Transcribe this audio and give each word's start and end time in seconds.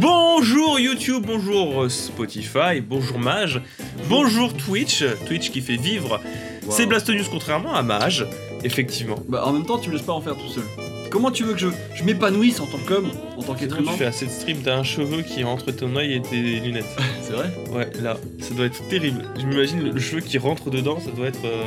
Bonjour 0.00 0.78
YouTube, 0.78 1.24
bonjour 1.26 1.90
Spotify, 1.90 2.80
bonjour 2.80 3.18
Mage, 3.18 3.60
bonjour 4.08 4.54
Twitch, 4.54 5.02
Twitch 5.26 5.50
qui 5.50 5.60
fait 5.60 5.76
vivre 5.76 6.20
Wow. 6.66 6.74
c'est 6.74 6.86
Blast 6.86 7.08
News 7.08 7.24
contrairement 7.30 7.74
à 7.74 7.82
Mage, 7.82 8.26
effectivement. 8.62 9.16
Bah, 9.26 9.42
en 9.46 9.52
même 9.54 9.64
temps, 9.64 9.78
tu 9.78 9.88
me 9.88 9.94
laisses 9.94 10.04
pas 10.04 10.12
en 10.12 10.20
faire 10.20 10.36
tout 10.36 10.48
seul. 10.48 10.64
Comment 11.10 11.30
tu 11.30 11.42
veux 11.44 11.54
que 11.54 11.58
je, 11.58 11.68
je 11.94 12.04
m'épanouisse 12.04 12.60
en 12.60 12.66
tant 12.66 12.76
qu'homme, 12.86 13.10
en 13.38 13.42
tant 13.42 13.54
qu'être 13.54 13.78
humain 13.80 13.92
tu 13.92 13.98
fais 13.98 14.04
assez 14.04 14.26
de 14.26 14.30
stream, 14.30 14.58
t'as 14.62 14.76
un 14.76 14.82
cheveu 14.84 15.22
qui 15.22 15.40
est 15.40 15.44
entre 15.44 15.70
ton 15.72 15.96
œil 15.96 16.12
et 16.14 16.20
tes 16.22 16.36
lunettes. 16.60 16.84
C'est 17.22 17.32
vrai 17.32 17.50
Ouais, 17.72 17.88
là, 18.02 18.18
ça 18.40 18.52
doit 18.54 18.66
être 18.66 18.86
terrible. 18.88 19.22
Je 19.40 19.46
m'imagine 19.46 19.82
le, 19.82 19.90
le 19.92 20.00
cheveu 20.00 20.20
qui 20.20 20.36
rentre 20.36 20.68
dedans, 20.68 21.00
ça 21.00 21.10
doit 21.10 21.28
être 21.28 21.44
euh, 21.46 21.62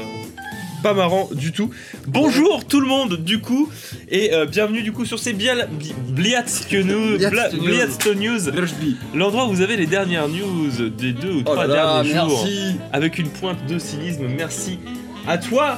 pas 0.81 0.93
marrant 0.93 1.29
du 1.33 1.51
tout. 1.51 1.69
Bonjour 2.07 2.65
tout 2.65 2.79
le 2.81 2.87
monde, 2.87 3.17
du 3.23 3.39
coup, 3.39 3.69
et 4.09 4.33
euh, 4.33 4.45
bienvenue 4.45 4.81
du 4.81 4.91
coup 4.91 5.05
sur 5.05 5.19
ces 5.19 5.33
Bial- 5.33 5.69
Bi- 5.71 5.93
Bliatsk 6.09 6.73
News, 6.73 7.17
l'endroit 9.13 9.45
où 9.45 9.51
vous 9.53 9.61
avez 9.61 9.77
les 9.77 9.85
dernières 9.85 10.27
news 10.27 10.89
des 10.89 11.13
deux 11.13 11.33
ou 11.33 11.39
Oh 11.41 11.51
trois 11.51 11.67
là, 11.67 12.01
derniers 12.03 12.09
jours, 12.15 12.43
merci 12.43 12.75
avec 12.91 13.19
une 13.19 13.29
pointe 13.29 13.65
de 13.67 13.77
cynisme. 13.77 14.25
Merci 14.35 14.79
à 15.27 15.37
toi, 15.37 15.77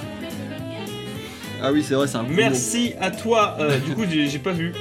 Ah 1.62 1.72
oui, 1.72 1.84
c'est 1.88 1.96
vrai, 1.96 2.08
c'est 2.08 2.18
un 2.18 2.24
merci 2.24 2.94
à 3.00 3.12
toi. 3.12 3.58
Euh, 3.60 3.78
du 3.80 3.94
coup, 3.94 4.04
j'ai 4.10 4.40
pas 4.40 4.52
vu. 4.52 4.74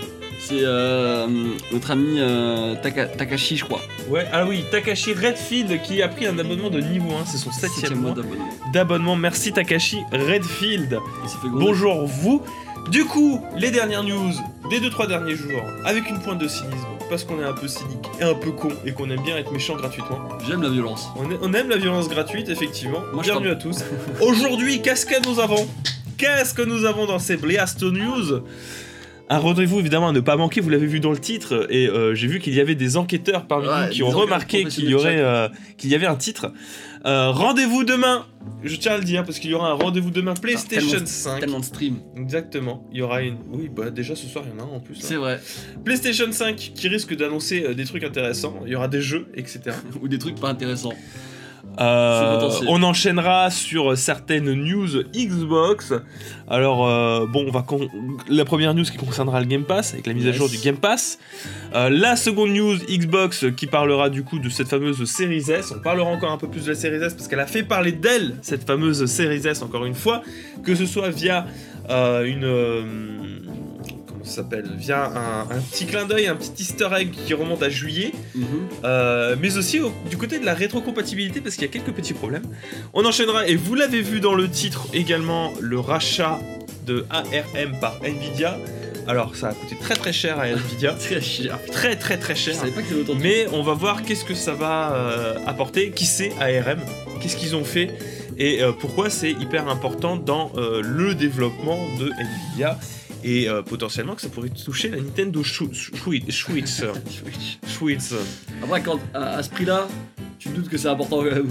C'est 0.44 0.64
euh, 0.64 1.26
notre 1.72 1.92
ami 1.92 2.16
euh, 2.18 2.74
Taka- 2.82 3.06
Takashi, 3.06 3.56
je 3.56 3.64
crois. 3.64 3.80
Ouais, 4.08 4.26
ah 4.32 4.44
oui, 4.44 4.64
Takashi 4.70 5.12
Redfield 5.14 5.80
qui 5.82 6.02
a 6.02 6.08
pris 6.08 6.26
un 6.26 6.36
abonnement 6.38 6.68
de 6.68 6.80
niveau 6.80 7.12
1, 7.14 7.24
c'est 7.26 7.38
son 7.38 7.52
septième 7.52 7.72
Septième 7.80 8.00
mois 8.00 8.14
mois 8.14 8.24
d'abonnement. 8.72 9.14
Merci 9.16 9.52
Takashi 9.52 10.00
Redfield. 10.12 10.98
Bonjour 11.44 12.06
vous. 12.06 12.42
Du 12.90 13.04
coup, 13.04 13.40
les 13.56 13.70
dernières 13.70 14.02
news 14.02 14.32
des 14.68 14.80
2-3 14.80 15.06
derniers 15.06 15.36
jours, 15.36 15.62
avec 15.84 16.10
une 16.10 16.18
pointe 16.18 16.38
de 16.40 16.48
cynisme, 16.48 16.88
parce 17.08 17.22
qu'on 17.22 17.40
est 17.40 17.44
un 17.44 17.52
peu 17.52 17.68
cynique 17.68 18.04
et 18.20 18.24
un 18.24 18.34
peu 18.34 18.50
con 18.50 18.70
et 18.84 18.90
qu'on 18.90 19.08
aime 19.10 19.22
bien 19.22 19.36
être 19.36 19.52
méchant 19.52 19.76
gratuitement. 19.76 20.18
J'aime 20.48 20.62
la 20.62 20.68
violence. 20.70 21.08
On, 21.16 21.30
est- 21.30 21.38
on 21.40 21.52
aime 21.54 21.68
la 21.68 21.76
violence 21.76 22.08
gratuite, 22.08 22.48
effectivement. 22.48 22.98
Moi, 23.12 23.22
Bienvenue 23.22 23.50
à 23.50 23.54
tous. 23.54 23.84
Aujourd'hui, 24.20 24.82
qu'est-ce 24.82 25.06
que 25.06 25.24
nous 25.28 25.38
avons? 25.38 25.68
Qu'est-ce 26.18 26.52
que 26.54 26.62
nous 26.62 26.84
avons 26.84 27.06
dans 27.06 27.20
ces 27.20 27.36
Blast 27.36 27.82
News? 27.84 28.42
Un 29.34 29.38
rendez-vous 29.38 29.78
évidemment 29.80 30.08
à 30.08 30.12
ne 30.12 30.20
pas 30.20 30.36
manquer, 30.36 30.60
vous 30.60 30.68
l'avez 30.68 30.86
vu 30.86 31.00
dans 31.00 31.10
le 31.10 31.18
titre, 31.18 31.66
et 31.70 31.88
euh, 31.88 32.14
j'ai 32.14 32.26
vu 32.26 32.38
qu'il 32.38 32.54
y 32.54 32.60
avait 32.60 32.74
des 32.74 32.96
enquêteurs 32.98 33.46
parmi 33.46 33.66
Ouais, 33.66 33.86
nous 33.86 33.92
qui 33.92 34.02
ont 34.02 34.10
remarqué 34.10 34.64
qu'il 34.64 34.84
y, 34.88 34.94
aurait, 34.94 35.20
euh, 35.20 35.48
qu'il 35.78 35.90
y 35.90 35.94
avait 35.94 36.06
un 36.06 36.16
titre. 36.16 36.52
Euh, 37.06 37.30
rendez-vous 37.30 37.82
demain, 37.82 38.26
je 38.62 38.76
tiens 38.76 38.92
à 38.92 38.98
le 38.98 39.04
dire, 39.04 39.24
parce 39.24 39.38
qu'il 39.38 39.50
y 39.50 39.54
aura 39.54 39.70
un 39.70 39.74
rendez-vous 39.74 40.10
demain 40.10 40.34
PlayStation 40.34 40.90
tellement- 40.90 41.06
5. 41.06 41.40
Tellement 41.40 41.60
de 41.60 41.64
stream. 41.64 41.96
Exactement, 42.16 42.86
il 42.92 42.98
y 42.98 43.02
aura 43.02 43.22
une. 43.22 43.38
Oui, 43.50 43.70
bah 43.74 43.90
déjà 43.90 44.14
ce 44.14 44.26
soir 44.26 44.44
il 44.46 44.56
y 44.56 44.60
en 44.60 44.64
a 44.64 44.68
un 44.68 44.76
en 44.76 44.80
plus. 44.80 44.94
là. 44.94 45.00
C'est 45.02 45.16
vrai. 45.16 45.40
PlayStation 45.84 46.30
5 46.30 46.54
qui 46.56 46.88
risque 46.88 47.16
d'annoncer 47.16 47.74
des 47.74 47.84
trucs 47.84 48.04
intéressants, 48.04 48.60
il 48.66 48.72
y 48.72 48.76
aura 48.76 48.88
des 48.88 49.00
jeux, 49.00 49.28
etc. 49.34 49.60
Ou 50.02 50.08
des 50.08 50.18
trucs 50.18 50.38
pas 50.38 50.48
intéressants. 50.50 50.92
Euh, 51.80 52.50
on 52.68 52.82
enchaînera 52.82 53.50
sur 53.50 53.96
certaines 53.96 54.52
news 54.52 55.02
Xbox. 55.16 55.94
Alors, 56.48 56.86
euh, 56.86 57.26
bon, 57.26 57.46
on 57.48 57.50
va 57.50 57.62
con- 57.62 57.88
la 58.28 58.44
première 58.44 58.74
news 58.74 58.84
qui 58.84 58.98
concernera 58.98 59.40
le 59.40 59.46
Game 59.46 59.64
Pass, 59.64 59.94
avec 59.94 60.06
la 60.06 60.12
mise 60.12 60.26
à 60.26 60.32
jour 60.32 60.48
du 60.50 60.58
Game 60.58 60.76
Pass. 60.76 61.18
Euh, 61.74 61.88
la 61.88 62.16
seconde 62.16 62.50
news 62.50 62.76
Xbox 62.90 63.46
qui 63.56 63.66
parlera 63.66 64.10
du 64.10 64.22
coup 64.22 64.38
de 64.38 64.48
cette 64.50 64.68
fameuse 64.68 65.02
Series 65.04 65.50
S. 65.50 65.72
On 65.76 65.80
parlera 65.80 66.10
encore 66.10 66.30
un 66.30 66.38
peu 66.38 66.48
plus 66.48 66.64
de 66.64 66.68
la 66.70 66.74
Series 66.74 67.02
S 67.02 67.14
parce 67.14 67.26
qu'elle 67.26 67.40
a 67.40 67.46
fait 67.46 67.62
parler 67.62 67.92
d'elle, 67.92 68.36
cette 68.42 68.66
fameuse 68.66 69.06
Series 69.06 69.46
S, 69.46 69.62
encore 69.62 69.86
une 69.86 69.94
fois. 69.94 70.22
Que 70.62 70.74
ce 70.74 70.84
soit 70.86 71.08
via 71.08 71.46
une. 71.88 73.42
Comment 74.22 74.28
ça 74.28 74.36
s'appelle 74.42 74.70
Via 74.76 75.06
un, 75.06 75.40
un 75.56 75.60
petit 75.60 75.86
clin 75.86 76.04
d'œil, 76.06 76.26
un 76.26 76.36
petit 76.36 76.52
easter 76.62 76.88
egg 76.98 77.10
qui 77.26 77.34
remonte 77.34 77.62
à 77.62 77.68
juillet. 77.68 78.12
Mhm. 78.34 78.44
Euh, 78.84 79.36
mais 79.40 79.56
aussi 79.56 79.80
au- 79.80 79.92
du 80.08 80.16
côté 80.16 80.38
de 80.38 80.44
la 80.46 80.54
rétrocompatibilité 80.54 81.40
parce 81.40 81.56
qu'il 81.56 81.66
y 81.66 81.68
a 81.68 81.72
quelques 81.72 81.94
petits 81.94 82.14
problèmes. 82.14 82.44
On 82.94 83.04
enchaînera, 83.04 83.46
et 83.46 83.56
vous 83.56 83.74
l'avez 83.74 84.02
vu 84.02 84.20
dans 84.20 84.34
le 84.34 84.48
titre 84.48 84.86
également, 84.92 85.52
le 85.60 85.78
rachat 85.78 86.38
de 86.86 87.04
ARM 87.10 87.78
par 87.80 87.96
Nvidia. 88.02 88.56
Alors 89.08 89.34
ça 89.34 89.48
a 89.48 89.52
coûté 89.52 89.76
très 89.80 89.94
très 89.94 90.12
cher 90.12 90.38
à 90.38 90.46
Nvidia, 90.48 90.92
Très 90.98 91.20
cher. 91.20 91.58
très 91.72 91.96
très 91.96 92.18
très 92.18 92.36
cher. 92.36 92.54
pas 92.56 92.66
autant 93.00 93.14
Mais 93.20 93.46
on 93.52 93.62
va 93.62 93.74
voir 93.74 94.02
qu'est-ce 94.04 94.24
que 94.24 94.34
ça 94.34 94.52
va 94.54 94.92
euh, 94.94 95.34
apporter, 95.46 95.90
qui 95.90 96.06
c'est 96.06 96.30
ARM, 96.40 96.78
qu'est-ce 97.20 97.36
qu'ils 97.36 97.56
ont 97.56 97.64
fait? 97.64 97.90
Et 98.38 98.62
euh, 98.62 98.70
pourquoi 98.72 99.10
c'est 99.10 99.30
hyper 99.32 99.68
important 99.68 100.16
dans 100.16 100.52
euh, 100.56 100.80
le 100.84 101.14
développement 101.16 101.78
de 101.98 102.06
Nvidia? 102.10 102.78
Et 103.24 103.48
euh, 103.48 103.62
potentiellement 103.62 104.14
que 104.14 104.22
ça 104.22 104.28
pourrait 104.28 104.48
toucher 104.50 104.88
la 104.88 104.96
Nintendo 104.98 105.42
Switch. 105.44 105.90
Switch. 105.94 106.84
Switch. 107.66 108.02
Après, 108.62 108.82
quand, 108.82 108.98
à, 109.14 109.36
à 109.36 109.42
ce 109.42 109.50
prix-là, 109.50 109.88
tu 110.38 110.48
te 110.48 110.56
doutes 110.56 110.68
que 110.68 110.76
c'est 110.76 110.88
important 110.88 111.18
quand 111.18 111.30
même. 111.30 111.48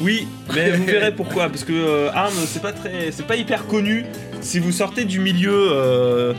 Oui, 0.00 0.26
mais 0.54 0.70
vous 0.72 0.84
verrez 0.84 1.14
pourquoi. 1.14 1.48
Parce 1.48 1.64
que 1.64 1.72
euh, 1.72 2.10
ARM, 2.12 2.34
c'est 2.46 2.60
pas 2.60 2.72
très, 2.72 3.10
c'est 3.10 3.26
pas 3.26 3.36
hyper 3.36 3.66
connu. 3.66 4.04
Si 4.42 4.58
vous 4.58 4.72
sortez 4.72 5.06
du 5.06 5.18
milieu 5.18 5.68
euh, 5.72 6.34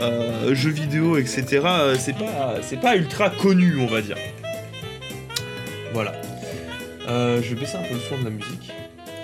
euh, 0.00 0.54
jeux 0.54 0.70
vidéo, 0.70 1.16
etc., 1.16 1.60
euh, 1.64 1.96
c'est 1.98 2.16
pas, 2.16 2.56
c'est 2.60 2.80
pas 2.80 2.96
ultra 2.96 3.30
connu, 3.30 3.78
on 3.80 3.86
va 3.86 4.02
dire. 4.02 4.16
Voilà. 5.94 6.12
Je 7.08 7.54
vais 7.54 7.60
baisser 7.60 7.76
un 7.78 7.82
peu 7.82 7.94
le 7.94 8.00
son 8.00 8.18
de 8.18 8.24
la 8.24 8.30
musique. 8.30 8.70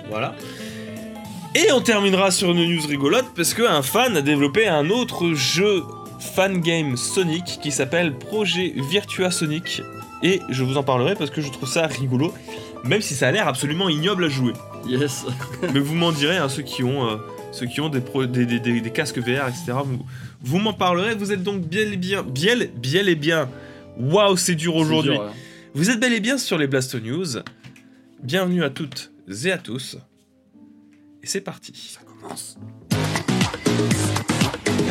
Voilà. 0.09 0.33
Et 1.57 1.71
on 1.71 1.79
terminera 1.81 2.31
sur 2.31 2.51
une 2.51 2.65
news 2.69 2.85
rigolote 2.87 3.27
parce 3.35 3.53
qu'un 3.53 3.81
fan 3.81 4.17
a 4.17 4.21
développé 4.21 4.67
un 4.67 4.89
autre 4.89 5.33
jeu 5.33 5.83
fan 6.19 6.59
game 6.59 6.97
Sonic 6.97 7.59
qui 7.61 7.71
s'appelle 7.71 8.13
Projet 8.13 8.73
Virtua 8.89 9.31
Sonic. 9.31 9.81
Et 10.21 10.41
je 10.49 10.63
vous 10.63 10.75
en 10.77 10.83
parlerai 10.83 11.15
parce 11.15 11.29
que 11.29 11.41
je 11.41 11.49
trouve 11.51 11.69
ça 11.69 11.87
rigolo, 11.87 12.33
même 12.83 13.01
si 13.01 13.13
ça 13.13 13.27
a 13.29 13.31
l'air 13.31 13.47
absolument 13.47 13.87
ignoble 13.89 14.25
à 14.25 14.29
jouer. 14.29 14.53
Yes. 14.87 15.25
Mais 15.73 15.79
vous 15.79 15.95
m'en 15.95 16.11
direz, 16.11 16.37
hein, 16.37 16.49
ceux 16.49 16.63
qui 16.63 16.83
ont, 16.83 17.07
euh, 17.09 17.17
ceux 17.51 17.67
qui 17.67 17.79
ont 17.79 17.89
des, 17.89 18.01
pro- 18.01 18.25
des, 18.25 18.45
des- 18.45 18.59
des- 18.59 18.81
des 18.81 18.91
casques 18.91 19.19
VR, 19.19 19.47
etc. 19.47 19.73
Vous, 19.85 20.05
vous 20.41 20.57
m'en 20.57 20.73
parlerez. 20.73 21.15
Vous 21.15 21.31
êtes 21.31 21.43
donc 21.43 21.61
bien 21.61 21.89
et 21.91 21.97
bien, 21.97 22.23
bien, 22.23 22.55
bien 22.75 23.05
et 23.05 23.15
bien. 23.15 23.49
Waouh, 23.97 24.35
c'est 24.35 24.55
dur 24.55 24.75
aujourd'hui. 24.75 25.15
Hein. 25.15 25.31
Vous 25.73 25.89
êtes 25.89 25.99
bel 25.99 26.11
et 26.13 26.19
bien 26.19 26.37
sur 26.37 26.57
les 26.57 26.67
Blasto 26.67 26.99
News. 26.99 27.37
Bienvenue 28.23 28.63
à 28.63 28.69
toutes 28.69 29.11
et 29.45 29.51
à 29.51 29.57
tous. 29.57 29.97
Et 31.25 31.27
c'est 31.27 31.41
parti. 31.41 31.73
Ça 31.75 32.01
commence. 32.01 32.55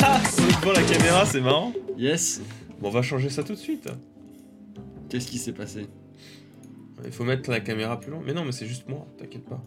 Ah, 0.03 0.21
c'est 0.29 0.43
devant 0.61 0.73
la 0.73 0.83
caméra, 0.83 1.25
c'est 1.25 1.41
marrant. 1.41 1.73
Yes. 1.97 2.43
Bon, 2.81 2.89
on 2.89 2.91
va 2.91 3.03
changer 3.03 3.31
ça 3.31 3.45
tout 3.45 3.53
de 3.53 3.59
suite. 3.59 3.89
Qu'est-ce 5.09 5.29
qui 5.29 5.39
s'est 5.39 5.53
passé? 5.53 5.87
Il 7.05 7.13
faut 7.13 7.23
mettre 7.23 7.49
la 7.53 7.61
caméra 7.61 8.01
plus 8.01 8.11
loin. 8.11 8.21
Mais 8.27 8.33
non, 8.33 8.45
mais 8.45 8.51
c'est 8.51 8.67
juste 8.67 8.89
moi, 8.89 9.07
t'inquiète 9.17 9.45
pas. 9.45 9.63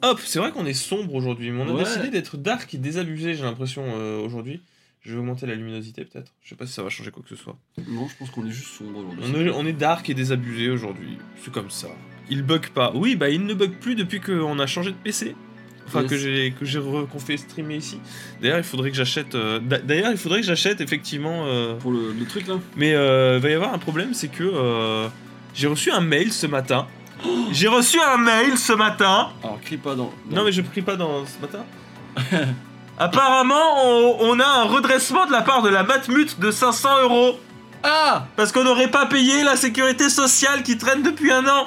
Hop, 0.00 0.18
c'est 0.24 0.38
vrai 0.38 0.50
qu'on 0.50 0.64
est 0.64 0.72
sombre 0.72 1.14
aujourd'hui, 1.14 1.50
mais 1.50 1.60
on 1.60 1.68
a 1.68 1.72
Ouais. 1.74 1.84
décidé 1.84 2.08
d'être 2.08 2.38
dark 2.38 2.72
et 2.72 2.78
désabusé, 2.78 3.34
j'ai 3.34 3.42
l'impression, 3.42 3.82
euh, 3.86 4.18
aujourd'hui. 4.24 4.62
Je 5.02 5.12
vais 5.12 5.18
augmenter 5.18 5.44
la 5.46 5.56
luminosité 5.56 6.06
peut-être. 6.06 6.32
Je 6.42 6.48
sais 6.48 6.54
pas 6.54 6.64
si 6.66 6.72
ça 6.72 6.82
va 6.82 6.88
changer 6.88 7.10
quoi 7.10 7.22
que 7.22 7.28
ce 7.28 7.36
soit. 7.36 7.58
Non, 7.86 8.08
je 8.08 8.16
pense 8.16 8.30
qu'on 8.30 8.46
est 8.46 8.50
juste 8.50 8.68
sombre 8.78 9.00
aujourd'hui. 9.00 9.24
On 9.26 9.40
est, 9.40 9.50
on 9.50 9.66
est 9.66 9.72
dark 9.74 10.08
et 10.08 10.14
désabusé 10.14 10.70
aujourd'hui. 10.70 11.18
C'est 11.44 11.52
comme 11.52 11.68
ça. 11.68 11.88
Il 12.30 12.42
bug 12.44 12.70
pas. 12.70 12.92
Oui, 12.94 13.14
bah 13.14 13.28
il 13.28 13.44
ne 13.44 13.52
bug 13.52 13.72
plus 13.72 13.94
depuis 13.94 14.20
qu'on 14.22 14.58
a 14.58 14.66
changé 14.66 14.90
de 14.92 14.96
PC. 14.96 15.36
Enfin, 15.88 16.02
Yes. 16.02 16.10
que 16.10 16.16
j'ai 16.16 16.54
que 16.58 16.64
j'ai 16.64 16.80
qu'on 16.80 17.18
fait 17.18 17.36
streamer 17.36 17.76
ici. 17.76 17.98
D'ailleurs, 18.40 18.58
il 18.58 18.64
faudrait 18.64 18.90
que 18.90 18.96
j'achète. 18.96 19.34
euh, 19.34 19.58
d'a- 19.60 19.78
D'ailleurs, 19.78 20.10
il 20.12 20.16
faudrait 20.16 20.40
que 20.40 20.46
j'achète 20.46 20.80
effectivement. 20.80 21.44
euh, 21.46 21.74
Pour 21.76 21.90
le, 21.90 22.12
le 22.18 22.24
truc 22.26 22.46
là 22.46 22.54
Mais 22.76 22.94
euh, 22.94 23.38
va 23.42 23.50
y 23.50 23.54
avoir 23.54 23.74
un 23.74 23.78
problème, 23.78 24.14
c'est 24.14 24.28
que 24.28 25.08
j'ai 25.54 25.66
reçu 25.66 25.90
un 25.90 26.00
mail 26.00 26.32
ce 26.32 26.46
matin. 26.46 26.86
J'ai 27.52 27.68
reçu 27.68 27.98
un 28.00 28.16
mail 28.16 28.56
ce 28.58 28.72
matin. 28.72 29.28
Alors, 29.44 29.60
crie 29.60 29.76
pas 29.76 29.94
dans. 29.94 30.12
dans- 30.30 30.36
Non, 30.36 30.44
mais 30.44 30.52
je 30.52 30.62
prie 30.62 30.82
pas 30.82 30.96
dans 30.96 31.24
ce 31.26 31.38
matin. 31.40 31.64
Apparemment, 32.98 33.84
on, 33.86 34.16
on 34.20 34.40
a 34.40 34.46
un 34.46 34.64
redressement 34.64 35.26
de 35.26 35.32
la 35.32 35.42
part 35.42 35.62
de 35.62 35.68
la 35.68 35.82
Matmut 35.82 36.38
de 36.38 36.50
500 36.50 37.02
euros. 37.02 37.38
Ah 37.82 38.26
Parce 38.36 38.52
qu'on 38.52 38.62
n'aurait 38.64 38.90
pas 38.90 39.06
payé 39.06 39.42
la 39.42 39.56
sécurité 39.56 40.08
sociale 40.08 40.62
qui 40.62 40.78
traîne 40.78 41.02
depuis 41.02 41.32
un 41.32 41.44
an. 41.48 41.66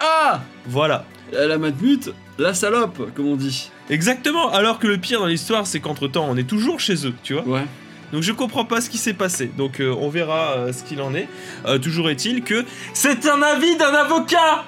Ah 0.00 0.40
Voilà. 0.66 1.04
La 1.32 1.58
matmute, 1.58 2.12
la 2.38 2.54
salope, 2.54 3.12
comme 3.14 3.26
on 3.28 3.36
dit. 3.36 3.70
Exactement. 3.90 4.50
Alors 4.52 4.78
que 4.78 4.86
le 4.86 4.98
pire 4.98 5.20
dans 5.20 5.26
l'histoire, 5.26 5.66
c'est 5.66 5.80
qu'entre 5.80 6.08
temps, 6.08 6.26
on 6.28 6.36
est 6.36 6.48
toujours 6.48 6.80
chez 6.80 7.06
eux, 7.06 7.14
tu 7.22 7.34
vois. 7.34 7.42
Ouais. 7.46 7.64
Donc 8.12 8.22
je 8.22 8.32
comprends 8.32 8.64
pas 8.64 8.80
ce 8.80 8.88
qui 8.90 8.98
s'est 8.98 9.14
passé. 9.14 9.50
Donc 9.56 9.80
euh, 9.80 9.94
on 9.98 10.08
verra 10.08 10.52
euh, 10.56 10.72
ce 10.72 10.84
qu'il 10.84 11.00
en 11.02 11.14
est. 11.14 11.28
Euh, 11.66 11.78
toujours 11.78 12.08
est-il 12.10 12.42
que 12.42 12.64
c'est 12.94 13.26
un 13.26 13.42
avis 13.42 13.76
d'un 13.76 13.92
avocat. 13.94 14.64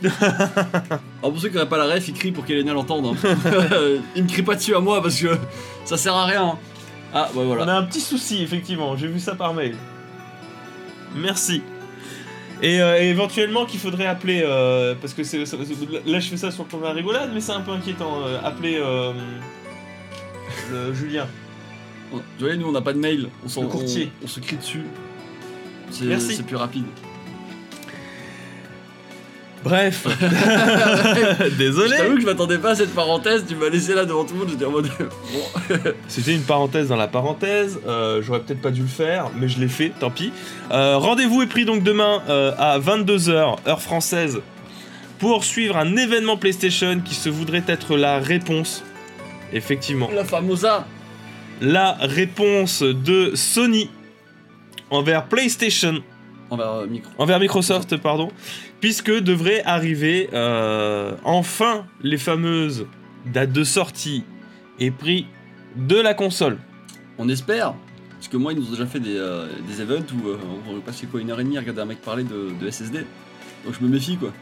Alors, 0.20 1.32
pour 1.32 1.40
ceux 1.40 1.48
qui 1.48 1.54
n'auraient 1.54 1.68
pas 1.68 1.78
la 1.78 1.92
ref, 1.94 2.06
ils 2.08 2.14
crient 2.14 2.30
pour 2.30 2.44
qu'Elena 2.44 2.72
l'entende. 2.72 3.06
hein. 3.06 3.28
ils 4.14 4.22
me 4.22 4.28
crient 4.28 4.42
pas 4.42 4.54
dessus 4.54 4.74
à 4.74 4.80
moi 4.80 5.02
parce 5.02 5.20
que 5.20 5.36
ça 5.84 5.96
sert 5.96 6.14
à 6.14 6.26
rien. 6.26 6.44
hein. 6.44 6.58
Ah, 7.14 7.28
bah 7.34 7.40
voilà. 7.44 7.64
On 7.64 7.68
a 7.68 7.74
un 7.74 7.82
petit 7.84 8.00
souci, 8.00 8.42
effectivement. 8.42 8.96
J'ai 8.96 9.08
vu 9.08 9.18
ça 9.18 9.34
par 9.34 9.54
mail. 9.54 9.74
Merci. 11.16 11.62
Et 12.62 12.80
euh, 12.80 13.00
et 13.00 13.08
éventuellement 13.08 13.66
qu'il 13.66 13.78
faudrait 13.80 14.06
appeler, 14.06 14.42
euh, 14.44 14.94
parce 15.00 15.14
que 15.14 15.22
c'est, 15.22 15.38
là 15.38 16.18
je 16.20 16.28
fais 16.28 16.36
ça 16.36 16.50
sur 16.50 16.64
le 16.64 16.68
plan 16.68 16.78
de 16.78 16.84
la 16.84 16.92
rigolade, 16.92 17.30
mais 17.32 17.40
c'est 17.40 17.52
un 17.52 17.60
peu 17.60 17.70
inquiétant, 17.70 18.22
euh, 18.24 18.38
appeler 18.42 18.76
euh, 18.82 19.12
le 20.72 20.92
Julien. 20.92 21.26
Vous 22.10 22.20
voyez, 22.40 22.56
nous 22.56 22.66
on 22.68 22.72
n'a 22.72 22.80
pas 22.80 22.92
de 22.94 22.98
mail. 22.98 23.28
On, 23.44 23.48
s'en- 23.48 23.62
Le 23.62 23.68
courtier. 23.68 24.10
on, 24.20 24.24
on 24.24 24.28
se 24.28 24.40
crie 24.40 24.56
dessus. 24.56 24.82
C'est 25.90 26.04
Merci. 26.06 26.34
c'est 26.36 26.42
plus 26.46 26.56
rapide. 26.56 26.84
Bref. 29.68 30.06
Je 30.20 31.48
Désolé. 31.56 31.96
t'avoue 31.96 32.14
que 32.14 32.20
je 32.22 32.26
m'attendais 32.26 32.58
pas 32.58 32.70
à 32.70 32.74
cette 32.74 32.94
parenthèse, 32.94 33.44
tu 33.46 33.54
m'as 33.54 33.68
laissé 33.68 33.94
là 33.94 34.04
devant 34.04 34.24
tout 34.24 34.32
le 34.34 34.40
monde, 34.40 34.48
j'étais 34.50 34.64
en 34.64 34.70
mode. 34.70 34.88
Bon. 34.98 35.74
C'était 36.08 36.34
une 36.34 36.42
parenthèse 36.42 36.88
dans 36.88 36.96
la 36.96 37.08
parenthèse. 37.08 37.78
euh, 37.86 38.22
J'aurais 38.22 38.40
peut-être 38.40 38.62
pas 38.62 38.70
dû 38.70 38.82
le 38.82 38.86
faire, 38.88 39.26
mais 39.38 39.48
je 39.48 39.60
l'ai 39.60 39.68
fait, 39.68 39.92
tant 40.00 40.10
pis. 40.10 40.32
Euh, 40.70 40.96
Rendez-vous 40.96 41.42
est 41.42 41.46
pris 41.46 41.64
donc 41.64 41.82
demain 41.82 42.22
euh, 42.28 42.52
à 42.58 42.78
22h, 42.78 43.56
heure 43.68 43.82
française, 43.82 44.40
pour 45.18 45.44
suivre 45.44 45.76
un 45.76 45.96
événement 45.96 46.36
PlayStation 46.36 47.00
qui 47.04 47.14
se 47.14 47.28
voudrait 47.28 47.64
être 47.66 47.96
la 47.96 48.18
réponse. 48.18 48.82
Effectivement. 49.52 50.08
La 50.14 50.24
famosa 50.24 50.86
La 51.60 51.96
réponse 52.00 52.82
de 52.82 53.32
Sony 53.34 53.90
envers 54.90 55.24
PlayStation, 55.24 55.98
Envers 56.50 56.68
euh, 56.68 56.86
envers 57.18 57.40
Microsoft, 57.40 57.96
pardon, 57.98 58.30
puisque 58.80 59.10
devrait 59.10 59.62
arriver 59.64 60.30
euh, 60.32 61.14
enfin 61.24 61.84
les 62.02 62.16
fameuses 62.18 62.86
dates 63.26 63.52
de 63.52 63.64
sortie 63.64 64.24
et 64.78 64.90
prix 64.90 65.26
de 65.76 65.96
la 65.96 66.14
console. 66.14 66.58
On 67.18 67.28
espère 67.28 67.74
Parce 68.16 68.28
que 68.28 68.36
moi, 68.36 68.52
ils 68.52 68.58
nous 68.58 68.68
ont 68.68 68.70
déjà 68.70 68.86
fait 68.86 69.00
des, 69.00 69.16
euh, 69.16 69.48
des 69.66 69.80
events 69.82 70.06
où 70.14 70.28
euh, 70.28 70.38
on 70.70 70.80
passait 70.80 71.06
quoi 71.06 71.20
une 71.20 71.30
heure 71.30 71.40
et 71.40 71.44
demie 71.44 71.56
à 71.56 71.60
regarder 71.60 71.82
un 71.82 71.86
mec 71.86 72.00
parler 72.00 72.24
de, 72.24 72.50
de 72.58 72.70
SSD. 72.70 73.04
Donc 73.64 73.74
je 73.78 73.84
me 73.84 73.90
méfie 73.90 74.16
quoi. 74.16 74.32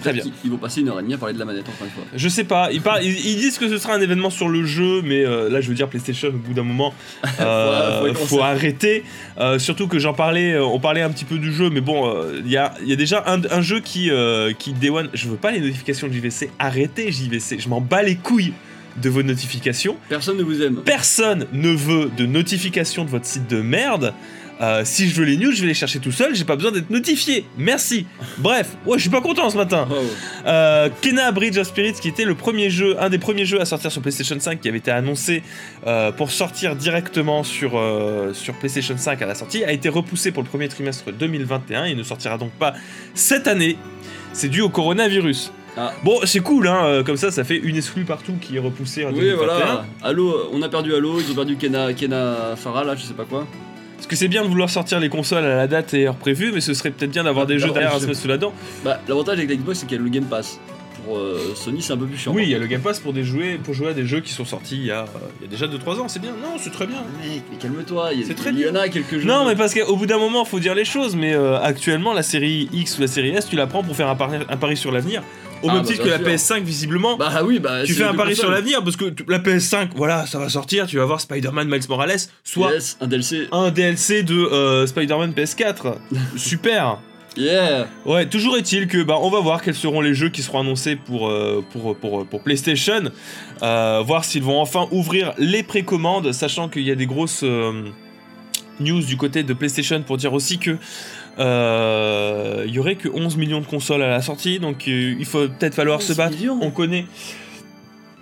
Très 0.00 0.12
Peut-être 0.12 0.14
bien. 0.14 0.22
qu'ils 0.24 0.32
ils 0.44 0.50
vont 0.50 0.58
passer 0.58 0.80
une 0.82 0.88
heure 0.88 1.00
et 1.00 1.02
demie 1.02 1.14
à 1.14 1.18
parler 1.18 1.34
de 1.34 1.38
la 1.38 1.44
manette 1.44 1.68
encore 1.68 1.86
une 1.86 1.90
fois. 1.92 2.04
Je 2.14 2.28
sais 2.28 2.44
pas, 2.44 2.70
ils, 2.72 2.80
parlent- 2.82 3.02
ils, 3.02 3.10
ils 3.14 3.36
disent 3.36 3.58
que 3.58 3.68
ce 3.68 3.78
sera 3.78 3.94
un 3.94 4.00
événement 4.00 4.30
sur 4.30 4.48
le 4.48 4.64
jeu, 4.64 5.00
mais 5.02 5.24
euh, 5.24 5.48
là 5.48 5.60
je 5.60 5.68
veux 5.68 5.74
dire 5.74 5.88
PlayStation 5.88 6.28
au 6.28 6.32
bout 6.32 6.52
d'un 6.54 6.62
moment, 6.62 6.92
euh, 7.40 8.08
Faut- 8.08 8.14
faut 8.14 8.26
faut, 8.26 8.36
être 8.38 8.44
arrêter. 8.44 9.04
Euh, 9.38 9.58
surtout 9.58 9.88
que 9.88 9.98
j'en 9.98 10.12
parlais, 10.14 10.52
euh, 10.52 10.64
on 10.64 10.78
parlait 10.80 11.02
un 11.02 11.10
petit 11.10 11.24
peu 11.24 11.38
du 11.38 11.52
jeu, 11.52 11.70
mais 11.70 11.80
bon, 11.80 12.14
il 12.44 12.50
y, 12.50 12.56
a, 12.56 12.74
il 12.82 12.88
y 12.88 12.92
a 12.92 12.96
déjà 12.96 13.24
un, 13.26 13.40
un 13.50 13.60
jeu 13.62 13.80
qui, 13.80 14.10
qui 14.58 14.72
Day 14.72 14.90
One, 14.90 15.08
je 15.14 15.28
veux 15.28 15.36
pas 15.36 15.50
les 15.50 15.60
notifications 15.60 16.08
de 16.08 16.12
JVC, 16.12 16.50
arrêtez 16.58 17.10
JVC, 17.10 17.58
je 17.58 17.68
m'en 17.68 17.80
bats 17.80 18.02
les 18.02 18.16
couilles 18.16 18.52
de 19.02 19.10
vos 19.10 19.22
notifications. 19.22 19.96
Personne 20.08 20.38
ne 20.38 20.42
vous 20.42 20.62
aime. 20.62 20.76
Personne 20.84 21.46
ne 21.52 21.68
veut 21.70 22.10
de 22.16 22.24
notification 22.24 23.04
de 23.04 23.10
votre 23.10 23.26
site 23.26 23.48
de 23.48 23.60
merde. 23.60 24.14
Euh, 24.60 24.82
si 24.84 25.08
je 25.08 25.14
veux 25.20 25.26
les 25.26 25.36
news, 25.36 25.52
je 25.52 25.60
vais 25.60 25.66
les 25.66 25.74
chercher 25.74 25.98
tout 25.98 26.12
seul, 26.12 26.34
j'ai 26.34 26.44
pas 26.44 26.56
besoin 26.56 26.72
d'être 26.72 26.88
notifié. 26.88 27.44
Merci. 27.58 28.06
Bref, 28.38 28.70
ouais, 28.86 28.96
je 28.96 29.02
suis 29.02 29.10
pas 29.10 29.20
content 29.20 29.50
ce 29.50 29.56
matin. 29.56 29.86
Euh, 30.46 30.88
Kena 31.02 31.30
Bridge 31.32 31.58
of 31.58 31.66
Spirits, 31.66 31.94
qui 32.00 32.08
était 32.08 32.24
le 32.24 32.34
premier 32.34 32.70
jeu, 32.70 32.96
un 32.98 33.10
des 33.10 33.18
premiers 33.18 33.44
jeux 33.44 33.60
à 33.60 33.66
sortir 33.66 33.92
sur 33.92 34.00
PlayStation 34.00 34.36
5, 34.40 34.60
qui 34.60 34.68
avait 34.68 34.78
été 34.78 34.90
annoncé 34.90 35.42
euh, 35.86 36.10
pour 36.10 36.30
sortir 36.30 36.74
directement 36.74 37.44
sur, 37.44 37.72
euh, 37.78 38.32
sur 38.32 38.54
PlayStation 38.54 38.96
5 38.96 39.20
à 39.20 39.26
la 39.26 39.34
sortie, 39.34 39.62
a 39.62 39.72
été 39.72 39.90
repoussé 39.90 40.32
pour 40.32 40.42
le 40.42 40.48
premier 40.48 40.68
trimestre 40.68 41.12
2021 41.12 41.84
et 41.84 41.94
ne 41.94 42.02
sortira 42.02 42.38
donc 42.38 42.52
pas 42.52 42.72
cette 43.14 43.48
année. 43.48 43.76
C'est 44.32 44.48
dû 44.48 44.62
au 44.62 44.70
coronavirus. 44.70 45.52
Ah. 45.76 45.92
Bon, 46.02 46.20
c'est 46.24 46.40
cool, 46.40 46.66
hein, 46.68 47.02
comme 47.04 47.18
ça, 47.18 47.30
ça 47.30 47.44
fait 47.44 47.58
une 47.58 47.76
exclue 47.76 48.04
partout 48.04 48.32
qui 48.40 48.56
est 48.56 48.60
repoussée 48.60 49.04
en 49.04 49.08
Oui 49.10 49.20
2021. 49.20 49.36
voilà. 49.36 49.84
Halo, 50.02 50.48
on 50.54 50.62
a 50.62 50.70
perdu 50.70 50.94
Halo, 50.94 51.20
ils 51.20 51.30
ont 51.30 51.34
perdu 51.34 51.56
Kena, 51.56 51.92
Kena 51.92 52.54
Farah 52.56 52.84
là, 52.84 52.94
je 52.96 53.02
sais 53.02 53.12
pas 53.12 53.26
quoi. 53.26 53.46
Parce 53.96 54.06
que 54.06 54.16
c'est 54.16 54.28
bien 54.28 54.42
de 54.42 54.48
vouloir 54.48 54.70
sortir 54.70 55.00
les 55.00 55.08
consoles 55.08 55.44
à 55.44 55.56
la 55.56 55.66
date 55.66 55.94
et 55.94 56.06
heure 56.06 56.16
prévue, 56.16 56.52
mais 56.52 56.60
ce 56.60 56.74
serait 56.74 56.90
peut-être 56.90 57.10
bien 57.10 57.24
d'avoir 57.24 57.46
des 57.46 57.54
jeux 57.54 57.66
D'avoir 57.68 57.74
derrière 57.82 57.96
à 57.96 58.00
se 58.00 58.06
mettre 58.06 58.20
sous 58.20 58.28
la 58.28 58.38
dent. 58.38 58.52
Bah 58.84 59.00
l'avantage 59.08 59.38
avec 59.38 59.48
la 59.50 59.56
Xbox 59.56 59.78
c'est 59.80 59.86
qu'il 59.86 59.96
y 59.96 60.00
a 60.00 60.04
le 60.04 60.10
Game 60.10 60.24
Pass. 60.26 60.60
Pour 61.04 61.18
euh, 61.18 61.52
Sony 61.54 61.80
c'est 61.82 61.92
un 61.92 61.96
peu 61.96 62.06
plus 62.06 62.16
chiant. 62.18 62.32
Oui, 62.34 62.42
il 62.44 62.50
y 62.50 62.54
a 62.54 62.58
le 62.58 62.66
Game 62.66 62.80
Pass 62.80 62.98
pour, 63.00 63.12
des 63.12 63.22
jouer, 63.24 63.58
pour 63.62 63.74
jouer 63.74 63.88
à 63.88 63.92
des 63.94 64.04
jeux 64.06 64.20
qui 64.20 64.32
sont 64.32 64.44
sortis 64.44 64.76
il 64.76 64.86
y 64.86 64.90
a, 64.90 65.02
euh, 65.02 65.06
il 65.40 65.44
y 65.44 65.46
a 65.46 65.50
déjà 65.50 65.66
2-3 65.66 66.00
ans, 66.00 66.08
c'est 66.08 66.18
bien. 66.20 66.32
Non, 66.32 66.56
c'est 66.58 66.70
très 66.70 66.86
bien. 66.86 66.98
Mec, 67.22 67.42
mais 67.50 67.56
calme-toi, 67.58 68.10
il 68.12 68.20
y, 68.20 68.22
a- 68.24 68.26
C'est 68.26 68.34
très 68.34 68.50
il 68.50 68.58
y 68.60 68.68
en 68.68 68.72
bien. 68.72 68.80
a 68.82 68.88
quelques 68.88 69.18
jeux. 69.18 69.24
Non, 69.26 69.46
mais 69.46 69.54
parce 69.56 69.72
qu'au 69.72 69.96
bout 69.96 70.06
d'un 70.06 70.18
moment, 70.18 70.44
faut 70.44 70.58
dire 70.60 70.74
les 70.74 70.84
choses. 70.84 71.14
Mais 71.16 71.34
euh, 71.34 71.58
actuellement, 71.60 72.12
la 72.12 72.22
série 72.24 72.68
X 72.72 72.98
ou 72.98 73.02
la 73.02 73.06
série 73.08 73.30
S, 73.30 73.48
tu 73.48 73.56
la 73.56 73.66
prends 73.66 73.82
pour 73.82 73.94
faire 73.96 74.08
un 74.08 74.16
pari, 74.16 74.38
un 74.48 74.56
pari 74.56 74.76
sur 74.76 74.90
l'avenir. 74.92 75.22
Au 75.62 75.68
Ah, 75.70 75.74
même 75.74 75.82
bah, 75.82 75.88
titre 75.88 76.04
que 76.04 76.08
la 76.08 76.18
sûr. 76.18 76.26
PS5, 76.26 76.62
visiblement. 76.62 77.16
Bah 77.16 77.42
oui, 77.44 77.58
bah 77.58 77.82
tu 77.84 77.94
fais 77.94 78.04
un 78.04 78.14
pari 78.14 78.36
sur 78.36 78.50
l'avenir 78.50 78.82
parce 78.84 78.96
que 78.96 79.12
la 79.28 79.38
PS5, 79.38 79.88
voilà, 79.96 80.26
ça 80.26 80.38
va 80.38 80.48
sortir. 80.48 80.86
Tu 80.86 80.96
vas 80.98 81.04
voir 81.04 81.20
Spider-Man 81.20 81.68
Miles 81.68 81.82
Morales, 81.88 82.18
soit 82.44 82.72
Yes, 82.72 82.96
un 83.00 83.06
DLC. 83.06 83.48
un 83.52 83.70
DLC 83.70 84.22
de 84.22 84.34
euh, 84.34 84.86
Spider-Man 84.86 85.32
PS4. 85.32 85.94
Super. 86.36 86.98
Yeah 87.36 87.86
Ouais, 88.06 88.24
toujours 88.26 88.56
est-il 88.56 88.86
que 88.86 89.02
bah, 89.02 89.16
on 89.20 89.28
va 89.28 89.40
voir 89.40 89.60
quels 89.60 89.74
seront 89.74 90.00
les 90.00 90.14
jeux 90.14 90.30
qui 90.30 90.42
seront 90.42 90.60
annoncés 90.60 90.96
pour, 90.96 91.28
euh, 91.28 91.62
pour, 91.72 91.94
pour, 91.96 92.26
pour 92.26 92.42
PlayStation. 92.42 93.02
Euh, 93.62 94.02
voir 94.06 94.24
s'ils 94.24 94.42
vont 94.42 94.58
enfin 94.60 94.88
ouvrir 94.90 95.34
les 95.36 95.62
précommandes, 95.62 96.32
sachant 96.32 96.68
qu'il 96.70 96.82
y 96.82 96.90
a 96.90 96.94
des 96.94 97.04
grosses 97.06 97.42
euh, 97.44 97.82
news 98.80 99.02
du 99.02 99.16
côté 99.18 99.42
de 99.42 99.52
PlayStation 99.52 100.00
pour 100.02 100.16
dire 100.16 100.32
aussi 100.32 100.58
que 100.58 100.70
euh, 100.70 100.76
il 101.38 102.70
y 102.70 102.78
aurait 102.78 102.96
que 102.96 103.08
11 103.08 103.36
millions 103.36 103.60
de 103.60 103.66
consoles 103.66 104.02
à 104.02 104.08
la 104.08 104.22
sortie, 104.22 104.58
donc 104.58 104.88
euh, 104.88 105.14
il 105.18 105.24
faut 105.24 105.48
peut-être 105.48 105.74
falloir 105.74 106.02
se 106.02 106.12
11 106.12 106.18
battre. 106.18 106.36
millions 106.36 106.58
On 106.62 106.70
connaît, 106.70 107.06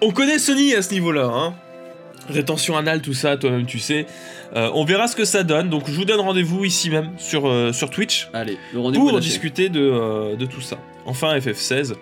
on 0.01 0.11
connaît 0.11 0.39
Sony 0.39 0.75
à 0.75 0.83
ce 0.83 0.93
niveau-là. 0.93 1.27
Hein. 1.27 1.55
Rétention 2.29 2.77
anale, 2.77 3.03
tout 3.03 3.13
ça, 3.13 3.37
toi-même 3.37 3.67
tu 3.67 3.79
sais. 3.79 4.07
Euh, 4.57 4.71
on 4.75 4.85
verra 4.85 5.09
ce 5.09 5.17
que 5.17 5.25
ça 5.25 5.43
donne. 5.43 5.69
Donc 5.69 5.85
je 5.87 5.93
vous 5.93 6.05
donne 6.05 6.21
rendez-vous 6.21 6.65
ici 6.65 6.91
même 6.91 7.11
sur, 7.19 7.49
euh, 7.49 7.73
sur 7.73 7.91
Twitch 7.91 8.29
Allez, 8.33 8.59
le 8.73 8.93
pour 8.93 9.19
discuter 9.21 9.69
de, 9.69 9.81
euh, 9.81 10.37
de 10.37 10.47
tout 10.47 10.61
ça. 10.61 10.79
Enfin, 11.07 11.37
FF16, 11.39 11.95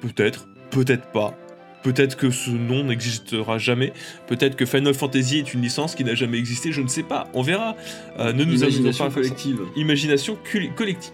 peut-être, 0.00 0.46
peut-être 0.70 1.06
pas. 1.12 1.34
Peut-être 1.82 2.16
que 2.16 2.30
ce 2.30 2.50
nom 2.50 2.84
n'existera 2.84 3.58
jamais. 3.58 3.92
Peut-être 4.28 4.54
que 4.56 4.64
Final 4.66 4.94
Fantasy 4.94 5.38
est 5.38 5.52
une 5.52 5.62
licence 5.62 5.94
qui 5.94 6.04
n'a 6.04 6.14
jamais 6.14 6.38
existé. 6.38 6.70
Je 6.72 6.80
ne 6.80 6.86
sais 6.88 7.02
pas. 7.02 7.28
On 7.34 7.42
verra. 7.42 7.74
Euh, 8.18 8.32
ne 8.32 8.44
nous 8.44 8.62
amusons 8.62 8.92
pas 8.92 9.10
collective. 9.10 9.60
Imagination 9.76 10.38
cul- 10.44 10.70
collective. 10.76 11.12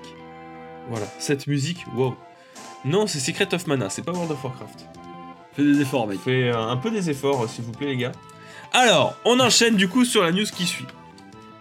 Voilà. 0.90 1.06
Cette 1.18 1.46
musique, 1.46 1.84
wow. 1.96 2.14
Non, 2.84 3.06
c'est 3.06 3.18
Secret 3.18 3.52
of 3.54 3.66
Mana. 3.66 3.88
C'est 3.90 4.02
pas 4.02 4.12
World 4.12 4.30
of 4.32 4.44
Warcraft. 4.44 4.86
Fais 5.54 5.64
des 5.64 5.80
efforts, 5.80 6.06
mec. 6.06 6.18
Fais 6.20 6.50
euh, 6.50 6.56
un 6.58 6.76
peu 6.76 6.90
des 6.90 7.08
efforts, 7.10 7.42
euh, 7.42 7.46
s'il 7.48 7.64
vous 7.64 7.72
plaît, 7.72 7.88
les 7.88 7.96
gars. 7.96 8.12
Alors, 8.72 9.16
on 9.24 9.40
enchaîne 9.40 9.74
du 9.76 9.88
coup 9.88 10.04
sur 10.04 10.22
la 10.22 10.30
news 10.32 10.44
qui 10.54 10.66
suit. 10.66 10.84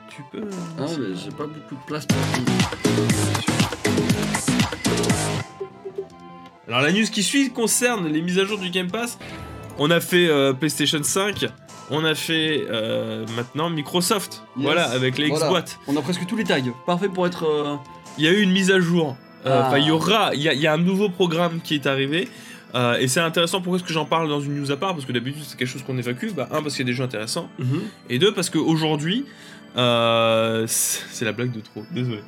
Tu 0.10 0.22
peux. 0.32 0.48
Ah, 0.80 0.84
mais 1.00 1.16
j'ai 1.16 1.32
pas 1.32 1.46
beaucoup 1.48 1.76
de 1.76 1.86
place 1.88 2.06
pour 2.06 2.18
tout. 2.34 2.52
Alors 6.68 6.82
la 6.82 6.92
news 6.92 7.06
qui 7.12 7.24
suit 7.24 7.52
concerne 7.52 8.08
les 8.08 8.22
mises 8.22 8.40
à 8.40 8.46
jour 8.46 8.58
du 8.58 8.70
Game 8.70 8.90
Pass. 8.92 9.18
On 9.80 9.90
a 9.92 10.00
fait 10.00 10.28
euh, 10.28 10.54
PlayStation 10.54 11.02
5, 11.04 11.46
on 11.92 12.04
a 12.04 12.16
fait 12.16 12.66
euh, 12.70 13.26
maintenant 13.36 13.70
Microsoft. 13.70 14.44
Yes. 14.58 14.66
Voilà, 14.66 14.90
avec 14.90 15.18
les 15.18 15.28
Voilà. 15.28 15.46
On 15.88 15.96
a 15.96 16.02
presque 16.02 16.26
tous 16.26 16.36
les 16.36 16.44
tags. 16.44 16.60
Parfait 16.86 17.10
pour 17.10 17.26
être. 17.28 17.46
euh, 17.46 17.76
Il 18.18 18.26
y 18.26 18.28
a 18.28 18.32
eu 18.32 18.42
une 18.42 18.52
mise 18.52 18.72
à 18.72 18.80
jour. 18.80 19.16
Ah. 19.46 19.72
Il 19.78 19.86
y 19.86 19.92
aura, 19.92 20.32
il 20.34 20.42
y, 20.42 20.50
a- 20.50 20.54
il 20.54 20.60
y 20.60 20.68
a 20.68 20.74
un 20.74 20.78
nouveau 20.78 21.10
programme 21.10 21.62
qui 21.64 21.76
est 21.76 21.86
arrivé. 21.88 22.28
Et 23.00 23.08
c'est 23.08 23.22
intéressant. 23.22 23.62
Pourquoi 23.62 23.78
est-ce 23.80 23.88
que 23.88 23.94
j'en 23.94 24.06
parle 24.06 24.28
dans 24.30 24.42
une 24.42 24.60
news 24.60 24.72
à 24.72 24.78
part? 24.78 24.94
Parce 24.94 25.06
que 25.06 25.12
d'habitude 25.12 25.42
c'est 25.46 25.58
quelque 25.58 25.70
chose 25.70 25.82
qu'on 25.84 25.98
évacue. 25.98 26.28
Bah, 26.36 26.48
un, 26.52 26.62
parce 26.62 26.76
qu'il 26.76 26.86
y 26.86 26.88
a 26.88 26.92
des 26.92 26.96
jeux 26.98 27.04
intéressants. 27.04 27.50
Et 28.10 28.20
deux, 28.20 28.34
parce 28.34 28.50
qu'aujourd'hui, 28.50 29.26
c'est 29.76 30.68
c'est 30.68 31.26
la 31.26 31.32
blague 31.32 31.52
de 31.52 31.62
trop, 31.62 31.84
désolé. 31.92 32.20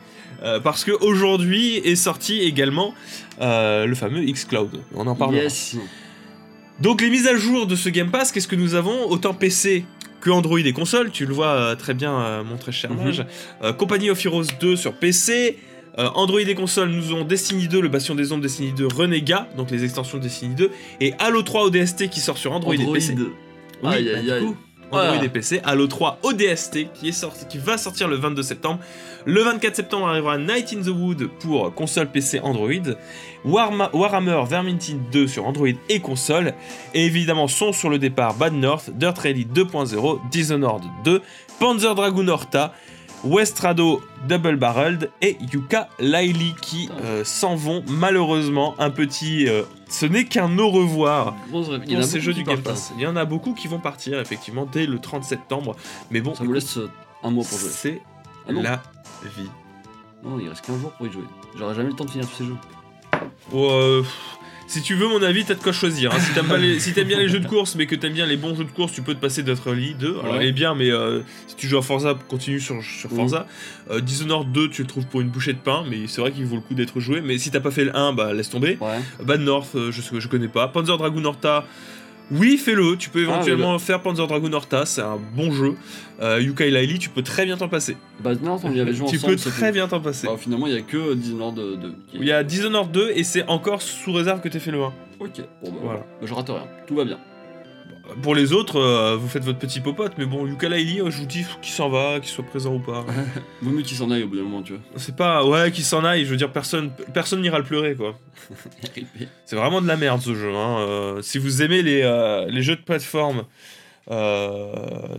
Euh, 0.44 0.60
parce 0.60 0.86
qu'aujourd'hui 0.86 1.78
est 1.78 1.96
sorti 1.96 2.40
également 2.40 2.94
euh, 3.42 3.86
le 3.86 3.96
fameux 3.96 4.22
Xcloud. 4.22 4.70
On 4.96 5.06
en 5.08 5.16
parlera. 5.16 5.44
Yes. 5.44 5.76
Donc 6.80 7.02
les 7.02 7.10
mises 7.10 7.28
à 7.28 7.36
jour 7.36 7.68
de 7.68 7.76
ce 7.76 7.90
Game 7.90 8.10
Pass, 8.10 8.32
qu'est-ce 8.32 8.48
que 8.48 8.56
nous 8.56 8.74
avons? 8.76 9.10
Autant 9.10 9.34
PC 9.34 9.86
que 10.22 10.30
Android 10.30 10.60
et 10.60 10.74
console, 10.74 11.12
tu 11.12 11.26
le 11.26 11.34
vois 11.34 11.48
euh, 11.48 11.76
très 11.76 11.94
bien 11.94 12.44
mon 12.44 12.58
très 12.58 12.72
cher. 12.72 12.92
Mage. 12.94 13.26
Euh, 13.64 13.74
Company 13.74 14.10
of 14.10 14.26
Heroes 14.26 14.46
2 14.60 14.76
sur 14.76 14.94
PC, 14.94 15.58
Android 15.98 16.40
et 16.40 16.56
console, 16.56 16.90
nous 16.92 17.12
avons 17.12 17.26
Destiny 17.26 17.68
2, 17.68 17.82
le 17.82 17.90
Bastion 17.90 18.16
des 18.16 18.32
Ombres, 18.32 18.44
Destiny 18.44 18.72
2 18.72 18.88
Renega, 18.88 19.50
donc 19.58 19.70
les 19.70 19.84
extensions 19.84 20.18
de 20.18 20.24
Destiny 20.24 20.56
2, 20.56 20.72
et 21.02 21.14
Halo 21.20 21.42
3 21.42 21.66
ODST 21.66 22.10
qui 22.10 22.22
sort 22.22 22.38
sur 22.38 22.54
Android, 22.54 22.74
et 22.74 22.94
PC. 22.94 23.16
Oui, 23.18 23.26
Aïe, 23.84 24.06
bah, 24.06 24.18
aïe, 24.18 24.24
du 24.24 24.32
aïe. 24.32 24.44
Android 24.92 25.24
et 25.24 25.30
PC, 25.30 25.62
Halo 25.64 25.88
3 25.88 26.20
ODST 26.24 26.92
qui, 26.94 27.10
est 27.10 27.14
sorti, 27.14 27.46
qui 27.48 27.58
va 27.58 27.78
sortir 27.78 28.08
le 28.08 28.16
22 28.16 28.42
septembre. 28.44 28.80
Le 29.26 29.42
24 29.42 29.76
septembre 29.76 30.08
arrivera 30.08 30.38
Night 30.38 30.74
in 30.74 30.82
the 30.82 30.88
Wood 30.96 31.30
pour 31.42 31.74
console 31.74 32.08
PC 32.10 32.40
Android. 32.40 32.96
Warma- 33.46 33.90
Warhammer 33.94 34.42
Vermintide 34.48 35.00
2 35.12 35.28
sur 35.28 35.46
Android 35.46 35.68
et 35.90 36.00
console. 36.00 36.54
Et 36.94 37.06
évidemment 37.06 37.48
sont 37.48 37.72
sur 37.74 37.90
le 37.90 38.00
départ 38.00 38.34
Bad 38.34 38.54
North, 38.54 38.90
Dirt 38.94 39.18
Rally 39.20 39.46
2.0, 39.46 40.20
Dishonored 40.32 40.84
2, 41.04 41.22
Panzer 41.60 41.94
Dragoon 41.96 42.28
Horta, 42.28 42.74
Westrado 43.24 44.02
Double 44.28 44.56
Barreled 44.56 45.10
et 45.22 45.38
Yuka 45.54 45.90
Laili 46.00 46.56
qui 46.62 46.90
euh, 47.04 47.24
s'en 47.26 47.56
vont 47.56 47.84
malheureusement. 47.88 48.76
Un 48.80 48.90
petit... 48.90 49.48
euh, 49.48 49.64
ce 49.90 50.06
n'est 50.06 50.26
qu'un 50.26 50.58
au 50.60 50.70
revoir 50.70 51.36
Il 51.52 51.56
y 51.56 51.58
en 51.58 51.62
pour 51.62 51.98
a 52.00 52.04
ces 52.04 52.20
beaucoup 52.20 52.26
jeux 52.26 52.34
qui 52.34 52.40
du 52.40 52.44
Game 52.46 52.62
partent, 52.62 52.68
hein. 52.68 52.72
Pass. 52.72 52.94
Il 52.96 53.02
y 53.02 53.08
en 53.08 53.16
a 53.16 53.26
beaucoup 53.26 53.54
qui 53.54 53.68
vont 53.68 53.80
partir 53.80 54.20
effectivement 54.20 54.66
dès 54.72 54.86
le 54.86 55.00
30 55.00 55.24
septembre. 55.24 55.76
Mais 56.12 56.22
bon, 56.22 56.34
Ça 56.36 56.44
vous 56.44 56.54
laisse 56.54 56.78
euh, 56.78 56.90
un 57.24 57.32
mois 57.32 57.44
pour 57.44 57.58
jouer. 57.58 57.70
c'est 57.72 58.02
Ah 58.48 58.52
la 58.52 58.82
vie. 59.36 59.50
Non, 60.24 60.38
il 60.40 60.48
reste 60.50 60.66
15 60.66 60.80
jours 60.80 60.92
pour 60.92 61.08
y 61.08 61.12
jouer. 61.12 61.24
J'aurai 61.58 61.76
jamais 61.76 61.90
le 61.90 61.96
temps 61.96 62.06
de 62.06 62.12
finir 62.12 62.28
tous 62.28 62.36
ces 62.36 62.46
jeux. 62.46 62.56
Oh, 63.52 63.70
euh, 63.72 64.04
Si 64.70 64.84
tu 64.84 64.94
veux 64.94 65.08
mon 65.08 65.24
avis, 65.24 65.46
t'as 65.46 65.56
de 65.56 65.60
quoi 65.64 65.72
choisir. 65.72 66.14
hein. 66.14 66.20
Si 66.20 66.32
t'aimes 66.32 66.80
si 66.80 66.92
bien 67.04 67.18
les 67.18 67.28
jeux 67.28 67.40
de 67.40 67.48
course, 67.48 67.74
mais 67.76 67.88
que 67.88 67.96
t'aimes 67.96 68.14
bien 68.14 68.28
les 68.28 68.38
bons 68.38 68.56
jeux 68.56 68.66
de 68.66 68.70
course, 68.70 68.92
tu 68.94 69.02
peux 69.02 69.16
te 69.16 69.20
passer 69.20 69.42
Death 69.42 69.62
Rally 69.66 69.96
2. 69.96 70.08
Alors, 70.20 70.26
Ouais. 70.34 70.38
elle 70.42 70.48
est 70.50 70.52
bien, 70.52 70.76
mais 70.76 70.92
euh, 70.92 71.22
si 71.48 71.56
tu 71.56 71.68
joues 71.68 71.80
à 71.80 71.82
Forza, 71.82 72.16
continue 72.28 72.60
sur, 72.60 72.84
sur 72.84 73.10
Forza. 73.10 73.48
Euh, 73.90 74.00
Dishonored 74.00 74.52
2, 74.52 74.70
tu 74.70 74.84
le 74.84 74.88
trouves 74.88 75.08
pour 75.08 75.22
une 75.22 75.30
bouchée 75.30 75.54
de 75.54 75.58
pain, 75.58 75.84
mais 75.90 76.02
c'est 76.06 76.22
vrai 76.22 76.32
qu'il 76.32 76.46
vaut 76.46 76.58
le 76.58 76.62
coup 76.62 76.76
d'être 76.76 77.00
joué. 77.00 77.20
Mais 77.22 77.40
si 77.40 77.50
t'as 77.50 77.62
pas 77.62 77.72
fait 77.72 77.84
le 77.86 77.96
1, 77.98 78.14
bah 78.14 78.32
laisse 78.32 78.52
tomber. 78.52 78.78
Ouais. 78.80 79.00
Bad 79.24 79.42
North, 79.42 79.70
euh, 79.76 79.92
je, 79.92 80.02
je 80.20 80.28
connais 80.28 80.48
pas. 80.48 80.68
Panzer 80.68 80.96
Dragoon 81.00 81.26
Horta, 81.26 81.66
oui, 82.32 82.58
fais-le. 82.58 82.96
Tu 82.98 83.10
peux 83.10 83.20
Ah, 83.28 83.34
éventuellement 83.34 83.78
faire 83.80 84.02
Panzer 84.02 84.26
Dragoon 84.28 84.54
Horta, 84.54 84.86
c'est 84.86 85.02
un 85.02 85.18
bon 85.36 85.52
jeu. 85.52 85.76
Euh, 86.22 86.40
Yukai 86.42 86.70
Laili, 86.70 87.00
tu 87.00 87.10
peux 87.10 87.24
très 87.24 87.46
bien 87.46 87.56
t'en 87.58 87.70
passer. 87.70 87.96
Bah 88.22 88.32
non, 88.42 88.58
on 88.64 88.72
y 88.74 88.80
avait 88.80 88.94
joué 88.94 89.08
tu 89.08 89.16
ensemble. 89.18 89.34
peux 89.34 89.38
c'est 89.38 89.50
très 89.52 89.72
bien 89.72 89.88
t'en 89.88 90.00
passer. 90.02 90.28
Bah, 90.28 90.36
finalement, 90.38 90.68
il 90.68 90.74
y 90.74 90.78
a 90.78 90.82
que 90.82 91.14
Dishonored 91.14 91.56
de. 91.56 91.76
de- 91.76 91.90
qui- 92.08 92.18
Il 92.20 92.26
y 92.26 92.32
a 92.32 92.44
Dishonored 92.44 92.92
2 92.92 93.12
et 93.16 93.24
c'est 93.24 93.46
encore 93.48 93.82
sous 93.82 94.12
réserve 94.14 94.42
que 94.42 94.50
t'aies 94.50 94.60
fait 94.60 94.72
le 94.72 94.82
1. 94.84 94.88
Ok, 94.88 94.94
bon 95.20 95.32
bah 95.32 95.42
Voilà. 95.62 95.80
voilà. 95.84 96.00
Bah, 96.00 96.28
je 96.28 96.34
rate 96.34 96.50
rien, 96.50 96.68
tout 96.88 96.96
va 96.96 97.06
bien. 97.06 97.20
Pour 98.22 98.36
les 98.36 98.54
autres, 98.54 98.78
euh, 98.78 99.16
vous 99.16 99.28
faites 99.28 99.44
votre 99.44 99.60
petit 99.60 99.80
popote, 99.80 100.14
mais 100.18 100.26
bon, 100.26 100.46
Yuka 100.48 100.70
Laili, 100.70 101.00
euh, 101.00 101.10
je 101.10 101.18
vous 101.18 101.26
dis 101.26 101.46
qu'il 101.62 101.72
s'en 101.72 101.90
va, 101.90 102.20
qu'il 102.20 102.30
soit 102.30 102.44
présent 102.44 102.76
ou 102.76 102.80
pas. 102.80 103.06
Vaut 103.62 103.72
mieux 103.72 103.82
qu'il 103.82 103.98
s'en 103.98 104.12
aille 104.12 104.24
au 104.24 104.28
bout 104.28 104.38
d'un 104.38 104.44
moment, 104.44 104.62
tu 104.62 104.74
vois. 104.74 104.82
C'est 104.98 105.16
pas, 105.16 105.46
ouais, 105.46 105.72
qu'il 105.72 105.84
s'en 105.84 106.04
aille, 106.04 106.26
je 106.26 106.30
veux 106.30 106.38
dire, 106.38 106.52
personne 106.52 106.92
personne 107.14 107.42
n'ira 107.42 107.58
le 107.58 107.64
pleurer, 107.64 107.96
quoi. 107.96 108.18
C'est 109.46 109.56
vraiment 109.56 109.82
de 109.82 109.88
la 109.88 109.98
merde 109.98 110.22
ce 110.22 110.36
jeu. 110.36 110.54
Hein. 110.54 110.80
euh, 110.80 111.22
si 111.22 111.38
vous 111.38 111.62
aimez 111.62 111.82
les, 111.82 112.02
euh, 112.04 112.46
les 112.48 112.62
jeux 112.62 112.76
de 112.76 112.82
plateforme 112.82 113.46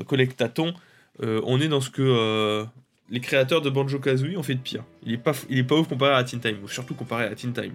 collectaton, 0.07 0.75
on 1.23 1.61
est 1.61 1.69
dans 1.69 1.81
ce 1.81 1.91
que 1.91 2.67
les 3.09 3.21
créateurs 3.21 3.61
de 3.61 3.71
Banjo 3.71 4.01
Kazooie 4.01 4.37
ont 4.37 4.43
fait 4.43 4.57
de 4.57 4.61
pire. 4.61 4.83
Il 5.05 5.13
est 5.13 5.19
pas, 5.19 5.33
il 5.49 5.59
est 5.59 5.65
pas 5.65 5.77
ouf 5.77 5.89
comparé 5.89 6.15
à 6.15 6.25
Teen 6.25 6.41
Time, 6.41 6.57
ou 6.65 6.69
surtout 6.69 6.95
comparé 6.95 7.25
à 7.27 7.35
Teen 7.37 7.53
Time. 7.53 7.75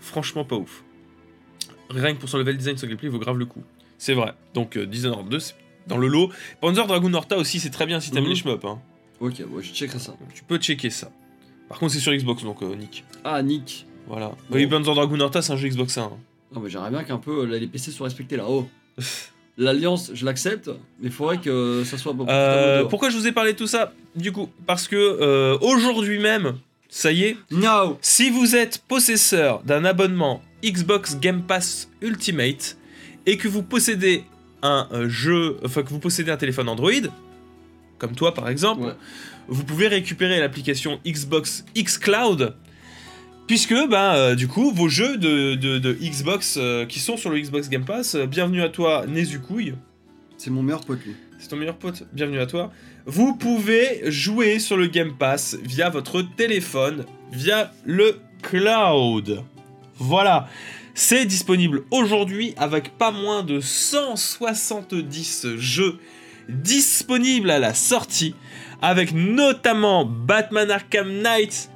Franchement 0.00 0.44
pas 0.44 0.56
ouf. 0.56 0.84
Rien 1.90 2.14
que 2.14 2.20
pour 2.20 2.28
son 2.28 2.38
level 2.38 2.56
design, 2.56 2.76
son 2.76 2.86
gameplay 2.86 3.08
il 3.08 3.12
vaut 3.12 3.18
grave 3.18 3.38
le 3.38 3.46
coup. 3.46 3.64
C'est 4.04 4.14
vrai. 4.14 4.32
Donc 4.52 4.76
euh, 4.76 4.84
Dishonored 4.84 5.28
2, 5.28 5.38
c'est 5.38 5.54
dans 5.86 5.96
le 5.96 6.08
lot. 6.08 6.28
Panzer 6.60 6.84
Dragoon 6.88 7.14
Horta 7.14 7.36
aussi, 7.38 7.60
c'est 7.60 7.70
très 7.70 7.86
bien 7.86 8.00
si 8.00 8.10
t'aimes 8.10 8.24
Mhm. 8.24 8.30
les 8.30 8.34
shmups. 8.34 8.64
Hein. 8.64 8.80
Ok, 9.20 9.34
ouais, 9.48 9.62
je 9.62 9.72
checkerai 9.72 10.00
ça. 10.00 10.10
Donc, 10.18 10.34
tu 10.34 10.42
peux 10.42 10.56
checker 10.58 10.90
ça. 10.90 11.12
Par 11.68 11.78
contre, 11.78 11.92
c'est 11.92 12.00
sur 12.00 12.12
Xbox, 12.12 12.42
donc 12.42 12.60
euh, 12.64 12.74
Nick. 12.74 13.04
Ah, 13.22 13.40
Nick. 13.44 13.86
Voilà. 14.08 14.30
Bon. 14.50 14.56
Oui, 14.56 14.66
Panzer 14.66 14.92
Dragoon 14.92 15.20
Horta, 15.20 15.40
c'est 15.40 15.52
un 15.52 15.56
jeu 15.56 15.68
Xbox 15.68 15.96
1. 15.98 16.02
hein. 16.02 16.10
Non, 16.52 16.60
mais 16.60 16.68
j'aimerais 16.68 16.90
bien 16.90 17.04
qu'un 17.04 17.18
peu 17.18 17.42
euh, 17.42 17.46
là, 17.46 17.58
les 17.58 17.68
PC 17.68 17.92
soient 17.92 18.06
respectés 18.08 18.36
là. 18.36 18.44
Oh 18.48 18.66
L'alliance, 19.56 20.10
je 20.14 20.24
l'accepte, 20.24 20.68
mais 20.98 21.06
il 21.06 21.12
faudrait 21.12 21.38
que 21.38 21.84
ça 21.84 21.96
soit. 21.96 22.12
Euh, 22.28 22.80
pour... 22.80 22.88
pourquoi 22.88 23.10
je 23.10 23.16
vous 23.16 23.28
ai 23.28 23.32
parlé 23.32 23.52
de 23.52 23.58
tout 23.58 23.68
ça? 23.68 23.92
Du 24.16 24.32
coup, 24.32 24.48
parce 24.66 24.88
que 24.88 24.96
euh, 24.96 25.56
aujourd'hui 25.60 26.18
même, 26.18 26.54
ça 26.88 27.12
y 27.12 27.22
est, 27.22 27.36
No 27.52 27.98
si 28.00 28.30
vous 28.30 28.56
êtes 28.56 28.78
possesseur 28.88 29.62
d'un 29.62 29.84
abonnement 29.84 30.42
Xbox 30.64 31.18
Game 31.20 31.42
Pass 31.42 31.88
Ultimate 32.00 32.76
et 33.26 33.36
que 33.36 33.48
vous 33.48 33.62
possédez 33.62 34.24
un 34.62 34.88
euh, 34.92 35.08
jeu, 35.08 35.56
enfin 35.64 35.82
que 35.82 35.88
vous 35.90 35.98
possédez 35.98 36.30
un 36.30 36.36
téléphone 36.36 36.68
Android, 36.68 36.90
comme 37.98 38.14
toi 38.14 38.34
par 38.34 38.48
exemple, 38.48 38.82
Ouais. 38.82 38.92
vous 39.48 39.64
pouvez 39.64 39.88
récupérer 39.88 40.38
l'application 40.40 41.00
Xbox 41.06 41.64
xCloud. 41.76 42.54
Puisque, 43.48 43.74
bah, 43.90 44.14
euh, 44.14 44.34
du 44.36 44.46
coup, 44.48 44.70
vos 44.72 44.88
jeux 44.88 45.16
de, 45.18 45.54
de- 45.56 45.78
de 45.78 45.92
Xbox 45.92 46.56
euh, 46.58 46.86
qui 46.86 47.00
sont 47.00 47.16
sur 47.16 47.28
le 47.28 47.38
Xbox 47.40 47.68
Game 47.68 47.84
Pass, 47.84 48.14
euh, 48.14 48.26
bienvenue 48.26 48.62
à 48.62 48.68
toi, 48.68 49.04
Nézucouille, 49.06 49.74
C'est 50.38 50.50
mon 50.50 50.62
meilleur 50.62 50.84
pote 50.84 51.04
lui. 51.04 51.14
c'est 51.38 51.48
ton 51.48 51.56
meilleur 51.56 51.76
pote, 51.76 52.04
bienvenue 52.12 52.38
à 52.38 52.46
toi. 52.46 52.72
Vous 53.04 53.34
pouvez 53.34 54.02
jouer 54.10 54.60
sur 54.60 54.76
le 54.76 54.86
Game 54.86 55.14
Pass 55.18 55.56
via 55.64 55.90
votre 55.90 56.22
téléphone, 56.36 57.04
via 57.32 57.72
le 57.84 58.20
cloud. 58.42 59.42
Voilà, 59.98 60.48
c'est 60.94 61.24
disponible 61.24 61.84
aujourd'hui 61.90 62.54
avec 62.56 62.96
pas 62.98 63.10
moins 63.10 63.42
de 63.42 63.60
170 63.60 65.56
jeux 65.56 65.98
disponibles 66.48 67.50
à 67.50 67.58
la 67.58 67.74
sortie, 67.74 68.34
avec 68.80 69.12
notamment 69.12 70.04
Batman 70.04 70.70
Arkham 70.70 71.22
Knight, 71.22 71.70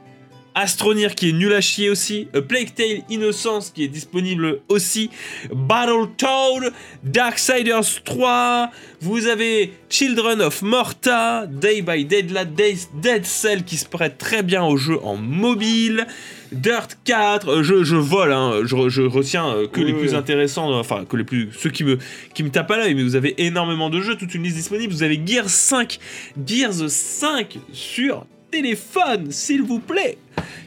Astronir 0.58 1.14
qui 1.14 1.28
est 1.28 1.32
nul 1.32 1.52
à 1.52 1.60
chier 1.60 1.90
aussi, 1.90 2.28
A 2.34 2.40
Plague 2.40 2.74
Tale 2.74 3.02
Innocence 3.10 3.70
qui 3.74 3.84
est 3.84 3.88
disponible 3.88 4.60
aussi, 4.68 5.10
Battletoad, 5.52 6.72
Darksiders 7.04 8.02
3, 8.04 8.70
vous 9.02 9.26
avez 9.26 9.72
Children 9.90 10.40
of 10.40 10.62
Morta, 10.62 11.46
Day 11.46 11.82
by 11.82 12.06
Daylight, 12.06 12.54
Day- 12.54 12.76
Dead 12.94 13.26
Cell 13.26 13.64
qui 13.64 13.76
se 13.76 13.84
prête 13.86 14.16
très 14.16 14.42
bien 14.42 14.64
au 14.64 14.78
jeu 14.78 14.98
en 15.04 15.16
mobile, 15.16 16.06
Dirt 16.52 16.96
4, 17.04 17.48
euh, 17.48 17.62
je, 17.62 17.84
je 17.84 17.96
vole, 17.96 18.32
hein, 18.32 18.60
je, 18.64 18.88
je 18.88 19.02
retiens 19.02 19.48
euh, 19.48 19.66
que 19.68 19.80
Oui, 19.80 19.86
les 19.88 19.92
oui, 19.92 19.98
plus 20.00 20.14
intéressants, 20.14 20.72
euh, 20.72 20.80
enfin 20.80 21.04
que 21.04 21.16
les 21.18 21.24
plus, 21.24 21.50
ceux 21.58 21.68
qui 21.70 21.84
me, 21.84 21.98
qui 22.34 22.42
me 22.42 22.48
tapent 22.50 22.70
à 22.70 22.78
l'œil, 22.78 22.94
mais 22.94 23.02
vous 23.02 23.16
avez 23.16 23.34
énormément 23.44 23.90
de 23.90 24.00
jeux, 24.00 24.16
toute 24.16 24.34
une 24.34 24.44
liste 24.44 24.56
disponible, 24.56 24.90
vous 24.92 25.02
avez 25.02 25.20
Gears 25.26 25.50
5, 25.50 25.98
Gears 26.46 26.88
5 26.88 27.58
sur 27.72 28.24
téléphone, 28.50 29.30
s'il 29.32 29.62
vous 29.62 29.80
plaît, 29.80 30.16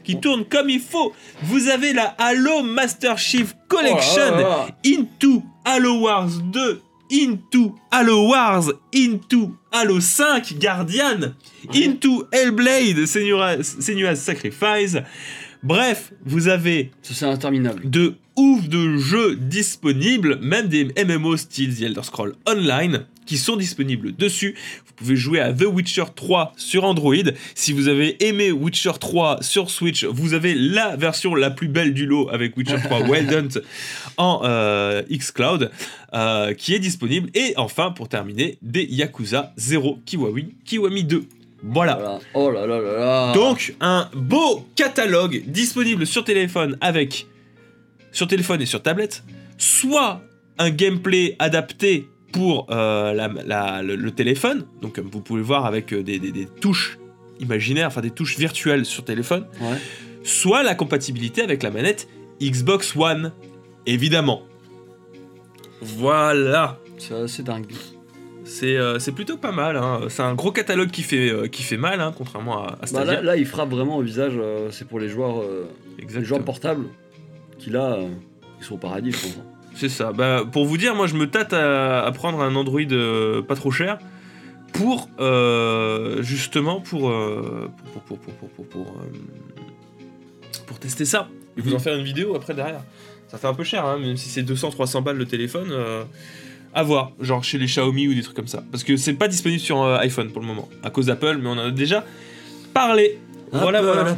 qui 0.04 0.20
tourne 0.20 0.46
comme 0.46 0.70
il 0.70 0.80
faut. 0.80 1.14
Vous 1.44 1.68
avez 1.70 1.94
la 1.94 2.16
Halo 2.18 2.64
Master 2.64 3.18
Chief 3.18 3.56
Collection, 3.68 4.22
Oh 4.28 4.32
là 4.32 4.42
là 4.42 4.42
là. 4.42 4.68
Into 4.86 5.44
Halo 5.66 6.00
Wars 6.00 6.30
2, 6.52 6.82
Into 7.12 7.76
Halo 7.92 8.28
Wars, 8.30 8.72
Into 8.96 9.56
Halo 9.72 10.00
5 10.00 10.58
Guardian, 10.60 11.34
Into 11.74 12.26
Hellblade, 12.32 13.06
Senua's, 13.06 13.78
Senua's 13.80 14.20
Sacrifice. 14.20 14.98
Bref, 15.62 16.14
vous 16.26 16.48
avez 16.48 16.92
Ça 17.02 17.14
c'est 17.14 17.26
interminable. 17.26 17.90
de 17.90 18.16
ouf 18.38 18.70
de 18.70 18.98
jeux 18.98 19.36
disponibles, 19.36 20.38
même 20.42 20.68
des 20.68 20.86
MMO 21.06 21.36
style 21.36 21.76
The 21.76 21.82
Elder 21.82 22.04
Scroll 22.04 22.36
Online 22.48 23.06
qui 23.30 23.38
sont 23.38 23.58
disponibles 23.58 24.16
dessus. 24.16 24.56
Vous 24.88 24.94
pouvez 24.96 25.16
jouer 25.16 25.40
à 25.40 25.54
The 25.54 25.66
Witcher 25.66 26.06
3 26.16 26.54
sur 26.58 26.84
Android. 26.84 27.14
Si 27.54 27.74
vous 27.74 27.88
avez 27.88 28.26
aimé 28.26 28.52
Witcher 28.52 28.94
3 29.00 29.44
sur 29.44 29.70
Switch, 29.70 30.04
vous 30.04 30.34
avez 30.34 30.56
la 30.56 30.96
version 30.96 31.36
la 31.36 31.52
plus 31.52 31.68
belle 31.68 31.94
du 31.94 32.08
lot 32.08 32.28
avec 32.32 32.58
Witcher 32.58 32.78
3 32.84 33.02
Wild 33.08 33.32
Hunt 33.32 33.62
en 34.18 34.42
euh, 34.46 35.04
xCloud 35.12 35.70
euh, 36.16 36.56
qui 36.56 36.74
est 36.74 36.80
disponible. 36.80 37.30
Et 37.36 37.54
enfin, 37.58 37.92
pour 37.92 38.10
terminer, 38.10 38.58
des 38.64 38.86
Yakuza 38.86 39.54
0 39.58 40.00
Kiwami, 40.08 40.56
Kiwami 40.66 41.04
2. 41.04 41.24
Voilà. 41.62 42.20
Oh 42.34 42.50
là 42.50 42.66
là 42.66 42.82
là 42.82 42.98
là. 42.98 43.34
Donc, 43.34 43.76
un 43.80 44.10
beau 44.16 44.66
catalogue 44.76 45.44
disponible 45.46 46.08
sur 46.08 46.24
téléphone 46.24 46.80
avec. 46.82 47.28
sur 48.12 48.28
téléphone 48.28 48.64
et 48.64 48.66
sur 48.66 48.82
tablette, 48.82 49.24
soit 49.60 50.20
un 50.58 50.72
gameplay 50.72 51.36
adapté 51.38 52.08
pour 52.32 52.68
euh, 52.72 53.14
la- 53.14 53.30
la- 53.46 53.82
le, 53.84 53.96
le 53.96 54.12
téléphone, 54.12 54.66
donc 54.82 54.96
comme 54.96 55.10
vous 55.10 55.22
pouvez 55.22 55.40
le 55.40 55.46
voir 55.46 55.66
avec 55.66 55.94
euh, 55.94 56.04
des, 56.04 56.20
des- 56.20 56.32
des 56.32 56.46
touches 56.46 56.98
imaginaires, 57.40 57.88
enfin 57.88 58.02
des 58.02 58.12
touches 58.12 58.38
virtuelles 58.38 58.86
sur 58.86 59.04
téléphone, 59.06 59.46
Ouais. 59.62 59.78
soit 60.24 60.64
la 60.64 60.76
compatibilité 60.76 61.42
avec 61.42 61.64
la 61.64 61.72
manette 61.72 62.08
Xbox 62.42 62.96
One, 62.96 63.32
évidemment. 63.86 64.44
Voilà. 65.82 66.78
C'est 66.98 67.14
assez 67.14 67.44
dingue. 67.44 67.66
C'est 68.44 68.78
euh, 68.78 68.98
plutôt 69.16 69.38
pas 69.38 69.52
mal. 69.52 69.78
hein. 69.78 70.02
C'est 70.10 70.24
un 70.24 70.34
gros 70.34 70.52
catalogue 70.52 70.90
qui 70.90 71.04
fait, 71.04 71.30
euh, 71.30 71.48
qui 71.48 71.64
fait 71.64 71.78
mal, 71.78 72.02
hein, 72.02 72.14
contrairement 72.18 72.64
à, 72.64 72.68
à 72.68 72.76
Bah, 72.82 72.88
Stadia. 72.88 73.14
là, 73.16 73.22
là, 73.22 73.38
il 73.38 73.46
frappe 73.46 73.70
vraiment 73.70 73.98
au 73.98 74.02
visage. 74.02 74.34
euh, 74.36 74.70
c'est 74.72 74.88
pour 74.88 75.00
les 75.00 75.08
joueurs, 75.08 75.42
euh, 75.42 75.70
les 76.00 76.26
joueurs 76.26 76.44
portables 76.44 76.86
qui 77.60 77.70
là, 77.70 77.94
euh, 77.94 78.08
ils 78.60 78.66
sont 78.66 78.76
au 78.76 78.78
paradis, 78.78 79.12
je 79.12 79.18
pense. 79.18 79.38
C'est 79.80 79.88
ça. 79.88 80.12
Bah, 80.12 80.44
pour 80.52 80.66
vous 80.66 80.78
dire, 80.78 80.94
moi 80.94 81.08
je 81.08 81.16
me 81.16 81.30
tâte 81.30 81.54
à, 81.54 82.12
prendre 82.14 82.42
un 82.42 82.54
Android 82.56 82.82
euh, 82.92 83.42
pas 83.42 83.56
trop 83.56 83.72
cher 83.72 83.98
pour 84.74 85.10
euh, 85.22 86.22
justement 86.22 86.82
pour, 86.82 87.10
euh, 87.10 87.72
pour, 87.94 88.02
pour, 88.02 88.18
pour, 88.20 88.50
pour, 88.50 88.66
pour, 88.66 88.88
euh, 88.88 90.62
pour 90.68 90.80
tester 90.80 91.06
ça 91.06 91.30
et 91.56 91.62
vous 91.62 91.74
en 91.74 91.80
faire 91.80 91.96
une 91.96 92.04
vidéo 92.04 92.36
après 92.36 92.54
derrière. 92.54 92.84
Ça 93.30 93.38
fait 93.38 93.48
un 93.48 93.54
peu 93.54 93.64
cher, 93.64 93.86
hein, 93.86 94.00
même 94.00 94.18
si 94.18 94.28
c'est 94.28 94.44
200-300 94.44 95.02
balles 95.02 95.18
le 95.18 95.26
téléphone. 95.26 95.72
à 96.74 96.84
voir, 96.84 97.14
genre 97.22 97.42
chez 97.42 97.58
les 97.58 97.68
Xiaomi 97.68 98.10
ou 98.10 98.14
des 98.14 98.22
trucs 98.22 98.36
comme 98.36 98.48
ça. 98.48 98.62
Parce 98.70 98.84
que 98.84 98.98
c'est 98.98 99.14
pas 99.14 99.30
disponible 99.30 99.62
sur 99.62 99.82
iPhone 99.86 100.30
pour 100.30 100.42
le 100.42 100.48
moment, 100.48 100.68
à 100.84 100.90
cause 100.90 101.06
d'Apple, 101.06 101.38
mais 101.42 101.48
on 101.48 101.54
en 101.54 101.68
a 101.68 101.72
déjà 101.72 102.04
parlé. 102.74 103.18
Voilà, 103.52 103.80
Apple, 103.80 103.86
voilà. 103.96 104.16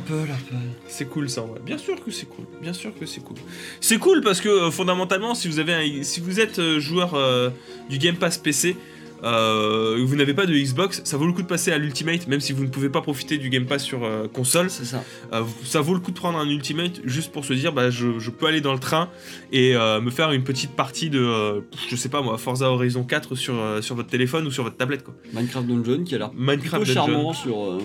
C'est 0.88 1.06
cool 1.06 1.30
ça, 1.30 1.42
ouais. 1.44 1.60
Bien 1.66 1.78
sûr 1.78 2.04
que 2.04 2.12
c'est 2.12 2.26
cool. 2.28 2.46
Bien 2.62 2.74
sûr 2.74 2.92
que 2.98 3.06
c'est 3.06 3.22
cool. 3.22 3.38
C'est 3.80 3.98
cool 3.98 4.22
parce 4.22 4.42
que 4.42 4.50
euh, 4.50 4.72
fondamentalement, 4.72 5.36
si 5.36 5.48
vous 5.48 5.60
avez, 5.60 5.74
un- 5.74 6.04
si 6.04 6.20
vous 6.20 6.40
êtes 6.40 6.60
euh, 6.60 6.80
joueur 6.80 7.14
euh, 7.16 7.50
du 7.90 7.98
Game 7.98 8.16
Pass 8.16 8.38
PC, 8.38 8.76
euh, 9.24 10.04
vous 10.06 10.16
n'avez 10.16 10.34
pas 10.34 10.46
de 10.46 10.54
Xbox, 10.54 11.02
ça 11.04 11.18
vaut 11.18 11.26
le 11.26 11.34
coup 11.34 11.42
de 11.42 11.48
passer 11.48 11.72
à 11.72 11.78
l'Ultimate, 11.78 12.28
même 12.28 12.40
si 12.40 12.54
vous 12.54 12.64
ne 12.64 12.70
pouvez 12.70 12.90
pas 12.90 13.02
profiter 13.02 13.38
du 13.38 13.50
Game 13.50 13.66
Pass 13.66 13.84
sur 13.84 14.04
euh, 14.04 14.28
console. 14.28 14.70
C'est 14.70 14.86
ça. 14.86 15.04
Euh, 15.34 15.44
ça 15.64 15.82
vaut 15.82 15.94
le 15.94 16.00
coup 16.00 16.12
de 16.12 16.16
prendre 16.18 16.38
un 16.40 16.48
Ultimate 16.50 17.02
juste 17.06 17.32
pour 17.32 17.46
se 17.46 17.54
dire, 17.54 17.74
bah, 17.74 17.90
je, 17.90 18.20
je 18.20 18.30
peux 18.32 18.48
aller 18.48 18.62
dans 18.62 18.74
le 18.74 18.80
train 18.80 19.10
et 19.52 19.74
me 19.74 20.10
faire 20.10 20.32
une 20.32 20.44
petite 20.44 20.72
partie 20.76 21.10
de, 21.10 21.64
je 21.90 21.96
sais 21.96 22.10
pas 22.10 22.22
moi, 22.22 22.38
Forza 22.38 22.70
Horizon 22.70 23.04
4 23.04 23.36
sur, 23.36 23.56
sur 23.82 23.96
votre 23.96 24.10
téléphone 24.10 24.48
ou 24.48 24.52
sur 24.52 24.64
votre 24.64 24.78
tablette 24.78 25.04
quoi. 25.04 25.14
Minecraft 25.34 25.68
Dungeon 25.68 26.04
qui 26.04 26.16
a 26.16 26.18
l'air 26.18 26.32
Minecraft 26.34 26.84
plutôt 26.84 26.94
charmant 26.94 27.34
sur. 27.34 27.80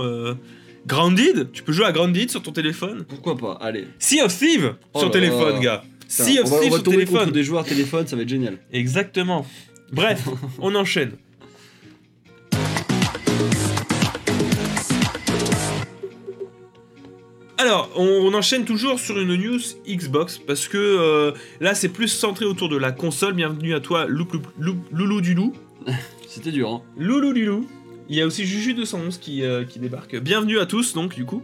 euh, 0.00 0.34
Grounded, 0.86 1.50
tu 1.52 1.62
peux 1.62 1.72
jouer 1.72 1.86
à 1.86 1.92
Grounded 1.92 2.30
sur 2.30 2.42
ton 2.42 2.52
téléphone. 2.52 3.04
Pourquoi 3.08 3.36
pas 3.36 3.58
Allez. 3.60 3.86
Sea 3.98 4.22
of 4.22 4.36
Thieves 4.36 4.74
Oh 4.94 4.98
sur 5.00 5.08
là 5.08 5.12
téléphone, 5.14 5.54
là. 5.54 5.60
gars. 5.60 5.82
Putain, 6.00 6.24
Sea 6.24 6.38
of 6.40 6.60
Thieves 6.60 6.72
sur 6.72 6.82
téléphone. 6.84 7.30
des 7.32 7.42
joueurs 7.42 7.64
téléphone, 7.64 8.06
ça 8.06 8.14
va 8.14 8.22
être 8.22 8.28
génial. 8.28 8.58
Exactement. 8.72 9.44
Bref, 9.92 10.28
on 10.58 10.74
enchaîne. 10.74 11.12
Alors, 17.58 17.90
on, 17.96 18.04
on 18.04 18.34
enchaîne 18.34 18.64
toujours 18.64 19.00
sur 19.00 19.18
une 19.18 19.34
news 19.34 19.58
Xbox 19.88 20.38
parce 20.38 20.68
que 20.68 20.76
euh, 20.76 21.32
là 21.60 21.74
c'est 21.74 21.88
plus 21.88 22.08
centré 22.08 22.44
autour 22.44 22.68
de 22.68 22.76
la 22.76 22.92
console. 22.92 23.32
Bienvenue 23.32 23.74
à 23.74 23.80
toi, 23.80 24.04
Lou- 24.06 24.28
Lou- 24.30 24.42
Lou- 24.58 24.84
Loulou 24.92 25.20
du 25.22 25.34
Loup. 25.34 25.54
C'était 26.28 26.52
dur, 26.52 26.68
hein. 26.70 26.82
Loulou 26.98 27.32
du 27.32 27.46
Loup. 27.46 27.66
Il 28.08 28.16
y 28.16 28.20
a 28.20 28.26
aussi 28.26 28.44
Juju 28.44 28.74
211 28.74 29.18
qui, 29.18 29.42
euh, 29.42 29.64
qui 29.64 29.78
débarque. 29.78 30.16
Bienvenue 30.20 30.58
à 30.60 30.66
tous, 30.66 30.92
donc, 30.92 31.14
du 31.14 31.24
coup. 31.24 31.42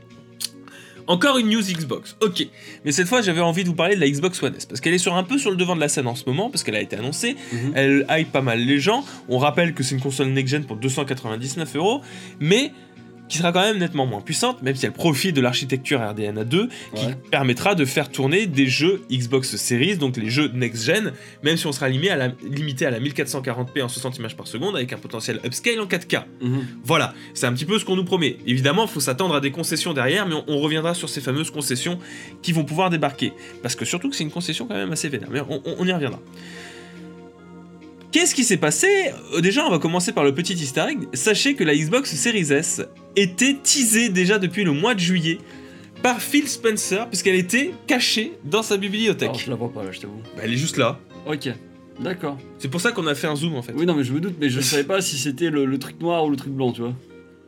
Encore 1.06 1.38
une 1.38 1.48
news 1.48 1.62
Xbox. 1.62 2.16
Ok. 2.20 2.46
Mais 2.84 2.92
cette 2.92 3.08
fois, 3.08 3.22
j'avais 3.22 3.40
envie 3.40 3.64
de 3.64 3.68
vous 3.68 3.74
parler 3.74 3.94
de 3.94 4.00
la 4.00 4.08
Xbox 4.08 4.42
One 4.42 4.54
S. 4.56 4.66
Parce 4.66 4.80
qu'elle 4.80 4.94
est 4.94 4.98
sur 4.98 5.14
un 5.14 5.24
peu 5.24 5.38
sur 5.38 5.50
le 5.50 5.56
devant 5.56 5.74
de 5.74 5.80
la 5.80 5.88
scène 5.88 6.06
en 6.06 6.14
ce 6.14 6.24
moment, 6.26 6.50
parce 6.50 6.62
qu'elle 6.62 6.76
a 6.76 6.80
été 6.80 6.96
annoncée. 6.96 7.36
Mhm. 7.52 7.72
Elle 7.74 8.06
hype 8.10 8.32
pas 8.32 8.42
mal 8.42 8.60
les 8.60 8.78
gens. 8.78 9.04
On 9.28 9.38
rappelle 9.38 9.74
que 9.74 9.82
c'est 9.82 9.94
une 9.94 10.00
console 10.00 10.28
next-gen 10.28 10.64
pour 10.64 10.76
299 10.76 11.76
euros. 11.76 12.00
Mais 12.40 12.72
qui 13.32 13.38
sera 13.38 13.50
quand 13.50 13.62
même 13.62 13.78
nettement 13.78 14.04
moins 14.04 14.20
puissante, 14.20 14.62
même 14.62 14.76
si 14.76 14.84
elle 14.84 14.92
profite 14.92 15.34
de 15.34 15.40
l'architecture 15.40 16.02
RDNA 16.02 16.44
2, 16.44 16.68
qui 16.94 17.06
Ouais. 17.06 17.16
permettra 17.30 17.74
de 17.74 17.86
faire 17.86 18.10
tourner 18.10 18.44
des 18.46 18.66
jeux 18.66 19.00
Xbox 19.10 19.56
Series, 19.56 19.96
donc 19.96 20.18
les 20.18 20.28
jeux 20.28 20.50
next-gen, 20.52 21.14
même 21.42 21.56
si 21.56 21.66
on 21.66 21.72
sera 21.72 21.88
limité 21.88 22.10
à 22.10 22.16
la, 22.16 22.28
limité 22.46 22.84
à 22.84 22.90
la 22.90 23.00
1440p 23.00 23.82
en 23.82 23.88
60 23.88 24.18
images 24.18 24.36
par 24.36 24.46
seconde, 24.46 24.76
avec 24.76 24.92
un 24.92 24.98
potentiel 24.98 25.40
upscale 25.46 25.80
en 25.80 25.86
4K. 25.86 26.24
Mhm. 26.42 26.66
Voilà, 26.84 27.14
c'est 27.32 27.46
un 27.46 27.54
petit 27.54 27.64
peu 27.64 27.78
ce 27.78 27.86
qu'on 27.86 27.96
nous 27.96 28.04
promet. 28.04 28.36
Évidemment, 28.46 28.82
il 28.84 28.90
faut 28.90 29.00
s'attendre 29.00 29.34
à 29.34 29.40
des 29.40 29.50
concessions 29.50 29.94
derrière, 29.94 30.26
mais 30.28 30.34
on, 30.34 30.44
on 30.48 30.58
reviendra 30.58 30.92
sur 30.92 31.08
ces 31.08 31.22
fameuses 31.22 31.50
concessions 31.50 31.98
qui 32.42 32.52
vont 32.52 32.64
pouvoir 32.64 32.90
débarquer. 32.90 33.32
Parce 33.62 33.74
que 33.76 33.86
surtout 33.86 34.10
que 34.10 34.16
c'est 34.16 34.24
une 34.24 34.30
concession 34.30 34.66
quand 34.66 34.74
même 34.74 34.92
assez 34.92 35.08
vénère, 35.08 35.30
mais 35.30 35.40
on 35.48 35.86
y 35.86 35.92
reviendra. 35.92 36.20
Qu'est-ce 38.12 38.34
qui 38.34 38.44
s'est 38.44 38.58
passé? 38.58 38.86
Euh, 39.34 39.40
Déjà, 39.40 39.64
on 39.66 39.70
va 39.70 39.78
commencer 39.78 40.12
par 40.12 40.22
le 40.24 40.34
petit 40.34 40.52
easter 40.52 40.84
egg. 40.90 40.98
Sachez 41.14 41.54
que 41.54 41.64
la 41.64 41.74
Xbox 41.74 42.14
Series 42.14 42.52
S 42.52 42.82
était 43.16 43.56
teasée 43.62 44.10
déjà 44.10 44.38
depuis 44.38 44.64
le 44.64 44.72
mois 44.72 44.94
de 44.94 45.00
juillet 45.00 45.38
par 46.02 46.20
Phil 46.20 46.46
Spencer, 46.48 47.08
puisqu'elle 47.08 47.36
était 47.36 47.72
cachée 47.86 48.32
dans 48.44 48.62
sa 48.62 48.76
bibliothèque. 48.76 49.28
Alors, 49.30 49.38
je 49.38 49.50
la 49.50 49.56
vois 49.56 49.72
pas 49.72 49.82
là, 49.84 49.92
je 49.92 50.00
t'avoue. 50.00 50.20
Bah, 50.36 50.42
elle 50.44 50.52
est 50.52 50.56
juste 50.56 50.76
là. 50.76 50.98
Ok. 51.26 51.48
D'accord. 52.00 52.36
C'est 52.58 52.68
pour 52.68 52.80
ça 52.80 52.90
qu'on 52.92 53.06
a 53.06 53.14
fait 53.14 53.28
un 53.28 53.36
zoom 53.36 53.54
en 53.54 53.62
fait. 53.62 53.72
Oui, 53.76 53.86
non, 53.86 53.94
mais 53.94 54.02
je 54.04 54.12
me 54.12 54.20
doute, 54.20 54.34
mais 54.40 54.50
je 54.50 54.60
savais 54.62 54.84
pas 54.84 55.00
si 55.00 55.16
c'était 55.16 55.50
le, 55.50 55.64
le 55.64 55.78
truc 55.78 56.00
noir 56.00 56.24
ou 56.24 56.30
le 56.30 56.36
truc 56.36 56.52
blanc, 56.52 56.72
tu 56.72 56.80
vois. 56.82 56.94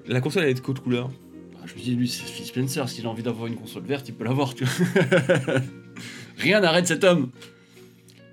La 0.06 0.20
console 0.20 0.44
elle 0.44 0.50
est 0.50 0.54
de 0.54 0.60
quelle 0.60 0.78
couleur? 0.78 1.10
Ah, 1.56 1.66
Je 1.66 1.74
me 1.74 1.80
dis, 1.80 1.94
lui, 1.94 2.08
c'est 2.08 2.24
Phil 2.24 2.44
Spencer, 2.46 2.88
s'il 2.88 3.04
a 3.06 3.08
envie 3.08 3.22
d'avoir 3.22 3.46
une 3.48 3.56
console 3.56 3.82
verte, 3.84 4.08
il 4.08 4.14
peut 4.14 4.24
l'avoir, 4.24 4.54
tu 4.54 4.64
vois. 4.64 4.86
Rien 6.38 6.60
n'arrête 6.60 6.86
cet 6.86 7.04
homme. 7.04 7.30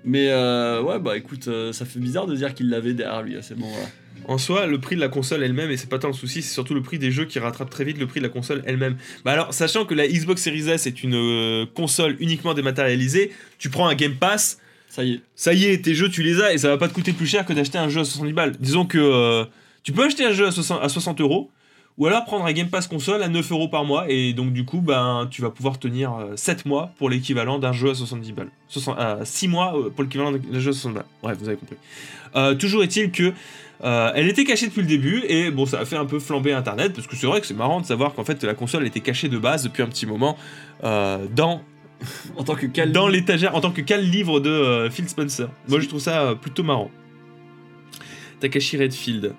Mais 0.04 0.28
euh, 0.30 0.82
ouais, 0.82 0.98
bah 0.98 1.16
écoute, 1.16 1.48
euh, 1.48 1.72
ça 1.72 1.84
fait 1.84 1.98
bizarre 2.00 2.26
de 2.26 2.34
dire 2.34 2.54
qu'il 2.54 2.68
l'avait 2.70 2.94
derrière 2.94 3.22
lui 3.22 3.36
à 3.36 3.42
ces 3.42 3.54
moments-là. 3.54 3.88
En 4.26 4.38
soi, 4.38 4.66
le 4.66 4.78
prix 4.80 4.94
de 4.94 5.00
la 5.00 5.08
console 5.08 5.42
elle-même, 5.42 5.70
et 5.70 5.76
c'est 5.76 5.88
pas 5.88 5.98
tant 5.98 6.08
le 6.08 6.14
souci, 6.14 6.42
c'est 6.42 6.52
surtout 6.52 6.74
le 6.74 6.82
prix 6.82 6.98
des 6.98 7.10
jeux 7.10 7.24
qui 7.24 7.38
rattrape 7.38 7.70
très 7.70 7.84
vite 7.84 7.98
le 7.98 8.06
prix 8.06 8.20
de 8.20 8.26
la 8.26 8.30
console 8.30 8.62
elle-même. 8.66 8.96
Bah 9.24 9.32
alors, 9.32 9.52
sachant 9.52 9.84
que 9.84 9.94
la 9.94 10.06
Xbox 10.06 10.42
Series 10.42 10.70
S 10.70 10.86
est 10.86 11.02
une 11.02 11.14
euh, 11.14 11.66
console 11.74 12.16
uniquement 12.20 12.54
dématérialisée, 12.54 13.32
tu 13.58 13.68
prends 13.68 13.88
un 13.88 13.94
Game 13.94 14.14
Pass, 14.14 14.58
Ça 14.88 15.02
y 15.02 15.14
est. 15.14 15.20
ça 15.34 15.54
y 15.54 15.64
est, 15.64 15.84
tes 15.84 15.94
jeux 15.94 16.08
tu 16.08 16.22
les 16.22 16.40
as 16.40 16.52
et 16.52 16.58
ça 16.58 16.68
va 16.68 16.78
pas 16.78 16.88
te 16.88 16.94
coûter 16.94 17.12
plus 17.12 17.26
cher 17.26 17.44
que 17.44 17.52
d'acheter 17.52 17.78
un 17.78 17.88
jeu 17.88 18.00
à 18.00 18.04
70 18.04 18.32
balles. 18.32 18.52
Disons 18.60 18.86
que 18.86 19.44
tu 19.82 19.92
peux 19.92 20.04
acheter 20.04 20.24
un 20.24 20.32
jeu 20.32 20.46
à 20.46 20.52
60, 20.52 20.80
à 20.82 20.88
60 20.88 21.20
euros, 21.20 21.50
ou 21.98 22.06
alors 22.06 22.24
prendre 22.24 22.44
un 22.44 22.52
Game 22.52 22.68
Pass 22.68 22.86
console 22.86 23.22
à 23.22 23.28
9 23.28 23.52
euros 23.52 23.68
par 23.68 23.84
mois, 23.84 24.06
et 24.08 24.32
donc 24.32 24.52
du 24.52 24.64
coup, 24.64 24.80
ben, 24.80 25.28
tu 25.30 25.42
vas 25.42 25.50
pouvoir 25.50 25.78
tenir 25.78 26.14
euh, 26.14 26.36
7 26.36 26.66
mois 26.66 26.90
pour 26.96 27.10
l'équivalent 27.10 27.58
d'un 27.58 27.72
jeu 27.72 27.90
à 27.90 27.94
70 27.94 28.32
balles. 28.32 28.50
60, 28.68 28.98
euh, 28.98 29.24
6 29.24 29.48
mois 29.48 29.76
euh, 29.76 29.90
pour 29.90 30.04
l'équivalent 30.04 30.32
d'un 30.32 30.60
jeu 30.60 30.70
à 30.70 30.74
60 30.74 30.94
balles. 30.94 31.04
Bref, 31.22 31.38
vous 31.38 31.48
avez 31.48 31.56
compris. 31.56 31.76
Euh, 32.34 32.54
toujours 32.54 32.82
est-il 32.82 33.10
que 33.10 33.32
euh, 33.84 34.12
elle 34.14 34.28
était 34.28 34.44
cachée 34.44 34.68
depuis 34.68 34.82
le 34.82 34.86
début 34.86 35.24
et 35.26 35.50
bon 35.50 35.66
ça 35.66 35.80
a 35.80 35.84
fait 35.84 35.96
un 35.96 36.04
peu 36.04 36.20
flamber 36.20 36.52
internet 36.52 36.92
parce 36.94 37.08
que 37.08 37.16
c'est 37.16 37.26
vrai 37.26 37.40
que 37.40 37.46
c'est 37.48 37.54
marrant 37.54 37.80
de 37.80 37.86
savoir 37.86 38.14
qu'en 38.14 38.24
fait 38.24 38.44
la 38.44 38.54
console 38.54 38.86
était 38.86 39.00
cachée 39.00 39.28
de 39.28 39.38
base 39.38 39.64
depuis 39.64 39.82
un 39.82 39.88
petit 39.88 40.06
moment 40.06 40.36
euh, 40.84 41.26
dans, 41.34 41.62
En 42.36 42.44
tant 42.44 42.54
que 42.54 42.66
cal. 42.66 42.92
dans 42.92 43.08
l'étagère 43.08 43.54
en 43.54 43.60
tant 43.60 43.72
que 43.72 43.80
cal 43.80 44.02
livre 44.02 44.40
de 44.40 44.50
euh, 44.50 44.90
Phil 44.90 45.08
Spencer. 45.08 45.48
Moi 45.68 45.80
je 45.80 45.88
trouve 45.88 46.00
ça 46.00 46.22
euh, 46.22 46.34
plutôt 46.34 46.62
marrant. 46.62 46.90
Takashi 48.40 48.76
Redfield, 48.76 49.34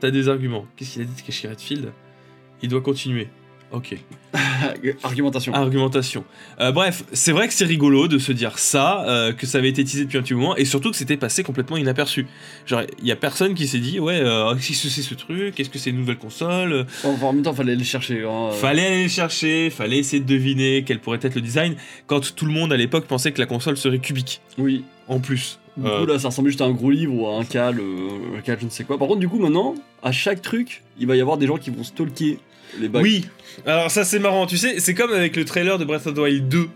t'as 0.00 0.10
des 0.10 0.28
arguments. 0.28 0.66
Qu'est-ce 0.76 0.94
qu'il 0.94 1.02
a 1.02 1.04
dit 1.04 1.12
Takashi 1.14 1.46
Redfield 1.46 1.92
Il 2.62 2.68
doit 2.68 2.80
continuer. 2.80 3.28
Ok. 3.72 3.96
Argumentation. 5.04 5.54
Argumentation. 5.54 6.24
Euh, 6.58 6.72
bref, 6.72 7.04
c'est 7.12 7.30
vrai 7.30 7.46
que 7.46 7.54
c'est 7.54 7.64
rigolo 7.64 8.08
de 8.08 8.18
se 8.18 8.32
dire 8.32 8.58
ça, 8.58 9.04
euh, 9.08 9.32
que 9.32 9.46
ça 9.46 9.58
avait 9.58 9.68
été 9.68 9.84
teasé 9.84 10.04
depuis 10.04 10.18
un 10.18 10.22
petit 10.22 10.34
moment, 10.34 10.56
et 10.56 10.64
surtout 10.64 10.90
que 10.90 10.96
c'était 10.96 11.16
passé 11.16 11.44
complètement 11.44 11.76
inaperçu. 11.76 12.26
Genre, 12.66 12.82
il 13.00 13.06
y 13.06 13.12
a 13.12 13.16
personne 13.16 13.54
qui 13.54 13.68
s'est 13.68 13.78
dit, 13.78 14.00
ouais, 14.00 14.18
euh, 14.20 14.54
qu'est-ce 14.56 14.82
que 14.82 14.88
c'est 14.88 15.02
ce 15.02 15.14
truc? 15.14 15.54
Qu'est-ce 15.54 15.70
que 15.70 15.78
c'est 15.78 15.90
une 15.90 15.98
nouvelle 15.98 16.18
console? 16.18 16.84
Enfin, 17.04 17.26
en 17.28 17.32
même 17.32 17.42
temps, 17.42 17.54
fallait 17.54 17.76
le 17.76 17.84
chercher. 17.84 18.24
Hein. 18.24 18.50
Fallait 18.52 18.86
aller 18.86 19.02
le 19.04 19.08
chercher, 19.08 19.70
fallait 19.70 19.98
essayer 19.98 20.20
de 20.20 20.26
deviner 20.26 20.82
quel 20.84 20.98
pourrait 20.98 21.20
être 21.22 21.36
le 21.36 21.40
design, 21.40 21.76
quand 22.08 22.34
tout 22.34 22.46
le 22.46 22.52
monde 22.52 22.72
à 22.72 22.76
l'époque 22.76 23.06
pensait 23.06 23.30
que 23.30 23.38
la 23.40 23.46
console 23.46 23.76
serait 23.76 24.00
cubique, 24.00 24.40
Oui. 24.58 24.84
en 25.06 25.20
plus. 25.20 25.60
Du 25.84 25.90
coup, 26.00 26.06
là, 26.06 26.18
ça 26.18 26.28
ressemble 26.28 26.48
juste 26.48 26.60
à 26.60 26.64
un 26.64 26.70
gros 26.72 26.90
livre 26.90 27.14
ou 27.14 27.26
à 27.28 27.36
un 27.38 27.44
cal, 27.44 27.78
euh, 27.80 28.38
un 28.38 28.40
cal, 28.42 28.58
je 28.60 28.64
ne 28.66 28.70
sais 28.70 28.84
quoi. 28.84 28.98
Par 28.98 29.08
contre, 29.08 29.20
du 29.20 29.28
coup, 29.28 29.38
maintenant, 29.38 29.74
à 30.02 30.12
chaque 30.12 30.42
truc, 30.42 30.82
il 30.98 31.06
va 31.06 31.16
y 31.16 31.20
avoir 31.20 31.36
des 31.38 31.46
gens 31.46 31.56
qui 31.56 31.70
vont 31.70 31.84
stalker 31.84 32.38
les 32.80 32.88
bugs. 32.88 33.00
Oui, 33.02 33.24
alors 33.66 33.90
ça 33.90 34.04
c'est 34.04 34.18
marrant, 34.20 34.46
tu 34.46 34.56
sais, 34.56 34.78
c'est 34.78 34.94
comme 34.94 35.12
avec 35.12 35.34
le 35.36 35.44
trailer 35.44 35.76
de 35.78 35.84
Breath 35.84 36.06
of 36.06 36.14
the 36.14 36.18
Wild 36.18 36.48
2. 36.48 36.68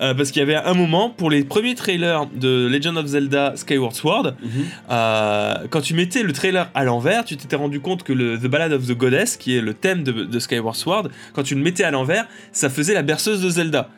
euh, 0.00 0.14
parce 0.14 0.30
qu'il 0.32 0.40
y 0.40 0.42
avait 0.42 0.56
un 0.56 0.74
moment, 0.74 1.08
pour 1.10 1.30
les 1.30 1.44
premiers 1.44 1.74
trailers 1.74 2.26
de 2.34 2.66
Legend 2.68 2.96
of 2.96 3.06
Zelda 3.06 3.52
Skyward 3.56 3.94
Sword, 3.94 4.34
Mhm. 4.42 4.48
Euh, 4.90 5.54
quand 5.70 5.80
tu 5.82 5.94
mettais 5.94 6.22
le 6.22 6.32
trailer 6.32 6.70
à 6.74 6.84
l'envers, 6.84 7.24
tu 7.24 7.36
t'étais 7.36 7.56
rendu 7.56 7.80
compte 7.80 8.02
que 8.02 8.12
le 8.12 8.38
The 8.38 8.46
Ballad 8.46 8.72
of 8.72 8.86
the 8.86 8.92
Goddess, 8.96 9.36
qui 9.36 9.56
est 9.56 9.60
le 9.60 9.74
thème 9.74 10.02
de, 10.02 10.12
de 10.12 10.38
Skyward 10.38 10.74
Sword, 10.76 11.08
quand 11.32 11.42
tu 11.42 11.54
le 11.54 11.60
mettais 11.60 11.84
à 11.84 11.90
l'envers, 11.90 12.26
ça 12.52 12.70
faisait 12.70 12.94
la 12.94 13.02
berceuse 13.02 13.40
de 13.42 13.48
Zelda. 13.50 13.88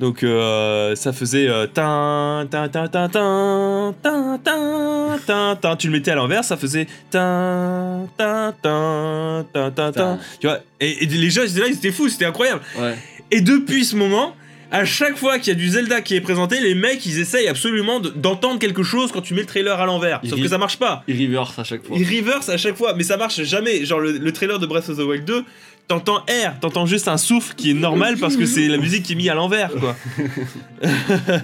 Donc 0.00 0.22
euh, 0.22 0.94
ça 0.94 1.12
faisait 1.12 1.48
euh, 1.48 1.66
tin, 1.66 2.46
tin, 2.50 2.68
tin, 2.68 2.86
tin, 2.88 3.08
tin, 3.08 3.94
tin, 4.02 4.38
tin, 4.44 5.18
tin, 5.26 5.56
tin. 5.60 5.76
Tu 5.76 5.88
le 5.88 5.92
mettais 5.92 6.12
à 6.12 6.14
l'envers, 6.14 6.44
ça 6.44 6.56
faisait 6.56 6.86
tin, 7.10 8.06
tin, 8.16 8.54
tin, 8.62 9.44
tin, 9.52 9.70
tin, 9.74 9.92
tin. 9.92 9.92
Tin. 9.92 10.18
Tu 10.40 10.46
vois 10.46 10.60
et, 10.80 11.02
et 11.02 11.06
les 11.06 11.30
gens 11.30 11.42
ils 11.42 11.50
étaient 11.50 11.60
là, 11.60 11.66
ils 11.68 11.74
étaient 11.74 11.90
fous, 11.92 12.08
c'était 12.08 12.26
incroyable. 12.26 12.60
Ouais. 12.78 12.94
Et 13.32 13.40
depuis 13.40 13.84
ce 13.84 13.96
moment, 13.96 14.36
à 14.70 14.84
chaque 14.84 15.16
fois 15.16 15.38
qu'il 15.40 15.48
y 15.52 15.56
a 15.56 15.58
du 15.58 15.68
Zelda 15.68 16.00
qui 16.00 16.14
est 16.14 16.20
présenté, 16.20 16.60
les 16.60 16.74
mecs 16.76 17.04
ils 17.04 17.18
essayent 17.18 17.48
absolument 17.48 17.98
de- 18.00 18.10
d'entendre 18.10 18.58
quelque 18.60 18.82
chose 18.84 19.10
quand 19.10 19.22
tu 19.22 19.34
mets 19.34 19.40
le 19.40 19.46
trailer 19.46 19.80
à 19.80 19.86
l'envers. 19.86 20.20
Ils 20.22 20.30
Sauf 20.30 20.40
que 20.40 20.48
ça 20.48 20.58
marche 20.58 20.76
pas. 20.78 21.02
Il 21.08 21.20
reverse 21.26 21.58
à 21.58 21.64
chaque 21.64 21.84
fois. 21.84 21.96
Ils 21.98 22.04
reverse 22.20 22.48
à 22.48 22.56
chaque 22.56 22.76
fois, 22.76 22.94
mais 22.94 23.02
ça 23.02 23.16
marche 23.16 23.42
jamais. 23.42 23.84
Genre 23.84 23.98
le, 23.98 24.12
le 24.12 24.32
trailer 24.32 24.58
de 24.60 24.66
Breath 24.66 24.88
of 24.90 24.96
the 24.98 25.00
Wild 25.00 25.24
2, 25.24 25.42
t'entends 25.88 26.18
R, 26.18 26.60
t'entends 26.60 26.86
juste 26.86 27.08
un 27.08 27.16
souffle 27.16 27.54
qui 27.54 27.70
est 27.70 27.74
normal 27.74 28.18
parce 28.18 28.36
que 28.36 28.44
c'est 28.46 28.68
la 28.68 28.76
musique 28.76 29.02
qui 29.04 29.14
est 29.14 29.16
mise 29.16 29.30
à 29.30 29.34
l'envers 29.34 29.70
quoi. 29.72 29.96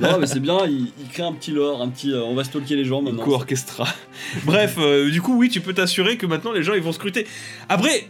non, 0.00 0.18
mais 0.20 0.26
c'est 0.26 0.40
bien, 0.40 0.58
il, 0.66 0.92
il 1.00 1.08
crée 1.12 1.22
un 1.22 1.32
petit 1.32 1.50
lore, 1.50 1.80
un 1.82 1.88
petit. 1.88 2.12
euh, 2.12 2.22
on 2.22 2.34
va 2.34 2.44
stalker 2.44 2.76
les 2.76 2.84
gens 2.84 3.02
maintenant. 3.02 3.24
Coup 3.24 3.32
orchestra. 3.32 3.88
Bref, 4.44 4.76
euh, 4.78 5.10
du 5.10 5.22
coup 5.22 5.36
oui, 5.36 5.48
tu 5.48 5.60
peux 5.60 5.72
t'assurer 5.72 6.16
que 6.18 6.26
maintenant 6.26 6.52
les 6.52 6.62
gens 6.62 6.74
ils 6.74 6.82
vont 6.82 6.92
scruter. 6.92 7.26
Après. 7.68 8.06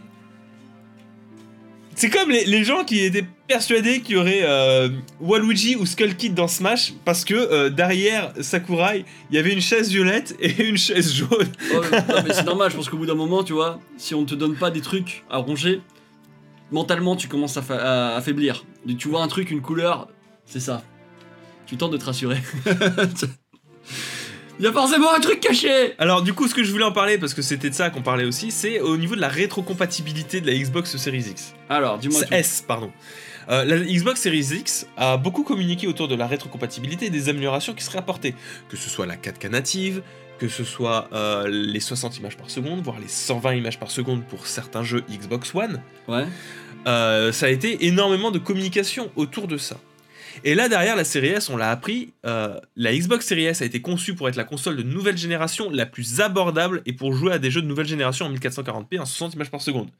C'est 1.96 2.10
comme 2.10 2.28
les, 2.28 2.44
les 2.44 2.64
gens 2.64 2.82
qui 2.82 3.04
étaient 3.04 3.24
persuadés 3.46 4.00
qu'il 4.00 4.16
y 4.16 4.18
aurait 4.18 4.40
euh, 4.42 4.88
Waluigi 5.20 5.76
ou 5.76 5.86
Skull 5.86 6.16
Kid 6.16 6.34
dans 6.34 6.48
Smash 6.48 6.92
parce 7.04 7.24
que 7.24 7.34
euh, 7.34 7.70
derrière 7.70 8.32
Sakurai 8.40 9.04
il 9.30 9.36
y 9.36 9.38
avait 9.38 9.52
une 9.52 9.60
chaise 9.60 9.90
violette 9.90 10.34
et 10.40 10.50
une 10.68 10.76
chaise 10.76 11.14
jaune. 11.14 11.46
Oh, 11.72 11.76
non, 11.92 12.22
mais 12.26 12.34
c'est 12.34 12.42
normal, 12.42 12.72
je 12.72 12.76
pense 12.76 12.88
qu'au 12.88 12.96
bout 12.96 13.06
d'un 13.06 13.14
moment, 13.14 13.44
tu 13.44 13.52
vois, 13.52 13.78
si 13.96 14.12
on 14.16 14.24
te 14.24 14.34
donne 14.34 14.56
pas 14.56 14.72
des 14.72 14.80
trucs 14.80 15.22
à 15.30 15.36
ronger, 15.38 15.82
mentalement 16.74 17.16
tu 17.16 17.28
commences 17.28 17.56
à, 17.56 17.62
fa- 17.62 18.12
à 18.12 18.16
affaiblir. 18.16 18.64
Tu 18.98 19.08
vois 19.08 19.22
un 19.22 19.28
truc, 19.28 19.50
une 19.50 19.62
couleur, 19.62 20.08
c'est 20.44 20.60
ça. 20.60 20.82
Tu 21.66 21.76
tentes 21.78 21.92
de 21.92 21.96
te 21.96 22.04
rassurer. 22.04 22.38
Il 24.58 24.64
y 24.64 24.68
a 24.68 24.72
forcément 24.72 25.12
un 25.12 25.18
truc 25.18 25.40
caché 25.40 25.94
Alors 25.98 26.22
du 26.22 26.32
coup 26.32 26.46
ce 26.46 26.54
que 26.54 26.62
je 26.62 26.70
voulais 26.70 26.84
en 26.84 26.92
parler 26.92 27.18
parce 27.18 27.34
que 27.34 27.42
c'était 27.42 27.70
de 27.70 27.74
ça 27.74 27.90
qu'on 27.90 28.02
parlait 28.02 28.24
aussi, 28.24 28.52
c'est 28.52 28.80
au 28.80 28.96
niveau 28.96 29.16
de 29.16 29.20
la 29.20 29.28
rétrocompatibilité 29.28 30.40
de 30.40 30.46
la 30.46 30.56
Xbox 30.56 30.96
Series 30.96 31.24
X. 31.30 31.54
Alors, 31.68 31.98
dis-moi 31.98 32.22
tout. 32.22 32.32
S, 32.32 32.62
pardon. 32.66 32.92
Euh, 33.50 33.64
la 33.64 33.78
Xbox 33.78 34.20
Series 34.20 34.50
X 34.60 34.86
a 34.96 35.16
beaucoup 35.16 35.42
communiqué 35.42 35.86
autour 35.88 36.06
de 36.08 36.14
la 36.14 36.26
rétrocompatibilité 36.28 37.06
et 37.06 37.10
des 37.10 37.28
améliorations 37.28 37.74
qui 37.74 37.82
seraient 37.82 37.98
apportées. 37.98 38.34
Que 38.68 38.76
ce 38.76 38.88
soit 38.88 39.06
la 39.06 39.16
4K 39.16 39.48
native, 39.48 40.02
que 40.38 40.48
ce 40.48 40.64
soit 40.64 41.08
euh, 41.12 41.48
les 41.48 41.80
60 41.80 42.18
images 42.18 42.36
par 42.36 42.50
seconde, 42.50 42.82
voire 42.82 42.98
les 42.98 43.08
120 43.08 43.54
images 43.54 43.78
par 43.78 43.90
seconde 43.90 44.24
pour 44.24 44.46
certains 44.46 44.82
jeux 44.82 45.04
Xbox 45.10 45.54
One. 45.54 45.80
Ouais. 46.08 46.24
Euh, 46.86 47.32
ça 47.32 47.46
a 47.46 47.48
été 47.48 47.86
énormément 47.86 48.30
de 48.30 48.38
communication 48.38 49.10
autour 49.16 49.48
de 49.48 49.56
ça. 49.56 49.76
Et 50.42 50.54
là 50.54 50.68
derrière 50.68 50.96
la 50.96 51.04
série 51.04 51.28
S, 51.28 51.48
on 51.48 51.56
l'a 51.56 51.70
appris, 51.70 52.12
euh, 52.26 52.58
la 52.76 52.94
Xbox 52.94 53.26
Series 53.26 53.46
S 53.46 53.62
a 53.62 53.64
été 53.64 53.80
conçue 53.80 54.14
pour 54.14 54.28
être 54.28 54.36
la 54.36 54.44
console 54.44 54.76
de 54.76 54.82
nouvelle 54.82 55.16
génération 55.16 55.70
la 55.70 55.86
plus 55.86 56.20
abordable 56.20 56.82
et 56.86 56.92
pour 56.92 57.12
jouer 57.14 57.32
à 57.32 57.38
des 57.38 57.50
jeux 57.50 57.62
de 57.62 57.66
nouvelle 57.66 57.86
génération 57.86 58.26
en 58.26 58.32
1440p 58.34 59.00
en 59.00 59.06
60 59.06 59.34
images 59.34 59.50
par 59.50 59.62
seconde. 59.62 59.90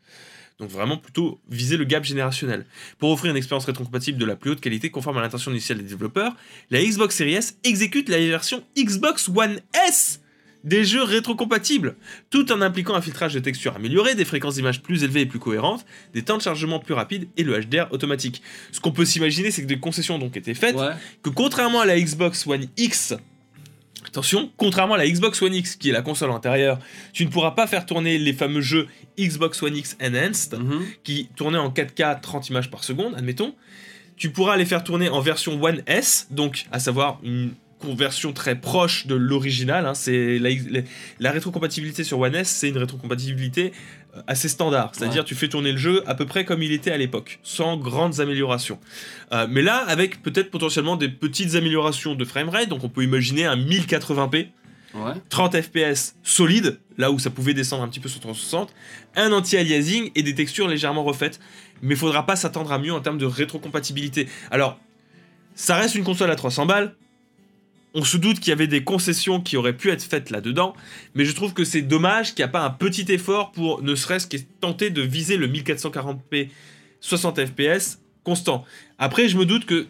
Donc 0.59 0.70
vraiment 0.70 0.97
plutôt 0.97 1.40
viser 1.49 1.77
le 1.77 1.85
gap 1.85 2.05
générationnel. 2.05 2.66
Pour 2.99 3.11
offrir 3.11 3.31
une 3.31 3.37
expérience 3.37 3.64
rétrocompatible 3.64 4.18
de 4.18 4.25
la 4.25 4.37
plus 4.37 4.51
haute 4.51 4.61
qualité 4.61 4.90
conforme 4.90 5.18
à 5.18 5.20
l'intention 5.20 5.51
initiale 5.51 5.79
des 5.79 5.85
développeurs, 5.85 6.37
la 6.70 6.83
Xbox 6.83 7.16
Series 7.16 7.35
S 7.35 7.59
exécute 7.64 8.09
la 8.09 8.18
version 8.18 8.62
Xbox 8.77 9.29
One 9.29 9.61
S 9.88 10.20
des 10.64 10.85
jeux 10.85 11.03
rétrocompatibles, 11.03 11.94
tout 12.31 12.50
en 12.50 12.61
impliquant 12.61 12.94
un 12.94 13.00
filtrage 13.03 13.35
de 13.35 13.38
textures 13.40 13.77
amélioré, 13.77 14.14
des 14.14 14.24
fréquences 14.24 14.55
d'image 14.57 14.83
plus 14.83 15.05
élevées 15.05 15.20
et 15.20 15.27
plus 15.27 15.38
cohérentes, 15.38 15.85
des 16.14 16.22
temps 16.22 16.37
de 16.38 16.42
chargement 16.42 16.79
plus 16.81 16.94
rapides 16.94 17.29
et 17.37 17.44
le 17.44 17.61
HDR 17.61 17.92
automatique. 17.92 18.42
Ce 18.72 18.81
qu'on 18.81 18.90
peut 18.92 19.05
s'imaginer, 19.05 19.50
c'est 19.50 19.62
que 19.62 19.66
des 19.68 19.79
concessions 19.79 20.16
ont 20.16 20.18
donc 20.18 20.37
été 20.37 20.55
faites, 20.55 20.74
Ouais. 20.77 20.92
que 21.22 21.29
contrairement 21.31 21.81
à 21.81 21.87
la 21.87 22.00
Xbox 22.00 22.46
One 22.46 22.66
X, 22.77 23.14
attention, 24.07 24.50
contrairement 24.57 24.94
à 24.94 24.98
la 24.98 25.07
Xbox 25.09 25.40
One 25.42 25.55
X 25.55 25.77
qui 25.77 25.90
est 25.90 25.92
la 25.92 26.03
console 26.03 26.31
antérieure, 26.31 26.79
tu 27.12 27.24
ne 27.27 27.31
pourras 27.31 27.53
pas 27.53 27.66
faire 27.66 27.85
tourner 27.87 28.18
les 28.18 28.33
fameux 28.33 28.61
jeux 28.61 28.87
Xbox 29.18 29.62
One 29.62 29.77
X 29.77 29.96
Enhanced 30.03 30.59
Mhm. 30.59 30.83
qui 31.03 31.29
tournaient 31.37 31.59
en 31.59 31.70
4K 31.70 32.20
30 32.20 32.48
images 32.48 32.70
par 32.70 32.85
seconde, 32.85 33.14
admettons. 33.16 33.55
Tu 34.16 34.31
pourras 34.31 34.57
les 34.57 34.64
faire 34.64 34.85
tourner 34.85 35.09
en 35.09 35.20
version 35.20 35.61
One 35.62 35.83
S, 35.87 36.29
donc 36.31 36.66
à 36.70 36.79
savoir 36.79 37.18
une 37.24 37.53
conversion 37.78 38.32
très 38.32 38.54
proche 38.60 39.06
de 39.06 39.14
l'original. 39.14 39.87
hein. 39.87 39.94
C'est 39.94 40.38
la, 40.38 40.50
la- 40.70 40.80
la 41.20 41.30
rétrocompatibilité 41.32 42.04
sur 42.04 42.18
One 42.20 42.34
S, 42.34 42.48
c'est 42.48 42.68
une 42.70 42.78
rétrocompatibilité 42.78 43.72
euh, 44.16 44.20
assez 44.26 44.48
standard. 44.48 44.90
C'est-à-dire 44.94 45.24
tu 45.24 45.34
fais 45.34 45.48
tourner 45.48 45.72
le 45.72 45.78
jeu 45.78 46.02
à 46.06 46.14
peu 46.14 46.24
près 46.26 46.44
comme 46.44 46.62
il 46.62 46.72
était 46.72 46.90
à 46.92 46.96
l'époque, 46.96 47.40
sans 47.42 47.76
grandes 47.76 48.20
améliorations. 48.20 48.78
Euh, 49.32 49.46
mais 49.50 49.62
là, 49.62 49.76
avec 49.88 50.22
peut-être 50.22 50.50
potentiellement 50.50 50.96
des 50.96 51.08
petites 51.08 51.54
améliorations 51.56 52.14
de 52.14 52.24
framerate, 52.24 52.68
donc 52.68 52.84
on 52.84 52.88
peut 52.88 53.02
imaginer 53.04 53.44
un 53.46 53.56
1080p. 53.56 54.48
Ouais. 54.94 55.10
30 55.28 55.60
FPS 55.60 56.14
solide, 56.22 56.78
là 56.98 57.10
où 57.10 57.18
ça 57.18 57.28
pouvait 57.28 57.52
descendre 57.52 57.82
un 57.82 57.88
petit 57.88 57.98
peu 57.98 58.08
sur 58.08 58.20
360, 58.20 58.72
un 59.16 59.32
anti-aliasing 59.32 60.12
et 60.14 60.22
des 60.22 60.37
textures 60.37 60.68
légèrement 60.68 61.02
refaites. 61.02 61.40
Mais 61.82 61.96
faudra 61.96 62.24
pas 62.24 62.37
s'attendre 62.37 62.70
à 62.70 62.78
mieux 62.78 62.92
en 62.92 63.00
termes 63.00 63.18
de 63.18 63.26
rétrocompatibilité. 63.26 64.28
Alors, 64.52 64.78
ça 65.56 65.74
reste 65.74 65.96
une 65.96 66.04
console 66.04 66.30
à 66.30 66.37
300 66.37 66.66
balles. 66.66 66.94
On 67.94 68.02
se 68.04 68.16
doute 68.16 68.40
qu'il 68.40 68.48
y 68.48 68.52
avait 68.52 68.66
des 68.66 68.83
concessions 68.83 69.40
qui 69.40 69.57
auraient 69.57 69.76
pu 69.76 69.90
être 69.90 70.02
faites 70.02 70.30
là-dedans, 70.30 70.74
mais 71.14 71.24
je 71.24 71.33
trouve 71.35 71.54
que 71.54 71.64
c'est 71.64 71.83
dommage 71.83 72.35
qu'il 72.35 72.44
n'y 72.44 72.48
a 72.48 72.52
pas 72.52 72.64
un 72.64 72.70
petit 72.70 73.07
effort 73.12 73.52
pour 73.52 73.83
ne 73.83 73.94
serait-ce 73.94 74.26
que 74.26 74.37
tenter 74.61 74.90
de 74.90 75.00
viser 75.02 75.37
le 75.37 75.46
1440p 75.48 76.48
60 77.00 77.40
FPS 77.46 77.98
constant. 78.24 78.64
Après, 78.98 79.28
je 79.28 79.37
me 79.37 79.44
doute 79.46 79.64
que 79.66 79.87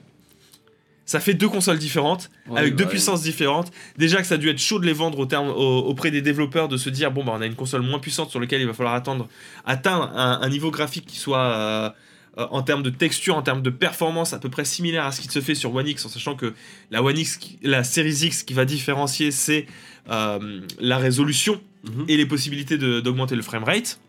ça 1.06 1.20
fait 1.20 1.34
deux 1.34 1.48
consoles 1.48 1.78
différentes 1.78 2.30
Ouais, 2.48 2.58
avec 2.60 2.76
deux 2.76 2.84
ouais. 2.84 2.90
puissances 2.90 3.22
différentes. 3.22 3.70
Déjà 3.98 4.20
que 4.20 4.26
ça 4.26 4.34
a 4.34 4.38
dû 4.38 4.48
être 4.50 4.58
chaud 4.58 4.78
de 4.78 4.86
les 4.86 4.92
vendre 4.94 5.18
au 5.18 5.26
terme, 5.26 5.48
au- 5.48 5.80
auprès 5.86 6.10
des 6.10 6.20
développeurs, 6.22 6.68
de 6.68 6.76
se 6.76 6.88
dire 6.90 7.10
bon 7.10 7.24
bah 7.24 7.32
on 7.36 7.40
a 7.40 7.46
une 7.46 7.54
console 7.54 7.82
moins 7.82 7.98
puissante 7.98 8.30
sur 8.30 8.40
laquelle 8.40 8.60
il 8.62 8.66
va 8.66 8.72
falloir 8.74 8.94
attendre 8.94 9.28
atteindre 9.66 10.10
un, 10.14 10.40
un 10.42 10.48
niveau 10.48 10.70
graphique 10.70 11.06
qui 11.06 11.18
soit 11.18 11.38
euh, 11.38 11.90
euh, 12.38 12.46
en 12.50 12.62
termes 12.62 12.82
de 12.82 12.90
texture, 12.90 13.36
en 13.36 13.42
termes 13.42 13.62
de 13.62 13.70
performance 13.70 14.32
à 14.32 14.38
peu 14.38 14.48
près 14.48 14.64
similaire 14.64 15.04
à 15.06 15.12
ce 15.12 15.20
qui 15.20 15.28
se 15.28 15.40
fait 15.40 15.54
sur 15.54 15.74
One 15.74 15.86
X, 15.88 16.04
en 16.04 16.08
sachant 16.08 16.34
que 16.34 16.54
la 16.90 17.02
One 17.02 17.18
X, 17.18 17.38
la 17.62 17.84
Series 17.84 18.26
X 18.26 18.42
qui 18.42 18.54
va 18.54 18.64
différencier 18.64 19.30
c'est 19.30 19.66
euh, 20.10 20.60
la 20.80 20.98
résolution 20.98 21.60
Mhm. 21.84 22.04
et 22.08 22.16
les 22.16 22.24
possibilités 22.26 22.78
de- 22.78 23.00
d'augmenter 23.00 23.36
le 23.36 23.42
framerate. 23.42 24.00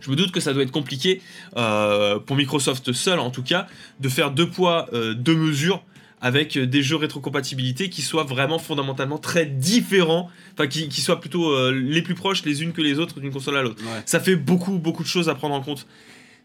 Je 0.00 0.10
me 0.10 0.16
doute 0.16 0.32
que 0.32 0.40
ça 0.40 0.54
doit 0.54 0.62
être 0.62 0.70
compliqué 0.70 1.20
euh, 1.56 2.18
pour 2.18 2.36
Microsoft 2.36 2.92
seul 2.92 3.18
en 3.18 3.30
tout 3.30 3.42
cas 3.42 3.66
de 4.00 4.08
faire 4.08 4.30
deux 4.30 4.48
poids, 4.48 4.88
deux 5.14 5.34
mesures 5.34 5.82
avec 6.20 6.56
des 6.58 6.82
jeux 6.82 6.96
rétrocompatibilité 6.96 7.90
qui 7.90 8.02
soient 8.02 8.24
vraiment 8.24 8.58
fondamentalement 8.58 9.18
très 9.18 9.44
différents, 9.46 10.30
enfin 10.54 10.66
qui, 10.66 10.88
qui 10.88 11.00
soient 11.00 11.20
plutôt 11.20 11.50
euh, 11.52 11.70
les 11.72 12.02
plus 12.02 12.14
proches 12.14 12.44
les 12.44 12.62
unes 12.62 12.72
que 12.72 12.80
les 12.82 12.98
autres 12.98 13.20
d'une 13.20 13.32
console 13.32 13.56
à 13.56 13.62
l'autre. 13.62 13.82
Ouais. 13.84 14.02
Ça 14.06 14.18
fait 14.18 14.34
beaucoup 14.36 14.78
beaucoup 14.78 15.02
de 15.02 15.08
choses 15.08 15.28
à 15.28 15.34
prendre 15.34 15.54
en 15.54 15.60
compte. 15.60 15.86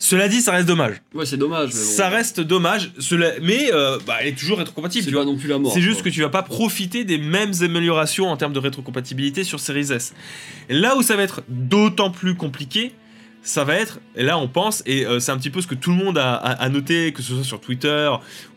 Cela 0.06 0.28
dit, 0.28 0.42
ça 0.42 0.52
reste 0.52 0.68
dommage. 0.68 1.02
Ouais, 1.13 1.26
c'est 1.26 1.38
dommage. 1.38 1.70
Mais 1.74 1.80
bon. 1.80 1.86
Ça 1.86 2.10
reste 2.10 2.42
dommage, 2.42 2.92
cela... 3.00 3.32
mais 3.42 3.70
euh, 3.74 3.98
bah, 4.06 4.16
elle 4.20 4.28
est 4.28 4.38
toujours 4.38 4.58
rétrocompatible. 4.58 5.06
C'est 5.06 5.12
pas 5.16 5.24
non 5.24 5.38
plus 5.38 5.48
la 5.48 5.58
mort. 5.60 5.72
C'est 5.74 5.80
juste 5.82 6.02
quoi. 6.02 6.10
que 6.12 6.16
tu 6.16 6.22
vas 6.22 6.28
pas 6.30 6.44
profiter 6.44 7.06
des 7.06 7.18
mêmes 7.18 7.54
améliorations 7.62 8.28
en 8.30 8.36
termes 8.36 8.52
de 8.52 8.60
rétrocompatibilité 8.60 9.46
sur 9.46 9.62
Series 9.62 9.94
S. 9.94 10.13
Et 10.68 10.74
là 10.74 10.98
où 10.98 11.02
ça 11.04 11.16
va 11.16 11.24
être 11.24 11.42
d'autant 11.48 12.12
plus 12.12 12.36
compliqué, 12.36 12.92
ça 13.44 13.63
va 13.63 13.76
être, 13.76 14.00
et 14.18 14.24
là 14.24 14.38
on 14.38 14.50
pense, 14.50 14.84
et 14.86 15.06
euh, 15.06 15.20
c'est 15.22 15.32
un 15.32 15.38
petit 15.38 15.50
peu 15.50 15.62
ce 15.62 15.68
que 15.68 15.76
tout 15.76 15.92
le 15.92 15.98
monde 15.98 16.18
a, 16.18 16.34
a- 16.36 16.52
a 16.63 16.68
noté, 16.70 17.13
que 17.13 17.22
ce 17.22 17.34
soit 17.36 17.44
sur 17.46 17.62
Twitter 17.62 18.10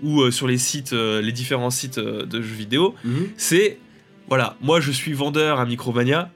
ou 0.03 0.23
euh, 0.23 0.31
sur 0.33 0.49
les 0.49 0.59
sites, 0.59 0.93
les 0.93 1.33
différents 1.33 1.71
sites 1.71 1.99
de 2.01 2.43
jeux 2.43 2.55
vidéo, 2.57 2.95
Mhm. 3.05 3.29
c'est, 3.37 3.79
voilà, 4.29 4.57
moi 4.61 4.81
je 4.81 4.91
suis 4.91 5.13
vendeur 5.13 5.61
à 5.61 5.65
Micromania, 5.67 6.31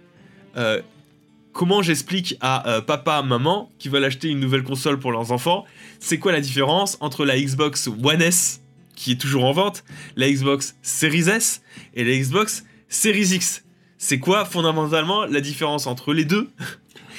comment 1.52 1.82
j'explique 1.82 2.36
à 2.40 2.68
euh, 2.68 2.80
papa, 2.80 3.22
maman, 3.22 3.70
qui 3.78 3.88
veulent 3.88 4.04
acheter 4.04 4.28
une 4.28 4.40
nouvelle 4.40 4.62
console 4.62 4.98
pour 4.98 5.12
leurs 5.12 5.32
enfants, 5.32 5.64
c'est 5.98 6.18
quoi 6.18 6.32
la 6.32 6.40
différence 6.40 6.96
entre 7.00 7.24
la 7.24 7.38
Xbox 7.38 7.88
One 8.02 8.22
S, 8.22 8.60
qui 8.94 9.12
est 9.12 9.20
toujours 9.20 9.44
en 9.44 9.52
vente, 9.52 9.84
la 10.16 10.30
Xbox 10.30 10.76
Series 10.82 11.28
S 11.28 11.62
et 11.94 12.04
la 12.04 12.16
Xbox 12.16 12.64
Series 12.88 13.34
X? 13.34 13.64
C'est 13.98 14.18
quoi 14.18 14.44
fondamentalement 14.44 15.26
la 15.26 15.40
différence 15.40 15.86
entre 15.86 16.14
les 16.14 16.24
deux? 16.24 16.48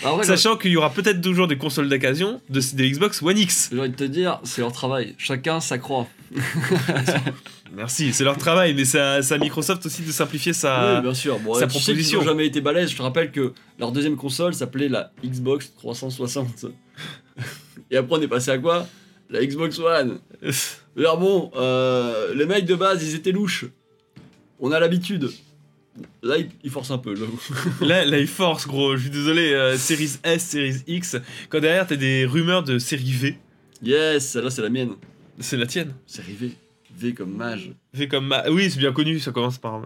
Ah 0.03 0.15
ouais, 0.15 0.23
Sachant 0.23 0.57
qu'il 0.57 0.71
y 0.71 0.77
aura 0.77 0.91
peut-être 0.91 1.21
toujours 1.21 1.47
des 1.47 1.57
consoles 1.57 1.87
d'occasion 1.87 2.41
de, 2.49 2.59
de 2.59 2.83
Xbox 2.85 3.21
One 3.21 3.37
X. 3.37 3.69
J'ai 3.71 3.79
envie 3.79 3.89
de 3.89 3.95
te 3.95 4.03
dire, 4.03 4.39
c'est 4.43 4.61
leur 4.61 4.71
travail. 4.71 5.13
Chacun 5.19 5.59
sa 5.59 5.77
croix. 5.77 6.07
Merci, 7.75 8.13
c'est 8.13 8.23
leur 8.23 8.37
travail, 8.37 8.73
mais 8.73 8.85
c'est 8.85 8.99
à, 8.99 9.37
Microsoft 9.37 9.85
aussi 9.85 10.01
de 10.03 10.11
simplifier 10.11 10.53
sa. 10.53 10.95
oui, 10.95 11.01
bien 11.01 11.13
sûr. 11.13 11.39
Bon, 11.39 11.53
sa 11.53 11.67
tu 11.67 11.73
sais 11.73 11.79
proposition. 11.91 12.19
ont 12.19 12.23
jamais 12.23 12.45
été 12.45 12.61
balèzes. 12.61 12.91
Je 12.91 12.97
te 12.97 13.01
rappelle 13.01 13.31
que 13.31 13.53
leur 13.79 13.91
deuxième 13.91 14.15
console 14.15 14.53
s'appelait 14.53 14.89
la 14.89 15.11
Xbox 15.23 15.73
360. 15.77 16.65
Et 17.89 17.97
après, 17.97 18.17
on 18.17 18.21
est 18.21 18.27
passé 18.27 18.51
à 18.51 18.57
quoi? 18.57 18.87
La 19.29 19.45
Xbox 19.45 19.79
One. 19.79 20.19
Alors 20.97 21.17
bon, 21.17 21.51
euh, 21.55 22.33
les 22.35 22.45
mecs 22.45 22.65
de 22.65 22.75
base, 22.75 23.03
ils 23.03 23.15
étaient 23.15 23.31
louches. 23.31 23.65
On 24.59 24.71
a 24.71 24.79
l'habitude. 24.79 25.29
Là, 26.23 26.37
ils, 26.37 26.49
ils 26.63 26.69
forcent 26.69 26.91
un 26.91 26.97
peu, 26.97 27.15
j'avoue. 27.15 27.39
là, 27.81 28.05
là, 28.05 28.19
il 28.19 28.27
force, 28.27 28.67
gros. 28.67 28.95
Je 28.95 29.03
suis 29.03 29.09
désolé. 29.09 29.53
euh, 29.53 29.77
Series 29.77 30.19
S, 30.23 30.49
Series 30.49 30.83
X. 30.87 31.17
Quand 31.49 31.59
derrière, 31.59 31.87
t'as 31.87 31.95
des 31.95 32.25
rumeurs 32.25 32.63
de 32.63 32.77
série 32.79 33.11
V. 33.11 33.37
Yes, 33.83 34.29
celle-là, 34.29 34.49
c'est 34.49 34.61
la 34.61 34.69
mienne. 34.69 34.91
C'est 35.41 35.57
la 35.57 35.65
tienne. 35.65 35.93
Série 36.05 36.33
V. 36.33 36.51
V 36.97 37.13
comme 37.13 37.35
mage. 37.35 37.71
V 37.93 38.07
comme 38.07 38.27
ma... 38.27 38.49
Oui, 38.49 38.69
c'est 38.71 38.79
bien 38.79 38.91
connu, 38.91 39.19
ça 39.19 39.31
commence 39.31 39.57
par. 39.57 39.81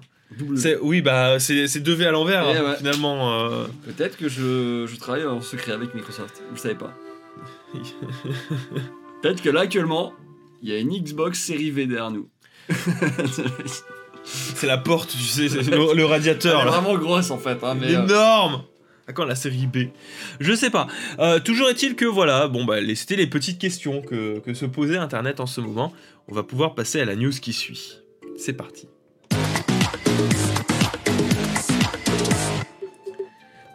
C'est... 0.56 0.78
Oui, 0.82 1.02
bah, 1.02 1.40
c'est, 1.40 1.68
c'est 1.68 1.80
deux 1.80 1.94
V 1.94 2.06
à 2.08 2.12
l'envers, 2.12 2.46
Eh 2.52 2.58
hein, 2.58 2.64
ouais. 2.72 2.76
finalement. 2.78 3.34
euh. 3.34 3.66
Peut-être 3.86 4.18
que 4.18 4.28
je, 4.28 4.86
je 4.88 4.96
travaille 4.98 5.26
en 5.26 5.40
secret 5.42 5.72
avec 5.72 5.94
Microsoft. 5.94 6.42
Vous 6.50 6.56
le 6.56 6.60
savez 6.60 6.76
pas. 6.76 6.94
Peut-être 9.22 9.42
que 9.42 9.50
là, 9.50 9.62
actuellement, 9.62 10.14
il 10.62 10.70
y 10.70 10.74
a 10.74 10.80
une 10.80 10.90
Xbox 10.98 11.40
série 11.40 11.72
V 11.72 11.86
derrière 11.86 12.12
nous. 12.12 12.30
C'est 14.24 14.66
la 14.68 14.78
porte, 14.80 15.12
tu 15.12 15.18
sais, 15.20 15.48
c'est 15.50 15.62
le, 15.70 15.94
le 15.94 16.06
radiateur. 16.06 16.62
Elle 16.62 16.68
est 16.68 16.72
là. 16.72 16.80
vraiment 16.80 16.98
grosse 16.98 17.30
en 17.30 17.38
fait. 17.38 17.64
Hein, 17.64 17.76
mais, 17.80 17.94
euh, 17.96 18.04
énorme 18.06 18.64
À 19.08 19.14
quand 19.14 19.26
la 19.26 19.36
série 19.36 19.68
B 19.68 19.90
Je 20.40 20.54
sais 20.54 20.70
pas. 20.72 20.88
Euh, 21.20 21.40
toujours 21.40 21.70
est-il 21.70 21.96
que 21.96 22.06
voilà, 22.06 22.48
bon 22.48 22.66
bah 22.66 22.82
les- 22.82 22.96
c'était 22.96 23.16
les 23.16 23.28
petites 23.28 23.60
questions 23.60 24.02
que, 24.02 24.40
que 24.40 24.54
se 24.56 24.66
posait 24.66 24.98
Internet 24.98 25.40
en 25.40 25.46
ce 25.46 25.62
moment. 25.62 25.94
On 26.28 26.34
va 26.34 26.42
pouvoir 26.44 26.74
passer 26.74 27.00
à 27.02 27.06
la 27.06 27.16
news 27.16 27.32
qui 27.32 27.54
suit. 27.54 28.00
C'est 28.38 28.54
parti. 28.54 28.88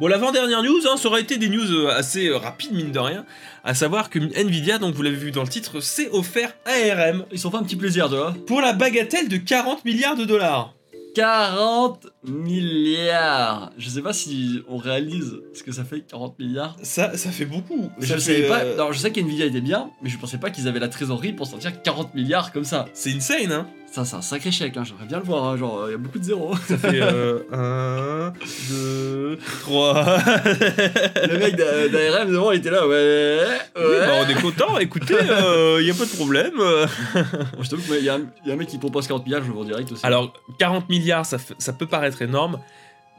Bon, 0.01 0.07
l'avant-dernière 0.07 0.63
news, 0.63 0.81
hein, 0.91 0.97
ça 0.97 1.09
aurait 1.09 1.21
été 1.21 1.37
des 1.37 1.51
news 1.51 1.71
euh, 1.75 1.91
assez 1.95 2.29
euh, 2.29 2.39
rapides, 2.39 2.73
mine 2.73 2.91
de 2.91 2.99
rien. 2.99 3.27
À 3.65 3.75
savoir 3.75 4.09
que 4.09 4.19
Nvidia, 4.19 4.79
donc 4.79 4.95
vous 4.95 5.03
l'avez 5.03 5.15
vu 5.17 5.31
dans 5.31 5.43
le 5.43 5.49
titre, 5.49 5.81
s'est 5.81 6.09
offert 6.11 6.55
ARM 6.65 7.27
Ils 7.33 7.39
sont 7.39 7.51
fait 7.51 7.59
un 7.59 7.63
petit 7.63 7.77
plaisir, 7.77 8.09
tu 8.09 8.17
vois. 8.17 8.35
pour 8.47 8.63
la 8.63 8.73
bagatelle 8.73 9.29
de 9.29 9.37
40 9.37 9.85
milliards 9.85 10.17
de 10.17 10.25
dollars. 10.25 10.75
40 11.15 12.07
milliards 12.25 13.73
Je 13.79 13.89
sais 13.89 14.03
pas 14.03 14.13
si 14.13 14.63
on 14.69 14.77
réalise 14.77 15.37
ce 15.55 15.63
que 15.63 15.73
ça 15.73 15.85
fait 15.85 16.01
40 16.03 16.39
milliards. 16.39 16.77
Ça, 16.83 17.17
ça 17.17 17.31
fait 17.31 17.45
beaucoup. 17.47 17.91
Ça 18.01 18.07
je 18.07 18.15
fait, 18.15 18.21
savais 18.21 18.49
pas. 18.49 18.61
euh, 18.65 18.75
Alors, 18.75 18.93
je 18.93 18.99
sais 18.99 19.11
qu'NVIDIA 19.13 19.47
était 19.47 19.61
bien, 19.61 19.91
mais 20.03 20.11
je 20.11 20.19
pensais 20.19 20.39
pas 20.39 20.51
qu'ils 20.51 20.69
avaient 20.69 20.79
la 20.81 20.89
trésorerie 20.89 21.33
pour 21.33 21.47
sortir 21.47 21.83
40 21.83 22.15
milliards 22.15 22.53
comme 22.53 22.65
ça. 22.65 22.87
C'est 22.95 23.13
insane, 23.13 23.53
hein 23.53 23.67
Ça, 23.93 24.05
c'est 24.05 24.15
un 24.15 24.23
sacré 24.23 24.53
chèque, 24.53 24.77
hein. 24.77 24.85
j'aimerais 24.85 25.07
bien 25.07 25.19
le 25.19 25.25
voir. 25.25 25.45
hein. 25.47 25.57
Genre, 25.57 25.89
il 25.89 25.91
y 25.91 25.95
a 25.95 25.99
beaucoup 25.99 26.21
de 26.21 26.25
zéros. 26.25 26.55
Ça 26.69 26.79
fait 26.79 27.01
1, 27.01 28.33
2, 28.71 29.39
3. 29.63 29.95
le 31.29 31.39
mec 31.39 31.57
d'A- 31.57 31.89
d'ARM 31.89 32.31
devant, 32.31 32.53
il 32.53 32.59
était 32.59 32.71
là, 32.71 32.87
ouais. 32.87 32.95
ouais. 32.95 33.47
Oui, 33.77 33.83
bah, 33.99 34.13
on 34.25 34.29
est 34.29 34.41
content, 34.41 34.79
écoutez, 34.79 35.15
il 35.21 35.85
n'y 35.85 35.91
a 35.91 35.95
pas 35.95 36.05
de 36.05 36.17
problème. 36.17 36.53
euh. 36.61 36.87
Bon, 37.57 37.63
je 37.65 37.71
t'avoue 37.71 37.83
qu'il 37.83 38.05
y, 38.05 38.09
a 38.09 38.15
un- 38.15 38.31
y 38.47 38.51
a 38.51 38.55
un 38.55 38.57
mec 38.57 38.69
qui 38.69 38.79
propose 38.79 39.09
40 39.09 39.25
milliards, 39.25 39.43
je 39.43 39.49
le 39.49 39.55
vois 39.55 39.63
en 39.63 39.67
direct 39.67 39.91
aussi. 39.91 40.07
Alors, 40.07 40.33
40 40.61 40.89
milliards, 40.89 41.27
ça, 41.27 41.39
peut 41.73 41.87
paraître 41.87 42.23
énorme, 42.23 42.61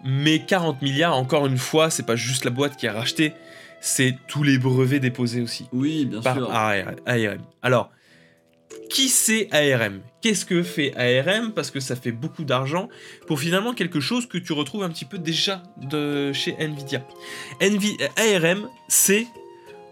mais 0.06 0.46
40 0.46 0.82
milliards, 0.82 1.18
encore 1.18 1.48
une 1.48 1.58
fois, 1.58 1.90
c'est 1.90 2.06
pas 2.06 2.16
juste 2.16 2.46
la 2.46 2.52
boîte 2.52 2.78
qui 2.78 2.88
a 2.88 2.94
racheté, 2.94 3.34
c'est 3.82 4.16
tous 4.30 4.44
les 4.44 4.58
brevets 4.58 5.02
déposés 5.02 5.42
aussi 5.42 5.68
oui, 5.74 6.06
bien 6.06 6.22
par 6.22 6.36
sûr. 6.38 6.50
ARM. 6.50 6.96
Alors, 7.62 7.90
qui 8.90 9.10
c'est 9.10 9.48
ARM 9.52 10.02
Qu'est-ce 10.22 10.46
que 10.46 10.62
fait 10.64 10.94
ARM 10.96 11.52
Parce 11.54 11.72
que 11.72 11.80
ça 11.80 11.96
fait 11.96 12.12
beaucoup 12.12 12.44
d'argent 12.44 12.90
pour 13.28 13.40
finalement 13.40 13.74
quelque 13.74 14.00
chose 14.00 14.28
que 14.28 14.38
tu 14.38 14.54
retrouves 14.54 14.84
un 14.84 14.90
petit 14.90 15.06
peu 15.06 15.18
déjà 15.18 15.64
de 15.78 16.32
chez 16.34 16.56
Nvidia. 16.60 17.06
Nvi- 17.60 17.98
ARM, 18.18 18.70
c'est 18.88 19.26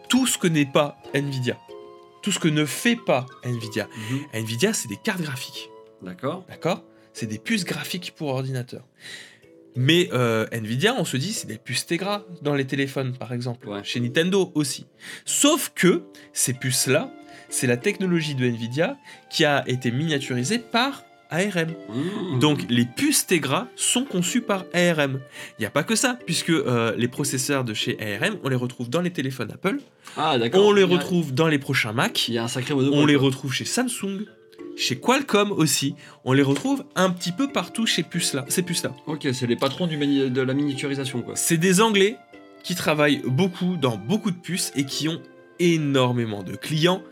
tout 0.09 0.27
ce 0.27 0.37
que 0.37 0.47
n'est 0.47 0.65
pas 0.65 0.97
Nvidia. 1.13 1.57
Tout 2.21 2.31
ce 2.31 2.39
que 2.39 2.47
ne 2.49 2.65
fait 2.65 2.95
pas 2.97 3.25
Nvidia. 3.43 3.87
Mhm. 4.11 4.19
Nvidia, 4.33 4.73
c'est 4.73 4.87
des 4.89 4.97
cartes 4.97 5.21
graphiques. 5.21 5.69
D'accord. 6.01 6.45
D'accord? 6.49 6.83
C'est 7.13 7.25
des 7.27 7.39
puces 7.39 7.63
graphiques 7.65 8.13
pour 8.15 8.29
ordinateur. 8.29 8.83
Mais 9.75 10.09
euh, 10.13 10.45
Nvidia, 10.51 10.95
on 10.97 11.05
se 11.05 11.15
dit, 11.17 11.31
c'est 11.31 11.47
des 11.47 11.57
puces 11.57 11.85
Tegra 11.85 12.25
dans 12.41 12.55
les 12.55 12.65
téléphones, 12.67 13.15
par 13.17 13.33
exemple. 13.33 13.67
Ouais. 13.69 13.83
Chez 13.83 13.99
Nintendo 13.99 14.51
aussi. 14.55 14.85
Sauf 15.25 15.71
que 15.73 16.03
ces 16.33 16.53
puces-là, 16.53 17.11
c'est 17.49 17.67
la 17.67 17.77
technologie 17.77 18.35
de 18.35 18.45
Nvidia 18.45 18.97
qui 19.29 19.45
a 19.45 19.63
été 19.67 19.91
miniaturisée 19.91 20.59
par 20.59 21.03
ARM. 21.31 21.73
Mhm. 22.33 22.39
Donc 22.39 22.65
les 22.69 22.85
puces 22.85 23.27
Tegra 23.27 23.67
sont 23.75 24.03
conçues 24.03 24.41
par 24.41 24.65
ARM. 24.73 25.19
Il 25.57 25.61
n'y 25.61 25.65
a 25.65 25.69
pas 25.69 25.83
que 25.83 25.95
ça, 25.95 26.17
puisque 26.25 26.49
euh, 26.49 26.93
les 26.97 27.07
processeurs 27.07 27.63
de 27.63 27.73
chez 27.75 27.97
ARM, 28.01 28.37
on 28.43 28.49
les 28.49 28.55
retrouve 28.55 28.89
dans 28.89 29.01
les 29.01 29.11
téléphones 29.11 29.51
Apple, 29.51 29.77
Ah, 30.17 30.37
d'accord. 30.39 30.65
on 30.65 30.71
les 30.73 30.81
a- 30.83 30.87
retrouve 30.87 31.33
dans 31.33 31.47
les 31.47 31.59
prochains 31.59 31.93
Mac, 31.93 32.27
Il 32.29 32.33
y 32.33 32.37
a 32.39 32.43
un 32.43 32.47
sacré 32.47 32.73
on 32.73 33.05
les 33.05 33.15
retrouve 33.15 33.53
chez 33.53 33.65
Samsung, 33.65 34.25
chez 34.75 34.95
Qualcomm 34.95 35.51
aussi, 35.51 35.93
on 36.25 36.33
les 36.33 36.41
retrouve 36.41 36.83
un 36.95 37.11
petit 37.11 37.31
peu 37.31 37.47
partout 37.51 37.85
chez 37.85 38.01
puces 38.01 38.33
-là, 38.33 38.45
ces 38.47 38.63
puces-là. 38.63 38.93
Ok, 39.05 39.27
c'est 39.33 39.45
les 39.45 39.55
patrons 39.55 39.85
du 39.85 39.97
mani- 39.97 40.31
de 40.31 40.41
la 40.41 40.53
miniaturisation, 40.55 41.21
quoi. 41.21 41.35
C'est 41.35 41.57
des 41.57 41.79
Anglais 41.81 42.15
qui 42.63 42.73
travaillent 42.75 43.21
beaucoup 43.25 43.75
dans 43.77 43.97
beaucoup 43.97 44.31
de 44.31 44.37
puces 44.37 44.71
et 44.75 44.83
qui 44.85 45.07
ont 45.09 45.21
énormément 45.59 46.41
de 46.43 46.55
clients. 46.55 47.03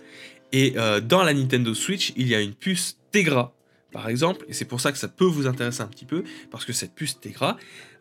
Et 0.53 0.73
euh, 0.77 0.99
dans 1.01 1.23
la 1.23 1.33
Nintendo 1.33 1.73
Switch, 1.73 2.13
il 2.15 2.27
y 2.27 2.35
a 2.35 2.39
une 2.41 2.53
puce 2.53 2.97
Tegra, 3.11 3.53
par 3.91 4.07
exemple, 4.09 4.45
et 4.47 4.53
c'est 4.53 4.65
pour 4.65 4.79
ça 4.81 4.91
que 4.91 4.97
ça 4.97 5.07
peut 5.07 5.25
vous 5.25 5.47
intéresser 5.47 5.81
un 5.81 5.87
petit 5.87 6.05
peu, 6.05 6.23
parce 6.51 6.65
que 6.65 6.73
cette 6.73 6.93
puce 6.93 7.19
Tegra, 7.19 7.57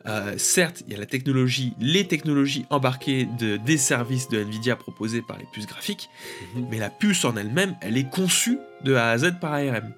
euh, 0.06 0.35
certes, 0.38 0.82
il 0.87 0.92
y 0.92 0.96
a 0.96 0.98
la 0.98 1.06
technologie, 1.06 1.72
les 1.80 2.06
technologies 2.06 2.64
embarquées 2.70 3.26
de, 3.38 3.56
des 3.56 3.76
services 3.78 4.28
de 4.28 4.38
Nvidia 4.40 4.76
proposés 4.76 5.22
par 5.22 5.38
les 5.38 5.46
puces 5.52 5.66
graphiques, 5.66 6.09
Mhm. 6.54 6.66
mais 6.70 6.78
la 6.78 6.90
puce 6.90 7.24
en 7.24 7.37
elle-même, 7.37 7.74
elle 7.80 7.96
est 7.96 8.09
conçue 8.09 8.59
de 8.85 8.94
A 8.94 9.11
à 9.11 9.18
Z 9.18 9.32
par 9.40 9.54
ARM. 9.54 9.92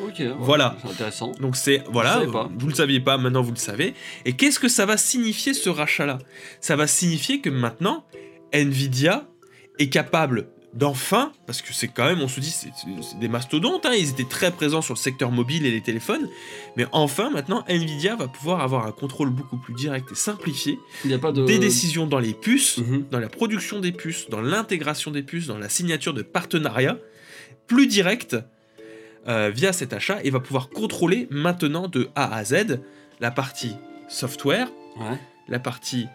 Ok, 0.00 0.22
Voilà. 0.38 0.76
C'est 0.82 0.90
intéressant. 0.90 1.32
Donc 1.40 1.56
c'est 1.56 1.82
voilà, 1.90 2.22
pas. 2.32 2.48
vous 2.56 2.68
le 2.68 2.74
saviez 2.74 3.00
pas, 3.00 3.18
maintenant 3.18 3.42
vous 3.42 3.50
le 3.50 3.56
savez. 3.56 3.94
Et 4.24 4.32
qu'est-ce 4.34 4.60
que 4.60 4.68
ça 4.68 4.86
va 4.86 4.96
signifier 4.96 5.54
ce 5.54 5.68
rachat-là? 5.70 6.18
Ça 6.60 6.76
va 6.76 6.86
signifier 6.86 7.40
que 7.40 7.50
maintenant 7.50 8.04
Nvidia 8.52 9.26
est 9.80 9.88
capable 9.88 10.48
d'enfin, 10.74 11.32
parce 11.46 11.62
que 11.62 11.72
c'est 11.72 11.88
quand 11.88 12.04
même, 12.04 12.20
on 12.20 12.28
se 12.28 12.40
dit, 12.40 12.50
c'est 12.50 12.70
des 13.18 13.28
mastodontes, 13.28 13.86
hein, 13.86 13.92
ils 13.98 14.10
étaient 14.10 14.24
très 14.28 14.50
présents 14.50 14.82
sur 14.82 14.94
le 14.94 14.98
secteur 14.98 15.30
mobile 15.30 15.64
et 15.64 15.70
les 15.70 15.80
téléphones, 15.80 16.28
mais 16.76 16.86
enfin 16.92 17.30
maintenant 17.30 17.64
Nvidia 17.68 18.16
va 18.16 18.28
pouvoir 18.28 18.60
avoir 18.60 18.86
un 18.86 18.92
contrôle 18.92 19.30
beaucoup 19.30 19.56
plus 19.56 19.72
direct 19.74 20.12
et 20.12 20.14
simplifié 20.14 20.78
Il 21.06 21.12
a 21.14 21.18
pas 21.18 21.32
de. 21.32 21.44
des 21.46 21.58
décisions 21.58 22.06
dans 22.06 22.18
les 22.18 22.34
puces, 22.34 22.78
Mhm. 22.78 23.06
dans 23.10 23.18
la 23.18 23.28
production 23.30 23.80
des 23.80 23.92
puces, 23.92 24.28
dans 24.28 24.42
l'intégration 24.42 25.10
des 25.10 25.22
puces, 25.22 25.46
dans 25.46 25.58
la 25.58 25.70
signature 25.70 26.12
de 26.12 26.22
partenariats 26.22 26.98
plus 27.66 27.86
directs 27.86 28.36
euh, 29.26 29.50
via 29.50 29.72
cet 29.72 29.92
achat 29.92 30.18
et 30.22 30.30
va 30.30 30.40
pouvoir 30.40 30.68
contrôler 30.68 31.28
maintenant 31.30 31.88
de 31.88 32.08
A 32.14 32.34
à 32.34 32.44
Z 32.44 32.80
la 33.20 33.30
partie 33.30 33.72
software, 34.08 34.68
Ouais. 34.98 35.18
la 35.48 35.58
partie 35.58 36.06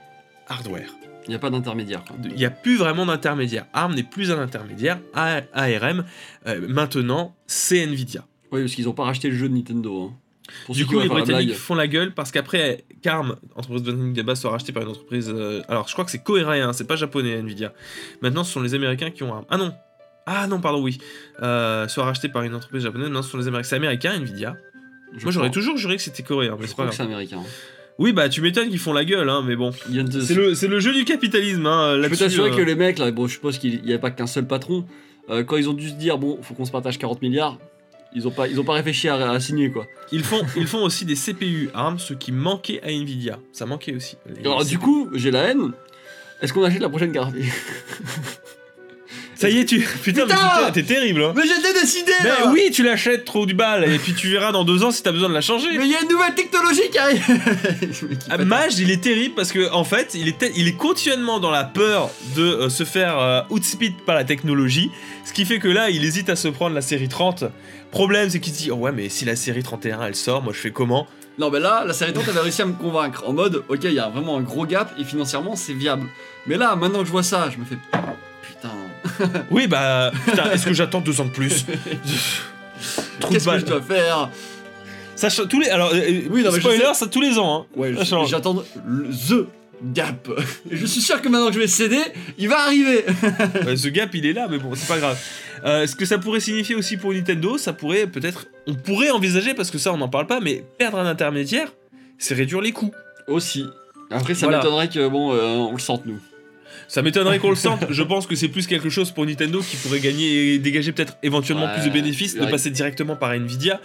hardware. 0.48 0.94
Il 1.26 1.30
n'y 1.30 1.36
a 1.36 1.40
pas 1.40 1.50
d'intermédiaire. 1.50 2.04
Il 2.24 2.34
n'y 2.36 2.46
a 2.46 2.50
plus 2.50 2.78
vraiment 2.78 3.06
d'intermédiaire. 3.06 3.66
ARM 3.74 3.96
n'est 3.96 4.04
plus 4.04 4.32
un 4.32 4.40
intermédiaire. 4.40 5.00
A- 5.14 5.42
ARM, 5.54 6.04
euh, 6.48 6.66
maintenant, 6.68 7.36
c'est 7.48 7.80
Nvidia. 7.84 8.26
Oui, 8.52 8.62
parce 8.62 8.74
qu'ils 8.76 8.86
n'ont 8.86 8.94
pas 8.94 9.06
racheté 9.06 9.30
le 9.30 9.36
jeu 9.36 9.48
de 9.50 9.54
Nintendo. 9.56 10.12
hein. 10.12 10.18
Pour 10.66 10.76
Du 10.76 10.86
coup, 10.86 11.00
les 11.00 11.08
la 11.08 11.14
Britanniques 11.14 11.56
font 11.56 11.74
la 11.76 11.88
gueule 11.88 12.14
parce 12.14 12.32
qu'après, 12.32 12.84
CARM, 13.02 13.38
entreprise 13.56 13.84
Britannique 13.84 14.14
de 14.14 14.22
base, 14.22 14.42
soit 14.42 14.52
rachetée 14.52 14.74
par 14.74 14.84
une 14.84 14.90
entreprise. 14.90 15.32
euh, 15.34 15.62
alors, 15.70 15.88
je 15.88 15.94
crois 15.94 16.04
que 16.04 16.12
c'est 16.12 16.22
coréen, 16.22 16.74
c'est 16.74 16.84
pas 16.88 16.98
japonais, 16.98 17.36
Nvidia. 17.38 17.72
Maintenant, 18.22 18.44
ce 18.44 18.52
sont 18.52 18.62
les 18.62 18.74
Américains 18.74 19.10
qui 19.10 19.24
ont 19.24 19.34
ARM. 19.34 19.46
Ah 19.50 19.58
non 19.58 19.74
Ah 20.26 20.46
non, 20.48 20.60
pardon, 20.60 20.82
oui. 20.84 20.98
Euh, 21.42 21.88
soit 21.88 22.04
racheté 22.04 22.28
par 22.28 22.44
une 22.44 22.54
entreprise 22.54 22.84
japonaise. 22.84 23.10
Non, 23.10 23.22
ce 23.22 23.30
sont 23.30 23.38
les 23.38 23.48
Américains. 23.48 23.70
C'est 23.70 23.76
américain, 23.78 24.14
Nvidia. 24.16 24.58
Je 25.16 25.24
Moi, 25.24 25.32
j'aurais 25.32 25.52
toujours 25.52 25.78
juré 25.78 25.96
que 25.96 26.02
c'était 26.02 26.24
coréen, 26.24 26.56
mais 26.60 26.64
Je 26.64 26.68
c'est 26.68 26.76
pas 26.76 26.84
grave. 26.84 26.96
c'est 26.96 27.04
américain. 27.04 27.38
hein. 27.40 27.48
Oui, 28.00 28.12
bah, 28.14 28.28
tu 28.30 28.42
m'étonnes 28.42 28.70
qu'ils 28.70 28.80
font 28.80 28.94
la 28.94 29.06
gueule, 29.06 29.30
hein, 29.30 29.44
mais 29.46 29.56
bon. 29.56 29.72
De- 29.90 30.22
C'est 30.22 30.68
le, 30.68 30.80
jeu 30.80 30.94
du 30.94 31.06
capitalisme, 31.06 31.66
hein, 31.68 32.02
Je 32.02 32.08
peux 32.08 32.16
t'assurer 32.18 32.50
euh. 32.52 32.56
que 32.56 32.62
les 32.62 32.76
mecs, 32.76 32.98
là, 32.98 33.12
bon, 33.12 33.28
je 33.28 33.34
suppose 33.34 33.58
qu'il 33.60 33.82
n'y 33.84 33.90
avait 33.92 34.00
pas 34.00 34.12
qu'un 34.12 34.28
seul 34.28 34.48
patron. 34.48 34.86
euh, 35.30 35.44
quand 35.44 35.58
ils 35.58 35.70
ont 35.70 35.74
dû 35.74 35.90
se 35.90 35.94
dire, 35.96 36.18
bon, 36.18 36.40
faut 36.42 36.54
qu'on 36.56 36.66
se 36.66 36.72
partage 36.72 36.98
40 36.98 37.22
milliards, 37.22 37.60
ils 38.16 38.28
ont 38.28 38.32
pas, 38.32 38.48
ils 38.48 38.60
ont 38.60 38.64
pas 38.64 38.74
réfléchi 38.74 39.08
à, 39.10 39.30
à 39.32 39.40
signer, 39.40 39.72
quoi. 39.72 39.86
Ils 40.12 40.24
font, 40.24 40.42
ils 40.58 40.68
font 40.68 40.84
aussi 40.84 41.06
des 41.06 41.16
CPU 41.16 41.70
ARM, 41.74 41.98
ce 42.00 42.14
qui 42.14 42.32
manquait 42.32 42.82
à 42.84 42.88
Nvidia. 42.92 43.40
Ça 43.52 43.66
manquait 43.66 43.96
aussi. 43.96 44.18
Les 44.28 44.40
Alors, 44.42 44.66
du 44.66 44.78
coup, 44.80 45.10
j'ai 45.14 45.32
la 45.32 45.44
haine. 45.50 45.72
Est-ce 46.42 46.52
qu'on 46.52 46.64
achète 46.64 46.82
la 46.82 46.90
prochaine 46.90 47.12
carte? 47.12 47.34
Ça 49.44 49.50
y 49.50 49.60
est, 49.60 49.66
tu. 49.66 49.80
Putain, 50.04 50.26
mais 50.26 50.34
Putain 50.34 50.72
t'es- 50.72 50.84
terrible, 50.84 51.22
hein. 51.22 51.34
Mais 51.36 51.44
j'étais 51.44 51.74
décidé 51.78 52.14
Mais 52.24 52.30
là 52.30 52.50
oui, 52.50 52.70
tu 52.72 52.82
l'achètes 52.82 53.26
trop 53.26 53.46
du 53.46 53.54
bal, 53.54 53.84
et 53.84 54.00
puis 54.00 54.14
tu 54.14 54.30
verras 54.30 54.54
dans 54.54 54.64
deux 54.64 54.84
ans 54.84 54.92
si 54.92 55.04
t'as 55.04 55.12
besoin 55.12 55.28
de 55.28 55.34
la 55.34 55.42
changer. 55.42 55.68
Mais 55.78 55.84
il 55.84 55.92
y 55.92 55.96
a 55.96 56.02
une 56.02 56.08
nouvelle 56.08 56.34
technologie 56.34 56.90
qui 56.90 56.98
arrive 56.98 57.22
Ah. 58.30 58.38
Mage, 58.38 58.80
il 58.80 58.90
est 58.90 59.04
terrible 59.04 59.36
parce 59.36 59.52
que 59.52 59.70
en 59.74 59.84
fait, 59.84 60.12
il 60.14 60.30
est, 60.30 60.52
il 60.56 60.70
est 60.70 60.78
continuellement 60.78 61.42
dans 61.42 61.52
la 61.52 61.66
peur 61.66 62.10
de 62.38 62.42
euh, 62.42 62.70
se 62.70 62.86
faire 62.86 63.20
euh, 63.20 63.42
outspeed 63.50 63.98
par 64.06 64.16
la 64.16 64.24
technologie, 64.24 64.92
ce 65.26 65.34
qui 65.34 65.44
fait 65.44 65.60
que 65.60 65.68
là, 65.68 65.90
il 65.90 66.06
hésite 66.06 66.30
à 66.30 66.38
se 66.38 66.48
prendre 66.48 66.74
la 66.74 66.82
série 66.82 67.10
30. 67.10 67.44
Problème, 67.92 68.30
c'est 68.30 68.40
qu'il 68.40 68.54
se 68.54 68.58
dit 68.60 68.72
oh 68.72 68.76
ouais, 68.76 68.94
mais 68.94 69.10
si 69.10 69.26
la 69.26 69.36
série 69.36 69.62
31 69.62 70.04
elle 70.04 70.16
sort, 70.16 70.42
moi 70.42 70.54
je 70.54 70.60
fais 70.60 70.72
comment? 70.72 71.06
Non, 71.38 71.50
mais 71.52 71.60
là, 71.60 71.84
la 71.86 71.94
série 71.94 72.14
30 72.14 72.30
avait 72.30 72.40
réussi 72.40 72.62
à 72.62 72.66
me 72.66 72.74
convaincre. 72.74 73.24
En 73.28 73.34
mode, 73.34 73.64
ok, 73.68 73.80
il 73.84 73.94
y 73.94 74.00
a 74.00 74.08
vraiment 74.08 74.38
un 74.38 74.42
gros 74.42 74.66
gap 74.66 74.94
et 74.98 75.04
financièrement, 75.04 75.58
c'est 75.58 75.74
viable. 75.74 76.08
Mais 76.48 76.56
là, 76.56 76.78
maintenant 76.78 77.00
que 77.00 77.06
je 77.06 77.12
vois 77.12 77.24
ça, 77.24 77.50
je 77.52 77.58
me 77.58 77.66
fais. 77.66 77.76
Oui, 79.52 79.68
bah 79.68 80.12
putain, 80.26 80.52
est-ce 80.52 80.66
que 80.66 80.74
j'attends 80.74 81.02
deux 81.02 81.20
ans 81.22 81.26
de 81.26 81.32
plus 81.32 81.66
Trop 83.20 83.30
de 83.30 83.34
Qu'est-ce 83.34 83.50
que 83.50 83.60
je 83.60 83.66
dois 83.66 83.82
faire 83.82 84.30
Ça 85.16 85.30
tous 85.30 85.60
les 85.60 85.70
alors 85.70 85.92
euh, 85.94 86.22
Oui, 86.30 86.44
non, 86.44 86.50
mais 86.52 86.56
je 86.56 86.60
spoiler, 86.62 86.80
sais. 86.88 86.94
ça 86.94 87.08
tous 87.08 87.22
les 87.22 87.38
ans. 87.38 87.62
Hein. 87.62 87.66
Ouais, 87.80 87.94
j'attends 88.28 88.64
le 88.86 89.10
The 89.10 89.48
Gap. 89.94 90.30
Et 90.72 90.78
je 90.78 90.86
suis 90.86 91.02
sûr 91.02 91.22
que 91.22 91.28
maintenant 91.30 91.48
que 91.48 91.54
je 91.54 91.60
vais 91.60 91.68
céder, 91.68 92.02
il 92.38 92.48
va 92.50 92.62
arriver. 92.62 93.06
Ouais, 93.66 93.76
ce 93.78 93.88
gap, 93.90 94.14
il 94.16 94.26
est 94.26 94.34
là, 94.34 94.48
mais 94.50 94.58
bon, 94.58 94.72
c'est 94.76 94.88
pas 94.88 94.98
grave. 94.98 95.18
Euh, 95.66 95.88
ce 95.88 95.96
que 95.96 96.06
ça 96.06 96.18
pourrait 96.18 96.40
signifier 96.40 96.76
aussi 96.76 96.98
pour 96.98 97.14
Nintendo, 97.14 97.58
ça 97.58 97.72
pourrait 97.74 98.08
peut-être, 98.08 98.46
on 98.68 98.74
pourrait 98.76 99.10
envisager 99.12 99.54
parce 99.54 99.72
que 99.72 99.78
ça 99.78 99.94
on 99.94 99.98
n'en 99.98 100.10
parle 100.10 100.28
pas, 100.28 100.40
mais 100.42 100.64
perdre 100.78 100.98
un 101.00 101.06
intermédiaire, 101.06 101.70
c'est 102.18 102.34
réduire 102.34 102.62
les 102.62 102.72
coûts. 102.72 102.92
Aussi. 103.28 103.66
Après, 104.12 104.34
ça 104.36 104.46
Voilà. 104.48 104.58
m'étonnerait 104.60 104.90
que, 104.90 105.08
bon, 105.08 105.34
euh, 105.34 105.56
on 105.56 105.72
le 105.74 105.80
sente, 105.80 106.06
nous. 106.06 106.20
Ça 106.88 107.02
m'étonnerait 107.02 107.40
qu'on 107.40 107.50
le 107.50 107.56
sente. 107.56 107.86
Je 107.90 108.04
pense 108.04 108.28
que 108.28 108.36
c'est 108.36 108.48
plus 108.50 108.68
quelque 108.68 108.90
chose 108.90 109.12
pour 109.12 109.26
Nintendo 109.26 109.60
qui 109.62 109.76
pourrait 109.78 110.00
gagner 110.00 110.54
et 110.54 110.60
dégager 110.60 110.92
peut-être 110.92 111.18
éventuellement 111.24 111.66
Ouais, 111.66 111.74
plus 111.80 111.88
de 111.88 111.94
bénéfices 111.94 112.36
de 112.36 112.46
passer 112.46 112.70
directement 112.72 113.16
par 113.16 113.32
Nvidia 113.34 113.80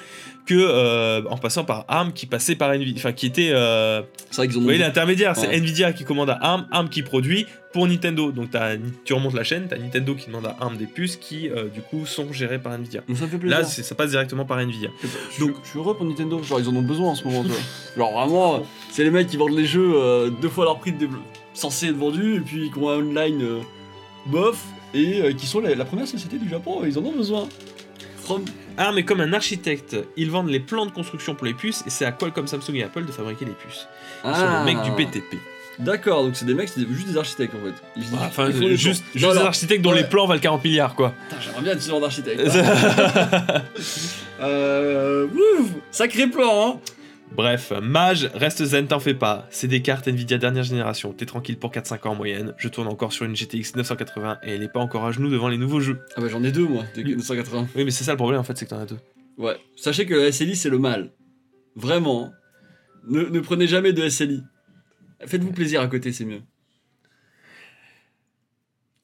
que 0.47 0.55
euh, 0.55 1.23
en 1.29 1.37
passant 1.37 1.65
par 1.65 1.85
ARM 1.89 2.13
qui 2.15 2.25
passait 2.25 2.55
par 2.55 2.73
Nvidia, 2.73 2.95
enfin 2.97 3.13
qui 3.13 3.27
était, 3.27 3.51
euh, 3.53 4.01
C'est 4.31 4.37
vrai 4.37 4.49
qu'ils 4.49 4.57
ont. 4.57 4.61
vous 4.61 4.65
voyez 4.65 4.79
l'intermédiaire, 4.79 5.37
c'est. 5.37 5.55
Nvidia 5.55 5.93
qui 5.93 6.05
commande 6.05 6.31
à 6.31 6.39
ARM, 6.41 6.67
ARM 6.73 6.89
qui 6.89 7.03
produit 7.03 7.47
pour 7.75 7.87
Nintendo. 7.87 8.33
Donc 8.33 8.49
tu 9.05 9.13
remontes 9.13 9.35
la 9.35 9.45
chaîne, 9.45 9.67
t'as 9.69 9.77
Nintendo 9.77 10.15
qui 10.15 10.27
demande 10.29 10.47
à 10.47 10.57
ARM 10.61 10.77
des 10.79 10.87
puces 10.87 11.17
qui 11.17 11.51
euh, 11.51 11.65
du 11.69 11.83
coup 11.83 12.07
sont 12.07 12.33
gérées 12.33 12.59
par 12.59 12.73
Nvidia. 12.73 13.03
Donc 13.07 13.19
ça 13.19 13.27
fait 13.27 13.37
plaisir. 13.37 13.59
Là, 13.59 13.65
ça 13.65 13.95
passe 13.95 14.11
directement 14.11 14.47
par 14.47 14.59
Nvidia. 14.59 14.89
Je, 15.37 15.45
donc, 15.45 15.55
je 15.65 15.69
suis 15.69 15.79
heureux 15.79 15.95
pour 15.97 16.07
Nintendo. 16.07 16.43
Genre, 16.43 16.61
ils 16.61 16.69
en 16.69 16.75
ont 16.77 16.83
besoin 16.83 17.09
en 17.11 17.15
ce 17.15 17.25
moment. 17.25 17.45
Genre, 17.97 18.13
vraiment, 18.13 18.63
c'est 18.91 19.05
les 19.05 19.11
mecs 19.11 19.27
qui 19.29 19.37
vendent 19.37 19.57
les 19.57 19.67
jeux 19.67 19.93
euh, 19.97 20.31
deux 20.41 20.49
fois 20.49 20.65
leur 20.65 20.79
prix 20.79 20.93
de 20.93 20.99
dévelop- 21.07 21.21
censé 21.59 21.87
être 21.89 21.97
vendus 21.97 22.37
et 22.37 22.41
puis 22.41 22.71
qui 22.71 22.79
ont 22.79 22.91
un 22.91 22.99
online 22.99 23.43
euh, 23.43 23.61
bof 24.27 24.59
et 24.95 25.21
euh, 25.23 25.33
qui 25.33 25.47
sont 25.47 25.61
la, 25.61 25.75
la 25.75 25.85
première 25.85 26.07
société 26.09 26.39
du 26.39 26.49
Japon. 26.49 26.83
Ils 26.85 26.99
en 26.99 27.05
ont 27.05 27.13
besoin. 27.13 27.49
From. 28.25 28.45
ARM 28.77 28.99
est 28.99 29.05
comme 29.05 29.21
un 29.21 29.33
architecte. 29.33 29.97
Ils 30.17 30.31
vendent 30.31 30.51
les 30.51 30.61
plans 30.61 30.87
de 30.87 30.91
construction 30.93 31.35
pour 31.35 31.47
les 31.47 31.55
puces 31.55 31.83
et 31.87 31.91
c'est 31.91 32.05
à 32.05 32.13
Qualcomm, 32.13 32.47
Samsung 32.47 32.75
et 32.75 32.85
Apple 32.85 33.05
de 33.07 33.13
fabriquer 33.13 33.45
les 33.47 33.53
puces. 33.53 33.89
Ils 34.25 34.35
sont 34.35 34.45
Ah. 34.47 34.65
les 34.67 34.75
mecs 34.75 34.85
du 34.85 34.91
PTP. 34.93 35.39
D'accord, 35.81 36.25
donc 36.25 36.35
c'est 36.35 36.45
des 36.45 36.55
mecs, 36.55 36.69
c'est 36.69 36.81
juste 36.93 37.07
des 37.09 37.17
architectes 37.17 37.55
en 37.55 37.65
fait. 37.65 37.75
Ils, 37.97 38.03
Ah, 38.21 38.25
Enfin, 38.27 38.51
ils 38.51 38.77
juste, 38.77 39.05
juste 39.15 39.23
Non, 39.23 39.33
des 39.33 39.39
non. 39.39 39.45
architectes 39.47 39.81
dont 39.83 39.93
Ouais. 39.93 40.03
les 40.03 40.09
plans 40.09 40.27
valent 40.27 40.41
40 40.41 40.65
milliards, 40.65 40.95
quoi. 40.97 41.15
J'aimerais 41.41 41.63
bien 41.63 41.73
être 41.73 41.83
ce 41.83 41.89
genre 41.89 42.01
d'architecte. 42.01 42.41
euh. 44.41 45.27
Ouf 45.27 45.69
Sacré 45.91 46.27
plan, 46.29 46.77
hein 46.77 46.81
Bref, 47.33 47.73
Mage, 47.81 48.31
reste 48.35 48.65
zen, 48.65 48.87
t'en 48.87 48.99
fais 48.99 49.15
pas. 49.15 49.47
C'est 49.51 49.69
des 49.69 49.81
cartes 49.81 50.09
Nvidia 50.09 50.39
dernière 50.39 50.65
génération. 50.65 51.13
T'es 51.13 51.27
tranquille 51.27 51.57
pour 51.59 51.71
4-5 51.71 52.09
ans 52.09 52.13
en 52.13 52.15
moyenne. 52.17 52.55
Je 52.57 52.69
tourne 52.69 52.89
encore 52.89 53.13
sur 53.13 53.27
une 53.27 53.37
GTX 53.37 53.77
980 53.77 54.39
et 54.43 54.55
elle 54.55 54.63
est 54.63 54.73
pas 54.73 54.81
encore 54.81 55.05
à 55.05 55.13
genoux 55.13 55.31
devant 55.31 55.49
les 55.49 55.59
nouveaux 55.59 55.81
jeux. 55.81 56.01
Ah 56.17 56.21
bah 56.21 56.29
j'en 56.29 56.43
ai 56.43 56.51
deux 56.51 56.67
moi, 56.67 56.85
de 56.97 57.03
980. 57.03 57.69
Oui, 57.77 57.85
mais 57.85 57.91
c'est 57.91 58.05
ça 58.05 58.13
le 58.13 58.17
problème 58.17 58.41
en 58.41 58.45
fait, 58.45 58.57
c'est 58.57 58.65
que 58.65 58.71
t'en 58.71 58.81
as 58.81 58.87
deux. 58.87 58.99
Ouais. 59.37 59.57
Sachez 59.77 60.05
que 60.07 60.15
le 60.15 60.33
SLI 60.33 60.57
c'est 60.57 60.71
le 60.71 60.79
mal. 60.79 61.13
Vraiment. 61.77 62.33
Ne, 63.07 63.23
ne 63.23 63.41
prenez 63.41 63.69
jamais 63.69 63.93
de 63.93 64.09
SLI. 64.09 64.43
Faites-vous 65.27 65.53
plaisir 65.53 65.81
à 65.81 65.87
côté, 65.87 66.13
c'est 66.13 66.25
mieux. 66.25 66.43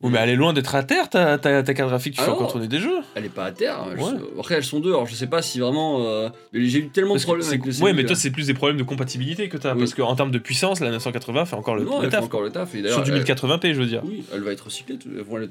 Oui, 0.05 0.11
mais 0.13 0.19
elle 0.21 0.29
est 0.31 0.37
loin 0.37 0.53
d'être 0.53 0.75
à 0.75 0.83
terre, 0.83 1.09
ta, 1.09 1.39
ta, 1.39 1.63
ta 1.63 1.75
carte 1.75 1.89
graphique, 1.89 2.15
tu 2.15 2.21
Ah 2.21 2.25
fais 2.25 2.31
non. 2.31 2.37
encore 2.37 2.53
tourner 2.53 2.69
des 2.69 2.79
jeux. 2.79 2.99
Elle 3.15 3.25
est 3.25 3.29
pas 3.35 3.47
à 3.47 3.53
terre. 3.53 3.79
je 3.97 4.03
Ouais. 4.03 4.11
Après, 4.39 4.55
elles 4.57 4.63
sont 4.65 4.79
deux. 4.81 4.91
Alors, 4.91 5.07
je 5.07 5.15
sais 5.15 5.27
pas 5.27 5.41
si 5.43 5.59
vraiment. 5.61 6.05
euh, 6.07 6.29
J'ai 6.53 6.79
eu 6.81 6.89
tellement 6.89 7.11
de 7.11 7.15
Parce 7.15 7.25
problèmes 7.25 7.47
avec 7.49 7.65
le 7.65 7.73
ouais, 7.83 7.93
mais 7.95 8.05
toi, 8.05 8.15
c'est 8.15 8.31
plus 8.31 8.47
des 8.47 8.55
problèmes 8.55 8.77
de 8.77 8.83
compatibilité 8.83 9.49
que 9.49 9.57
t'as. 9.57 9.73
Oui. 9.73 9.81
Parce 9.81 9.95
qu'en 9.95 10.15
termes 10.15 10.31
de 10.31 10.39
puissance, 10.39 10.81
la 10.81 10.91
980 10.91 11.47
fait 11.47 11.57
encore 11.57 11.75
le, 11.75 11.85
Non, 11.85 11.99
le 11.99 12.05
elle 12.05 12.11
fait 12.11 12.17
taf. 12.19 12.25
encore 12.27 12.43
le 12.43 12.51
taf. 12.51 12.75
Et 12.75 12.87
Sur 12.89 13.03
du 13.03 13.11
elle- 13.13 13.19
1080p, 13.25 13.73
je 13.75 13.81
veux 13.81 13.87
dire. 13.87 14.03
Oui, 14.05 14.23
elle 14.33 14.43
va 14.43 14.53
être 14.53 14.67
recyclée. 14.67 14.99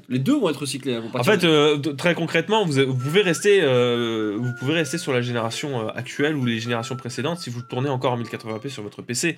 Les 0.08 0.18
deux 0.20 0.38
vont 0.38 0.48
être 0.50 0.60
recyclées. 0.60 0.92
elles 0.92 1.00
vont 1.02 1.10
En 1.18 1.24
fait, 1.24 1.42
euh, 1.44 1.76
très 1.78 2.14
concrètement, 2.14 2.64
vous, 2.64 2.72
vous 2.86 2.94
pouvez 2.96 3.22
rester, 3.22 3.58
euh, 3.62 4.36
vous 4.38 4.52
pouvez 4.60 4.74
rester 4.74 4.98
sur 4.98 5.12
la 5.12 5.20
génération 5.20 5.88
actuelle 5.88 6.36
ou 6.36 6.44
les 6.44 6.60
générations 6.60 6.94
précédentes 6.96 7.38
si 7.40 7.50
vous 7.50 7.62
tournez 7.62 7.88
encore 7.88 8.12
en 8.12 8.18
1080p 8.18 8.68
sur 8.68 8.84
votre 8.84 9.02
PC. 9.02 9.36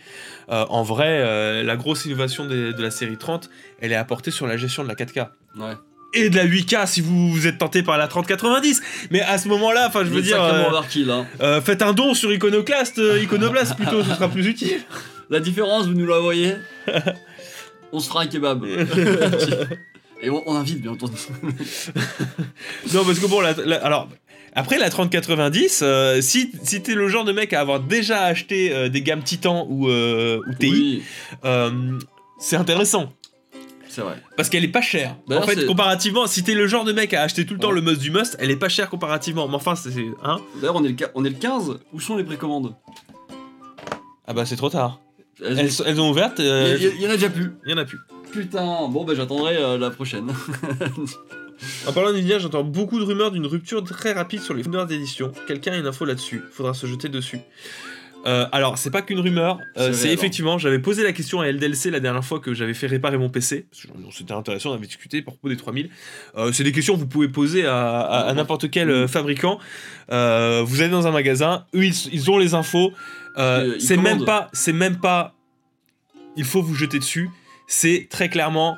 En 0.48 0.82
vrai, 0.82 1.62
la 1.64 1.76
grosse 1.76 2.04
innovation 2.04 2.44
des- 2.46 2.74
de 2.74 2.82
la 2.82 2.90
série 2.90 3.16
30, 3.16 3.48
elle 3.80 3.92
est 3.92 3.96
apportée 3.96 4.30
sur 4.30 4.46
la 4.46 4.56
gestion 4.56 4.82
de 4.82 4.88
la 4.88 4.94
4K. 5.06 5.28
Ouais. 5.58 5.72
Et 6.14 6.30
de 6.30 6.36
la 6.36 6.46
8K 6.46 6.86
si 6.86 7.00
vous, 7.00 7.30
vous 7.30 7.46
êtes 7.46 7.58
tenté 7.58 7.82
par 7.82 7.98
la 7.98 8.08
3090. 8.08 8.80
Mais 9.10 9.20
à 9.22 9.38
ce 9.38 9.48
moment-là, 9.48 9.86
enfin, 9.88 10.00
je 10.04 10.10
veux 10.10 10.22
dire, 10.22 10.42
euh, 10.42 10.70
là. 11.04 11.26
euh, 11.42 11.60
faites 11.60 11.82
un 11.82 11.92
don 11.92 12.14
sur 12.14 12.32
Iconoclast, 12.32 12.98
euh, 12.98 13.20
Iconoblast 13.22 13.76
plutôt, 13.76 14.02
ce 14.02 14.10
sera 14.10 14.28
plus 14.28 14.46
utile. 14.46 14.80
La 15.30 15.40
différence, 15.40 15.86
vous 15.86 15.94
nous 15.94 16.06
la 16.06 16.20
voyez 16.20 16.54
On 17.92 17.98
se 17.98 18.08
fera 18.08 18.22
un 18.22 18.26
kebab. 18.28 18.64
Et 20.22 20.30
on, 20.30 20.42
on 20.46 20.54
invite, 20.54 20.80
bien 20.80 20.92
entendu. 20.92 21.14
Non, 22.94 23.04
parce 23.04 23.18
que 23.18 23.26
bon, 23.26 23.40
la- 23.40 23.54
la- 23.64 23.84
alors. 23.84 24.08
Après 24.58 24.78
la 24.78 24.88
3090, 24.88 25.80
euh, 25.82 26.22
si, 26.22 26.50
si 26.62 26.80
t'es 26.80 26.94
le 26.94 27.08
genre 27.08 27.24
de 27.24 27.32
mec 27.32 27.52
à 27.52 27.60
avoir 27.60 27.78
déjà 27.80 28.22
acheté 28.22 28.72
euh, 28.72 28.88
des 28.88 29.02
gammes 29.02 29.22
Titan 29.22 29.66
ou, 29.68 29.88
euh, 29.90 30.38
ou 30.48 30.54
TI, 30.54 31.02
Oui, 31.44 31.50
c'est 32.38 32.56
intéressant. 32.56 33.12
C'est 33.96 34.02
vrai. 34.02 34.22
Parce 34.36 34.48
qu'elle 34.50 34.62
est 34.64 34.68
pas 34.68 34.82
chère. 34.82 35.16
D'ailleurs, 35.26 35.44
En 35.44 35.46
fait, 35.46 35.54
c'est- 35.60 35.66
comparativement, 35.66 36.26
si 36.26 36.44
t'es 36.44 36.54
le 36.54 36.66
genre 36.66 36.84
de 36.84 36.92
mec 36.92 37.14
à 37.14 37.22
acheter 37.22 37.46
tout 37.46 37.54
le 37.54 37.60
temps 37.60 37.70
Ouais. 37.70 37.74
le 37.76 37.80
must 37.80 37.98
du 38.00 38.10
must, 38.10 38.36
elle 38.38 38.50
est 38.50 38.56
pas 38.56 38.68
chère 38.68 38.90
comparativement. 38.90 39.48
Mais 39.48 39.54
enfin, 39.54 39.74
c'est. 39.74 39.90
Hein 40.22 40.38
D'ailleurs, 40.60 40.76
on, 40.76 40.84
est 40.84 40.88
le 40.88 40.94
qua- 40.94 41.10
on 41.14 41.24
est 41.24 41.30
le 41.30 41.36
15. 41.36 41.78
Où 41.92 42.00
sont 42.00 42.16
les 42.16 42.24
précommandes? 42.24 42.74
Ah 44.26 44.32
bah, 44.34 44.44
c'est 44.44 44.56
trop 44.56 44.68
tard. 44.70 45.00
Elles- 45.44 45.58
Elles, 45.58 45.72
sont- 45.72 45.84
elles 45.86 46.00
ont 46.00 46.10
ouvertes, 46.10 46.38
Il 46.38 46.46
euh, 46.46 46.76
y, 46.78 46.84
il 46.96 47.00
y 47.02 47.06
en 47.06 47.10
a 47.10 47.14
déjà 47.14 47.30
plus. 47.30 47.52
il 47.64 47.70
y 47.70 47.74
en 47.74 47.78
a 47.78 47.84
plus. 47.84 47.98
Putain, 48.32 48.88
bon, 48.88 49.04
bah 49.04 49.14
j'attendrai 49.16 49.56
euh, 49.56 49.78
la 49.78 49.90
prochaine. 49.90 50.26
En 51.88 51.92
parlant 51.94 52.10
d'Nvidia, 52.12 52.38
j'entends 52.38 52.64
beaucoup 52.64 52.98
de 52.98 53.04
rumeurs 53.04 53.30
d'une 53.30 53.46
rupture 53.46 53.82
très 53.82 54.12
rapide 54.12 54.42
sur 54.42 54.52
les 54.52 54.62
fournisseurs 54.62 54.86
d'édition. 54.86 55.32
Quelqu'un 55.46 55.72
a 55.72 55.76
une 55.78 55.86
info 55.86 56.04
là-dessus. 56.04 56.42
Faudra 56.52 56.74
se 56.74 56.86
jeter 56.86 57.08
dessus. 57.08 57.40
Euh, 58.26 58.46
alors, 58.52 58.76
c'est 58.76 58.90
pas 58.90 59.02
qu'une 59.02 59.20
rumeur, 59.20 59.58
euh, 59.78 59.92
C'est 59.92 60.12
effectivement, 60.12 60.58
j'avais 60.58 60.80
posé 60.80 61.04
la 61.04 61.12
question 61.12 61.40
à 61.40 61.46
LDLC 61.50 61.90
la 61.90 62.00
dernière 62.00 62.24
fois 62.24 62.40
que 62.40 62.52
j'avais 62.54 62.74
fait 62.74 62.86
réparer 62.88 63.18
mon 63.18 63.28
PC. 63.30 63.66
C'était 64.10 64.32
intéressant, 64.32 64.70
on 64.70 64.74
avait 64.74 64.86
discuté 64.86 65.22
pour 65.22 65.34
propos 65.34 65.48
des 65.48 65.56
3000. 65.56 65.90
Euh, 66.36 66.50
c'est 66.52 66.64
des 66.64 66.72
questions 66.72 66.94
que 66.94 67.00
vous 67.00 67.06
pouvez 67.06 67.28
poser 67.28 67.64
à, 67.66 68.00
à- 68.00 68.28
à 68.28 68.34
n'importe 68.34 68.70
quel 68.70 68.90
euh, 68.90 69.06
fabricant. 69.08 69.58
Vous 70.08 70.80
allez 70.80 70.88
dans 70.90 71.06
un 71.06 71.12
magasin, 71.12 71.66
eux 71.74 71.84
ils, 71.84 71.94
ils 72.12 72.30
ont 72.30 72.38
les 72.38 72.54
infos. 72.54 72.92
C'est 73.78 73.96
même 73.96 74.24
pas, 74.24 74.48
c'est 74.52 74.72
même 74.72 74.98
pas. 74.98 75.34
Il 76.36 76.44
faut 76.44 76.62
vous 76.62 76.74
jeter 76.74 76.98
dessus. 76.98 77.30
C'est 77.66 78.08
très 78.10 78.28
clairement 78.28 78.76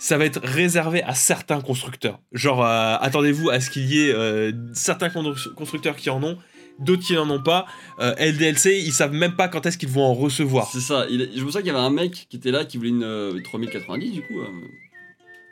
ça 0.00 0.16
va 0.16 0.24
être 0.26 0.40
réservé 0.44 1.02
à 1.02 1.12
certains 1.12 1.60
constructeurs. 1.60 2.20
Genre, 2.32 2.64
euh, 2.64 2.94
attendez-vous 3.00 3.50
à 3.50 3.58
ce 3.58 3.68
qu'il 3.68 3.86
y 3.86 4.06
ait 4.06 4.12
euh, 4.14 4.52
certains 4.72 5.08
constru- 5.08 5.52
constructeurs 5.54 5.96
qui 5.96 6.08
en 6.08 6.22
ont, 6.22 6.38
d'autres 6.78 7.02
qui 7.02 7.14
n'en 7.14 7.28
ont 7.30 7.42
pas. 7.42 7.66
Euh, 8.00 8.14
LDLC, 8.18 8.80
ils 8.84 8.92
savent 8.92 9.12
même 9.12 9.34
pas 9.36 9.48
quand 9.48 9.66
est-ce 9.66 9.78
qu'ils 9.78 9.88
vont 9.88 10.04
en 10.04 10.14
recevoir. 10.14 10.68
C'est 10.72 10.80
ça. 10.80 11.06
Il, 11.10 11.30
je 11.34 11.40
me 11.42 11.46
souviens 11.46 11.60
qu'il 11.60 11.66
y 11.68 11.74
avait 11.74 11.78
un 11.84 11.90
mec 11.90 12.26
qui 12.28 12.36
était 12.36 12.50
là 12.50 12.64
qui 12.64 12.76
voulait 12.76 12.90
une 12.90 13.02
euh, 13.04 13.40
3090 13.44 14.10
du 14.12 14.22
coup. 14.22 14.40
euh, 14.40 14.46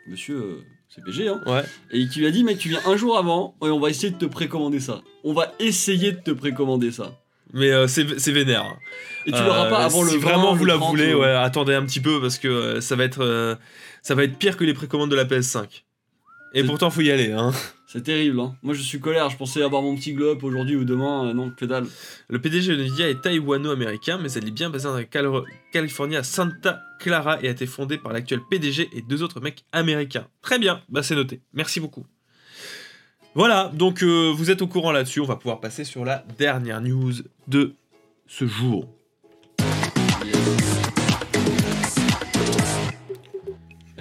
monsieur 0.09 0.37
euh, 0.37 0.65
CPG, 0.89 1.29
hein. 1.29 1.41
Ouais. 1.47 1.63
Et 1.91 2.07
qui 2.09 2.21
lui 2.21 2.27
a 2.27 2.31
dit, 2.31 2.45
mec, 2.45 2.59
tu 2.59 2.69
viens 2.69 2.81
un 2.87 2.97
jour 2.97 3.19
avant 3.19 3.55
et 3.63 3.67
on 3.69 3.81
va 3.81 3.91
essayer 3.91 4.11
de 4.13 4.19
te 4.19 4.25
précommander 4.27 4.81
ça. 4.81 5.03
On 5.25 5.33
va 5.33 5.53
essayer 5.59 6.13
de 6.13 6.21
te 6.21 6.31
précommander 6.31 6.93
ça. 6.93 7.13
Mais 7.53 7.71
euh, 7.71 7.87
c'est 7.87 8.19
c'est 8.19 8.33
vénère. 8.33 8.77
Et 9.27 9.33
tu 9.33 9.39
l'auras 9.43 9.69
pas 9.71 9.85
avant 9.85 10.03
le 10.03 10.11
Si 10.11 10.17
20, 10.19 10.23
vraiment 10.29 10.55
vous 10.55 10.65
le 10.65 10.73
la 10.73 10.79
30, 10.79 10.91
voulez, 10.91 11.15
ouais, 11.15 11.31
attendez 11.31 11.75
un 11.75 11.85
petit 11.85 12.01
peu 12.01 12.21
parce 12.21 12.39
que 12.39 12.49
euh, 12.49 12.81
ça 12.81 12.97
va 12.97 13.05
être 13.05 13.57
ça 14.03 14.15
va 14.17 14.25
être 14.25 14.37
pire 14.37 14.57
que 14.57 14.65
les 14.65 14.75
précommandes 14.75 15.11
de 15.11 15.17
la 15.17 15.25
PS5. 15.25 15.65
Et 16.55 16.61
C'est- 16.61 16.67
pourtant, 16.67 16.91
faut 16.91 17.03
y 17.03 17.11
aller. 17.11 17.31
Hein. 17.33 17.53
C'est 17.97 18.03
terrible, 18.03 18.39
hein. 18.41 18.55
Moi 18.63 18.75
je 18.75 18.83
suis 18.83 19.01
colère, 19.01 19.31
je 19.31 19.39
pensais 19.39 19.63
avoir 19.63 19.81
mon 19.81 19.97
petit 19.97 20.13
globe 20.13 20.45
aujourd'hui 20.45 20.77
ou 20.77 20.85
demain, 20.85 21.29
euh, 21.29 21.33
non, 21.33 21.51
que 21.51 21.65
dalle. 21.65 21.87
Le 22.29 22.39
PDG 22.39 22.77
de 22.77 22.83
Nvidia 22.83 23.09
est 23.09 23.23
taïwano-américain, 23.23 24.19
mais 24.23 24.31
elle 24.33 24.47
est 24.47 24.51
bien 24.51 24.69
basée 24.69 24.87
en 24.87 25.03
Cal- 25.05 25.31
Californie 25.73 26.17
à 26.17 26.23
Santa 26.23 26.83
Clara 27.01 27.43
et 27.43 27.49
a 27.49 27.53
été 27.53 27.65
fondée 27.65 27.97
par 27.97 28.13
l'actuel 28.13 28.41
PDG 28.51 28.91
et 28.93 29.01
deux 29.01 29.23
autres 29.23 29.41
mecs 29.41 29.65
américains. 29.73 30.27
Très 30.43 30.59
bien, 30.59 30.83
bah 30.91 31.03
c'est 31.03 31.15
noté. 31.15 31.41
Merci 31.55 31.81
beaucoup. 31.81 32.05
Voilà, 33.35 33.71
donc 33.73 34.03
euh, 34.03 34.31
vous 34.31 34.51
êtes 34.51 34.61
au 34.61 34.67
courant 34.67 34.93
là-dessus. 34.93 35.21
On 35.21 35.25
va 35.27 35.37
pouvoir 35.37 35.61
passer 35.61 35.85
sur 35.85 36.05
la 36.05 36.23
dernière 36.39 36.83
news 36.83 37.15
de 37.49 37.73
ce 38.27 38.47
jour. 38.47 38.91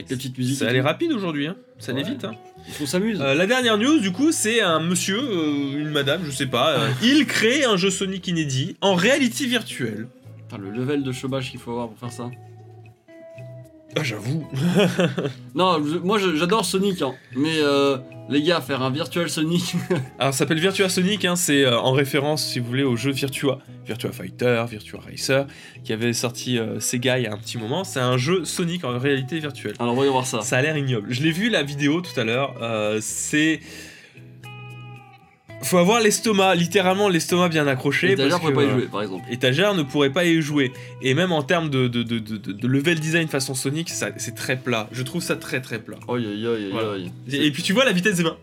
Avec 0.06 0.10
la 0.12 0.18
petite 0.18 0.38
musique. 0.38 0.58
Ça 0.60 0.68
allait 0.68 0.82
rapide 0.82 1.12
aujourd'hui, 1.12 1.48
hein. 1.48 1.56
ça 1.80 1.92
allait 1.92 2.04
Ouais. 2.04 2.10
vite. 2.12 2.26
Hein. 2.26 2.36
On 2.82 2.86
s'amuse. 2.86 3.20
Euh, 3.22 3.34
la 3.34 3.48
dernière 3.48 3.78
news, 3.78 4.00
du 4.00 4.12
coup, 4.12 4.32
c'est 4.32 4.62
un 4.62 4.80
monsieur, 4.80 5.20
euh, 5.20 5.78
une 5.80 5.90
madame, 5.90 6.22
je 6.26 6.32
sais 6.32 6.46
pas. 6.48 6.80
euh, 6.80 6.90
il 7.04 7.26
crée 7.26 7.64
un 7.66 7.78
jeu 7.78 7.90
Sonic 7.90 8.28
inédit 8.28 8.76
en 8.82 8.96
réalité 8.96 9.46
virtuelle. 9.46 10.08
Putain, 10.48 10.62
le 10.62 10.72
level 10.72 11.04
de 11.04 11.12
chômage 11.12 11.52
qu'il 11.52 11.60
faut 11.60 11.72
avoir 11.72 11.90
pour 11.90 11.98
faire 12.00 12.12
ça. 12.12 12.30
Ah, 13.98 14.04
j'avoue. 14.04 14.46
Non, 15.56 15.82
je- 15.86 15.98
moi 16.00 16.18
je- 16.20 16.36
j'adore 16.36 16.66
Sonic, 16.66 17.02
hein. 17.02 17.14
mais 17.36 17.60
euh, 17.60 17.98
les 18.30 18.42
gars, 18.44 18.60
faire 18.60 18.82
un 18.82 18.90
virtual 18.90 19.30
Sonic. 19.30 19.74
Alors, 20.20 20.34
ça 20.34 20.40
s'appelle 20.40 20.60
Virtua 20.60 20.90
Sonic, 20.90 21.24
hein, 21.24 21.36
c'est 21.38 21.64
euh, 21.64 21.80
en 21.80 21.92
référence, 21.94 22.46
si 22.46 22.60
vous 22.60 22.68
voulez, 22.68 22.84
au 22.84 22.98
jeu 22.98 23.12
Virtua. 23.12 23.60
Virtua 23.86 24.12
Fighter, 24.12 24.66
Virtua 24.70 25.00
Racer, 25.00 25.46
qui 25.84 25.94
avait 25.94 26.12
sorti 26.12 26.58
euh, 26.58 26.80
Sega 26.80 27.20
il 27.20 27.24
y 27.24 27.28
a 27.28 27.32
un 27.34 27.38
petit 27.38 27.58
moment. 27.58 27.84
C'est 27.86 28.00
un 28.02 28.18
jeu 28.18 28.44
Sonic 28.44 28.84
en 28.84 28.98
réalité 28.98 29.40
virtuelle. 29.40 29.76
Alors 29.80 29.94
voyons 29.96 30.12
voir 30.12 30.26
ça. 30.26 30.42
Ça 30.42 30.58
a 30.58 30.62
l'air 30.62 30.76
ignoble. 30.76 31.08
Je 31.14 31.22
l'ai 31.24 31.32
vu 31.32 31.50
la 31.50 31.64
vidéo 31.64 32.02
tout 32.02 32.20
à 32.20 32.24
l'heure. 32.26 32.56
euh, 32.62 33.00
c'est. 33.02 33.60
Faut 35.66 35.78
avoir 35.78 36.00
l'estomac, 36.02 36.56
littéralement 36.56 37.10
l'estomac 37.10 37.50
bien 37.50 37.68
accroché. 37.68 38.08
L'étagère 38.08 38.40
parce 38.40 38.42
pourrait 38.42 38.54
pas 38.54 38.64
y 38.64 38.66
euh, 38.68 38.74
jouer, 38.80 38.88
par 38.92 39.02
exemple. 39.02 39.26
étagère 39.32 39.74
ne 39.74 39.84
pourrait 39.84 40.12
pas 40.12 40.26
y 40.26 40.42
jouer. 40.42 40.72
Et 41.02 41.14
même 41.14 41.32
en 41.32 41.44
termes 41.44 41.70
de, 41.70 41.88
de, 41.88 42.04
de, 42.04 42.20
de- 42.20 42.38
de 42.52 42.68
level 42.68 43.00
design 43.00 43.28
façon 43.28 43.54
Sonic, 43.56 43.90
c'est 43.90 44.36
très 44.36 44.58
plat. 44.58 44.88
Je 44.92 45.04
trouve 45.04 45.22
ça 45.22 45.36
très 45.36 45.62
très 45.62 45.80
plat. 45.80 45.98
Oi, 46.08 46.20
oi, 46.20 46.26
oi, 46.26 46.50
oi, 46.52 46.58
Voilà. 46.72 46.90
oi. 46.92 46.98
Et, 47.32 47.48
et 47.48 47.52
puis 47.52 47.64
tu 47.64 47.74
vois 47.74 47.84
la 47.86 47.92
vitesse 47.92 48.16
des 48.18 48.24
mains. 48.24 48.38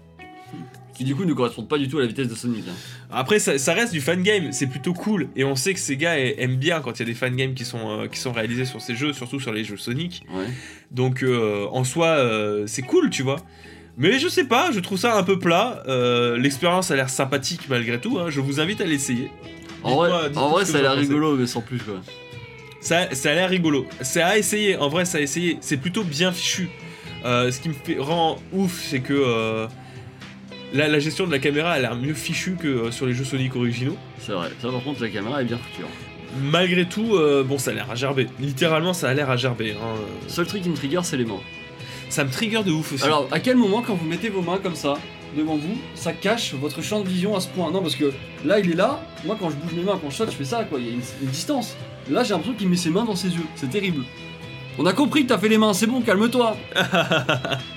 Qui 0.94 1.04
du 1.04 1.14
coup 1.14 1.24
ne 1.24 1.32
correspondent 1.32 1.68
pas 1.68 1.78
du 1.78 1.88
tout 1.88 1.96
à 1.98 2.02
la 2.02 2.06
vitesse 2.06 2.28
de 2.28 2.34
Sonic. 2.34 2.64
hein. 2.68 2.72
Après, 3.10 3.38
ça, 3.38 3.56
ça 3.56 3.72
reste 3.72 3.92
du 3.94 4.02
fan 4.02 4.22
game, 4.22 4.52
c'est 4.52 4.66
plutôt 4.66 4.92
cool. 4.92 5.28
Et 5.36 5.42
on 5.44 5.56
sait 5.56 5.72
que 5.72 5.80
ces 5.80 5.96
gars 5.96 6.12
a- 6.12 6.18
aiment 6.18 6.56
bien 6.56 6.80
quand 6.80 6.92
il 6.98 6.98
y 7.00 7.02
a 7.02 7.06
des 7.06 7.14
fan 7.14 7.34
games 7.34 7.54
qui 7.54 7.64
sont, 7.64 8.00
euh, 8.02 8.08
qui 8.08 8.18
sont 8.20 8.30
réalisés 8.32 8.66
sur 8.66 8.82
ces 8.82 8.94
jeux, 8.94 9.14
surtout 9.14 9.40
sur 9.40 9.54
les 9.54 9.64
jeux 9.64 9.78
Sonic. 9.78 10.22
Ouais. 10.30 10.44
Donc 10.90 11.22
euh, 11.22 11.66
en 11.72 11.84
soi, 11.84 12.08
euh, 12.08 12.64
c'est 12.66 12.82
cool, 12.82 13.08
tu 13.08 13.22
vois. 13.22 13.36
Mais 13.98 14.18
je 14.18 14.28
sais 14.28 14.44
pas, 14.44 14.70
je 14.72 14.80
trouve 14.80 14.98
ça 14.98 15.16
un 15.16 15.22
peu 15.22 15.38
plat. 15.38 15.82
Euh, 15.86 16.38
L'expérience 16.38 16.90
a 16.90 16.96
l'air 16.96 17.10
sympathique 17.10 17.68
malgré 17.68 18.00
tout. 18.00 18.18
hein. 18.18 18.26
Je 18.30 18.40
vous 18.40 18.58
invite 18.60 18.80
à 18.80 18.84
l'essayer. 18.84 19.30
En 19.82 19.96
vrai, 19.96 20.10
en 20.36 20.48
vrai 20.50 20.64
ça 20.64 20.78
a 20.78 20.82
l'air 20.82 20.92
rigolo, 20.96 21.36
mais 21.36 21.46
sans 21.46 21.60
plus 21.60 21.78
quoi. 21.78 22.00
Ça, 22.80 23.14
ça 23.14 23.30
a 23.30 23.34
l'air 23.34 23.48
rigolo. 23.50 23.86
C'est 24.00 24.22
à 24.22 24.38
essayer. 24.38 24.76
En 24.76 24.88
vrai, 24.88 25.04
ça 25.04 25.18
a 25.18 25.20
essayé. 25.20 25.58
C'est 25.60 25.76
plutôt 25.76 26.02
bien 26.04 26.32
fichu. 26.32 26.68
Euh, 27.24 27.52
ce 27.52 27.60
qui 27.60 27.68
me 27.68 27.74
fait 27.74 27.96
rend 27.98 28.38
ouf, 28.52 28.82
c'est 28.82 29.00
que 29.00 29.12
euh, 29.14 29.66
la, 30.72 30.88
la 30.88 30.98
gestion 30.98 31.26
de 31.26 31.30
la 31.32 31.38
caméra 31.38 31.70
a 31.72 31.78
l'air 31.78 31.94
mieux 31.94 32.14
fichue 32.14 32.56
que 32.60 32.90
sur 32.90 33.06
les 33.06 33.12
jeux 33.12 33.24
Sonic 33.24 33.54
originaux. 33.54 33.96
C'est 34.18 34.32
vrai. 34.32 34.48
Ça 34.60 34.68
par 34.70 34.82
contre 34.82 35.00
la 35.02 35.08
caméra 35.10 35.42
est 35.42 35.44
bien 35.44 35.58
foutue. 35.58 35.86
Malgré 36.40 36.86
tout, 36.86 37.16
bon, 37.46 37.58
ça 37.58 37.72
a 37.72 37.74
l'air 37.74 37.90
à 37.90 37.94
gerber. 37.94 38.26
Littéralement, 38.40 38.94
ça 38.94 39.10
a 39.10 39.14
l'air 39.14 39.28
à 39.30 39.36
gerber. 39.36 39.72
hein. 39.72 39.96
Seul 40.28 40.46
truc 40.46 40.62
qui 40.62 40.70
me 40.70 40.74
trigger 40.76 41.00
c'est 41.02 41.16
les 41.18 41.26
mains. 41.26 41.40
Ça 42.12 42.24
me 42.24 42.30
trigger 42.30 42.62
de 42.62 42.70
ouf 42.70 42.92
aussi. 42.92 43.04
Alors 43.04 43.26
à 43.30 43.40
quel 43.40 43.56
moment 43.56 43.80
quand 43.80 43.94
vous 43.94 44.04
mettez 44.04 44.28
vos 44.28 44.42
mains 44.42 44.58
comme 44.62 44.74
ça 44.74 44.98
devant 45.34 45.56
vous, 45.56 45.78
ça 45.94 46.12
cache 46.12 46.52
votre 46.52 46.82
champ 46.82 47.00
de 47.00 47.08
vision 47.08 47.34
à 47.34 47.40
ce 47.40 47.48
point? 47.48 47.70
Non 47.70 47.80
parce 47.80 47.96
que 47.96 48.12
là 48.44 48.58
il 48.58 48.70
est 48.70 48.76
là, 48.76 49.00
moi 49.24 49.34
quand 49.40 49.48
je 49.48 49.56
bouge 49.56 49.72
mes 49.72 49.82
mains, 49.82 49.98
quand 49.98 50.10
je 50.10 50.16
saute, 50.16 50.30
je 50.30 50.36
fais 50.36 50.44
ça 50.44 50.64
quoi, 50.64 50.78
il 50.78 50.86
y 50.86 50.90
a 50.90 50.92
une, 50.92 51.00
une 51.22 51.28
distance. 51.30 51.74
Là 52.10 52.22
j'ai 52.22 52.34
l'impression 52.34 52.52
qu'il 52.54 52.68
met 52.68 52.76
ses 52.76 52.90
mains 52.90 53.06
dans 53.06 53.16
ses 53.16 53.28
yeux, 53.28 53.46
c'est 53.54 53.70
terrible. 53.70 54.04
On 54.78 54.84
a 54.84 54.92
compris 54.92 55.22
que 55.22 55.28
t'as 55.30 55.38
fait 55.38 55.48
les 55.48 55.56
mains, 55.56 55.72
c'est 55.72 55.86
bon, 55.86 56.02
calme-toi. 56.02 56.54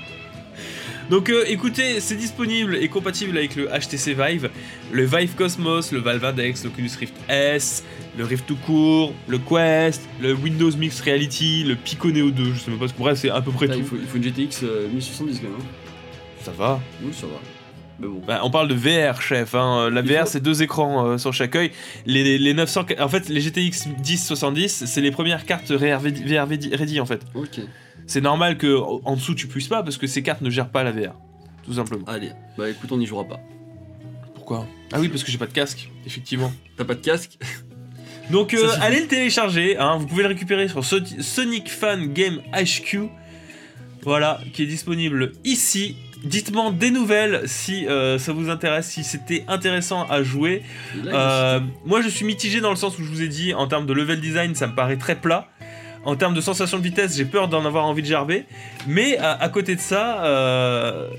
Donc 1.10 1.30
euh, 1.30 1.44
écoutez, 1.48 2.00
c'est 2.00 2.16
disponible 2.16 2.76
et 2.76 2.88
compatible 2.88 3.38
avec 3.38 3.56
le 3.56 3.68
HTC 3.68 4.14
Vive, 4.16 4.50
le 4.92 5.06
Vive 5.06 5.36
Cosmos, 5.36 5.92
le 5.92 6.00
Valve 6.00 6.26
Index, 6.26 6.64
l'Oculus 6.64 6.90
Rift 7.00 7.14
S, 7.30 7.84
le 8.18 8.24
Rift 8.26 8.46
tout 8.48 8.56
court, 8.56 9.14
le 9.28 9.38
Quest, 9.38 10.02
le 10.20 10.34
Windows 10.34 10.72
Mixed 10.76 11.04
Reality, 11.06 11.64
le 11.64 11.76
Pico 11.76 12.10
Neo 12.10 12.32
2, 12.32 12.54
je 12.54 12.60
sais 12.60 12.72
même 12.72 12.80
pas 12.80 12.88
ce 12.88 12.94
que 12.94 13.00
bref, 13.00 13.20
c'est 13.20 13.30
à 13.30 13.42
peu 13.42 13.52
près 13.52 13.68
Là, 13.68 13.76
tout. 13.76 13.82
il, 13.82 13.86
faut, 13.86 13.96
il 14.02 14.08
faut 14.08 14.18
une 14.18 14.24
GTX 14.24 14.64
euh, 14.64 14.88
1070 14.90 15.38
quand 15.40 15.44
même. 15.44 15.54
hein. 15.60 15.64
Ça 16.44 16.52
va. 16.52 16.82
Oui 17.04 17.12
ça 17.14 17.28
va. 17.28 17.34
Mais 18.00 18.08
bon. 18.08 18.22
Bah, 18.28 18.42
on 18.44 18.50
parle 18.50 18.68
de 18.68 18.74
VR, 18.76 19.22
chef. 19.22 19.56
hein. 19.56 19.90
La 19.92 20.02
VR, 20.02 20.22
faut- 20.22 20.26
c'est 20.32 20.44
deux 20.44 20.62
écrans 20.64 21.06
euh, 21.08 21.18
sur 21.18 21.34
chaque 21.34 21.56
œil. 21.56 21.72
Les, 22.06 22.38
les 22.38 22.54
900, 22.54 22.86
en 23.00 23.08
fait, 23.08 23.30
les 23.30 23.40
GTX 23.42 23.88
1070, 24.06 24.84
c'est 24.86 25.02
les 25.02 25.12
premières 25.12 25.46
cartes 25.46 25.72
VR 25.72 26.02
ready, 26.02 27.00
en 27.00 27.06
fait. 27.06 27.22
Ok. 27.36 27.62
C'est 28.08 28.22
normal 28.22 28.58
que 28.58 28.78
en 28.78 29.16
dessous 29.16 29.36
tu 29.36 29.48
puisses 29.48 29.68
pas 29.68 29.82
parce 29.84 29.98
que 29.98 30.08
ces 30.08 30.22
cartes 30.24 30.42
ne 30.42 30.50
gèrent 30.50 30.70
pas 30.70 30.84
la 30.84 30.92
VR, 30.92 31.14
tout 31.64 31.74
simplement. 31.74 32.06
Allez, 32.08 32.32
bah 32.58 32.70
écoute, 32.70 32.92
on 32.92 32.98
n'y 32.98 33.06
jouera 33.06 33.24
pas. 33.26 33.40
Pourquoi? 34.36 34.68
Ah 34.94 35.00
oui, 35.00 35.10
parce 35.10 35.24
que 35.24 35.32
j'ai 35.32 35.38
pas 35.40 35.48
de 35.48 35.54
casque, 35.54 35.90
effectivement. 36.06 36.52
T'as 36.78 36.86
pas 36.86 36.94
de 36.96 37.02
casque? 37.02 37.38
Donc 38.32 38.54
euh, 38.54 38.70
allez 38.82 39.02
le 39.02 39.08
télécharger, 39.08 39.78
hein, 39.78 39.98
vous 39.98 40.08
pouvez 40.08 40.24
le 40.24 40.30
récupérer 40.30 40.68
sur 40.68 40.84
So- 40.84 40.98
Sonic 41.20 41.70
Fan 41.70 42.12
Game 42.14 42.42
HQ, 42.54 43.10
voilà, 44.04 44.40
qui 44.54 44.64
est 44.64 44.68
disponible 44.68 45.32
ici. 45.44 45.96
Dites-moi 46.24 46.72
des 46.72 46.90
nouvelles 46.90 47.44
si 47.46 47.86
euh, 47.88 48.18
ça 48.18 48.34
vous 48.34 48.50
intéresse, 48.50 48.88
si 48.90 49.04
c'était 49.04 49.44
intéressant 49.48 50.08
à 50.10 50.24
jouer. 50.24 50.64
Euh, 51.06 51.60
moi 51.86 52.02
je 52.02 52.10
suis 52.10 52.26
mitigé 52.26 52.62
dans 52.62 52.72
le 52.72 52.76
sens 52.76 52.98
où 52.98 53.04
je 53.04 53.10
vous 53.10 53.22
ai 53.22 53.28
dit, 53.28 53.54
en 53.54 53.68
termes 53.68 53.86
de 53.86 53.94
level 53.94 54.20
design, 54.22 54.56
ça 54.56 54.66
me 54.66 54.74
paraît 54.74 54.98
très 54.98 55.16
plat. 55.16 55.48
En 56.06 56.16
termes 56.16 56.36
de 56.36 56.42
sensation 56.42 56.78
de 56.78 56.84
vitesse, 56.84 57.18
j'ai 57.18 57.26
peur 57.26 57.48
d'en 57.48 57.66
avoir 57.66 57.86
envie 57.86 58.02
de 58.02 58.08
gerber. 58.08 58.46
Mais 58.88 59.18
à, 59.18 59.32
à 59.32 59.50
côté 59.50 59.76
de 59.76 59.82
ça, 59.82 60.24
euh, 60.24 61.10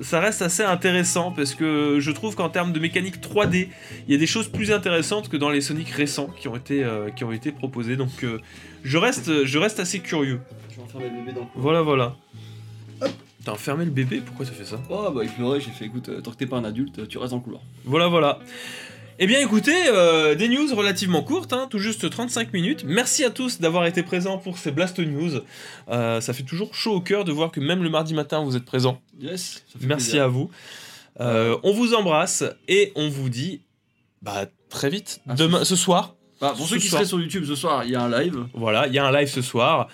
ça 0.00 0.20
reste 0.20 0.42
assez 0.42 0.62
intéressant 0.62 1.30
parce 1.30 1.54
que 1.54 1.98
je 2.00 2.10
trouve 2.10 2.34
qu'en 2.34 2.48
termes 2.48 2.72
de 2.72 2.80
mécanique 2.80 3.20
3D, 3.20 3.68
il 4.08 4.12
y 4.12 4.14
a 4.14 4.18
des 4.18 4.26
choses 4.26 4.48
plus 4.48 4.72
intéressantes 4.72 5.28
que 5.28 5.36
dans 5.36 5.50
les 5.50 5.60
Sonic 5.60 5.90
récents 5.90 6.28
qui 6.38 6.48
ont 6.48 6.56
été, 6.56 6.82
euh, 6.82 7.10
qui 7.10 7.24
ont 7.24 7.32
été 7.32 7.52
proposés. 7.52 7.96
Donc 7.96 8.24
euh, 8.24 8.40
je, 8.82 8.98
reste, 8.98 9.44
je 9.44 9.58
reste 9.58 9.78
assez 9.78 10.00
curieux. 10.00 10.40
Je 10.70 10.76
vais 10.76 10.82
enfermer 10.82 11.08
le 11.08 11.16
bébé 11.16 11.32
dans 11.32 11.40
le 11.40 11.46
coin. 11.46 11.62
Voilà, 11.62 11.82
voilà. 11.82 12.16
T'as 13.44 13.52
enfermé 13.52 13.84
le 13.86 13.90
bébé? 13.90 14.20
Pourquoi 14.24 14.44
t'as 14.44 14.52
fait 14.52 14.66
ça? 14.66 14.78
Oh 14.90 15.10
bah 15.14 15.22
il 15.24 15.30
pleurait, 15.30 15.60
j'ai 15.60 15.70
fait 15.70 15.86
écoute, 15.86 16.08
euh, 16.10 16.20
tant 16.20 16.30
que 16.30 16.36
t'es 16.36 16.46
pas 16.46 16.58
un 16.58 16.64
adulte, 16.64 17.08
tu 17.08 17.16
restes 17.16 17.30
dans 17.30 17.38
le 17.38 17.42
couloir. 17.42 17.62
Voilà, 17.84 18.08
voilà. 18.08 18.38
Eh 19.22 19.26
bien 19.26 19.38
écoutez, 19.40 19.76
euh, 19.88 20.34
des 20.34 20.48
news 20.48 20.74
relativement 20.74 21.22
courtes, 21.22 21.52
hein, 21.52 21.66
tout 21.68 21.78
juste 21.78 22.08
35 22.08 22.54
minutes. 22.54 22.84
Merci 22.86 23.22
à 23.22 23.28
tous 23.28 23.60
d'avoir 23.60 23.84
été 23.84 24.02
présents 24.02 24.38
pour 24.38 24.56
ces 24.56 24.70
Blast 24.70 24.98
News. 24.98 25.42
Euh, 25.90 26.22
ça 26.22 26.32
fait 26.32 26.42
toujours 26.42 26.74
chaud 26.74 26.94
au 26.94 27.00
cœur 27.02 27.26
de 27.26 27.30
voir 27.30 27.50
que 27.50 27.60
même 27.60 27.82
le 27.82 27.90
mardi 27.90 28.14
matin 28.14 28.42
vous 28.42 28.56
êtes 28.56 28.64
présents. 28.64 29.02
Yes, 29.20 29.62
Merci 29.82 30.12
plaisir. 30.12 30.22
à 30.22 30.28
vous. 30.28 30.50
Euh, 31.20 31.58
on 31.64 31.74
vous 31.74 31.92
embrasse 31.92 32.44
et 32.66 32.92
on 32.94 33.10
vous 33.10 33.28
dit 33.28 33.60
bah, 34.22 34.46
très 34.70 34.88
vite, 34.88 35.20
demain, 35.26 35.66
ce 35.66 35.76
soir. 35.76 36.14
Bah, 36.40 36.54
pour 36.56 36.64
ce 36.66 36.76
ceux 36.76 36.80
qui 36.80 36.88
soir. 36.88 37.00
seraient 37.00 37.08
sur 37.08 37.20
YouTube 37.20 37.44
ce 37.46 37.56
soir, 37.56 37.84
il 37.84 37.90
y 37.90 37.96
a 37.96 38.00
un 38.00 38.22
live. 38.22 38.46
Voilà, 38.54 38.86
il 38.86 38.94
y 38.94 38.98
a 38.98 39.04
un 39.06 39.12
live 39.12 39.28
ce 39.28 39.42
soir. 39.42 39.88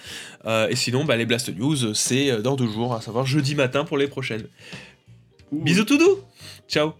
Et 0.71 0.77
sinon, 0.77 1.05
bah, 1.05 1.17
les 1.17 1.27
Blast 1.27 1.49
News, 1.49 1.95
c'est 1.95 2.41
dans 2.43 2.55
deux 2.55 2.69
jours, 2.69 2.95
à 2.95 3.01
savoir 3.01 3.27
jeudi 3.27 3.57
matin 3.57 3.85
pour 3.85 3.99
les 3.99 4.07
prochaines. 4.07 4.47
Ouh. 5.51 5.65
Bisous 5.65 5.85
tout 5.85 5.99
doux 5.99 6.21
Ciao 6.69 6.93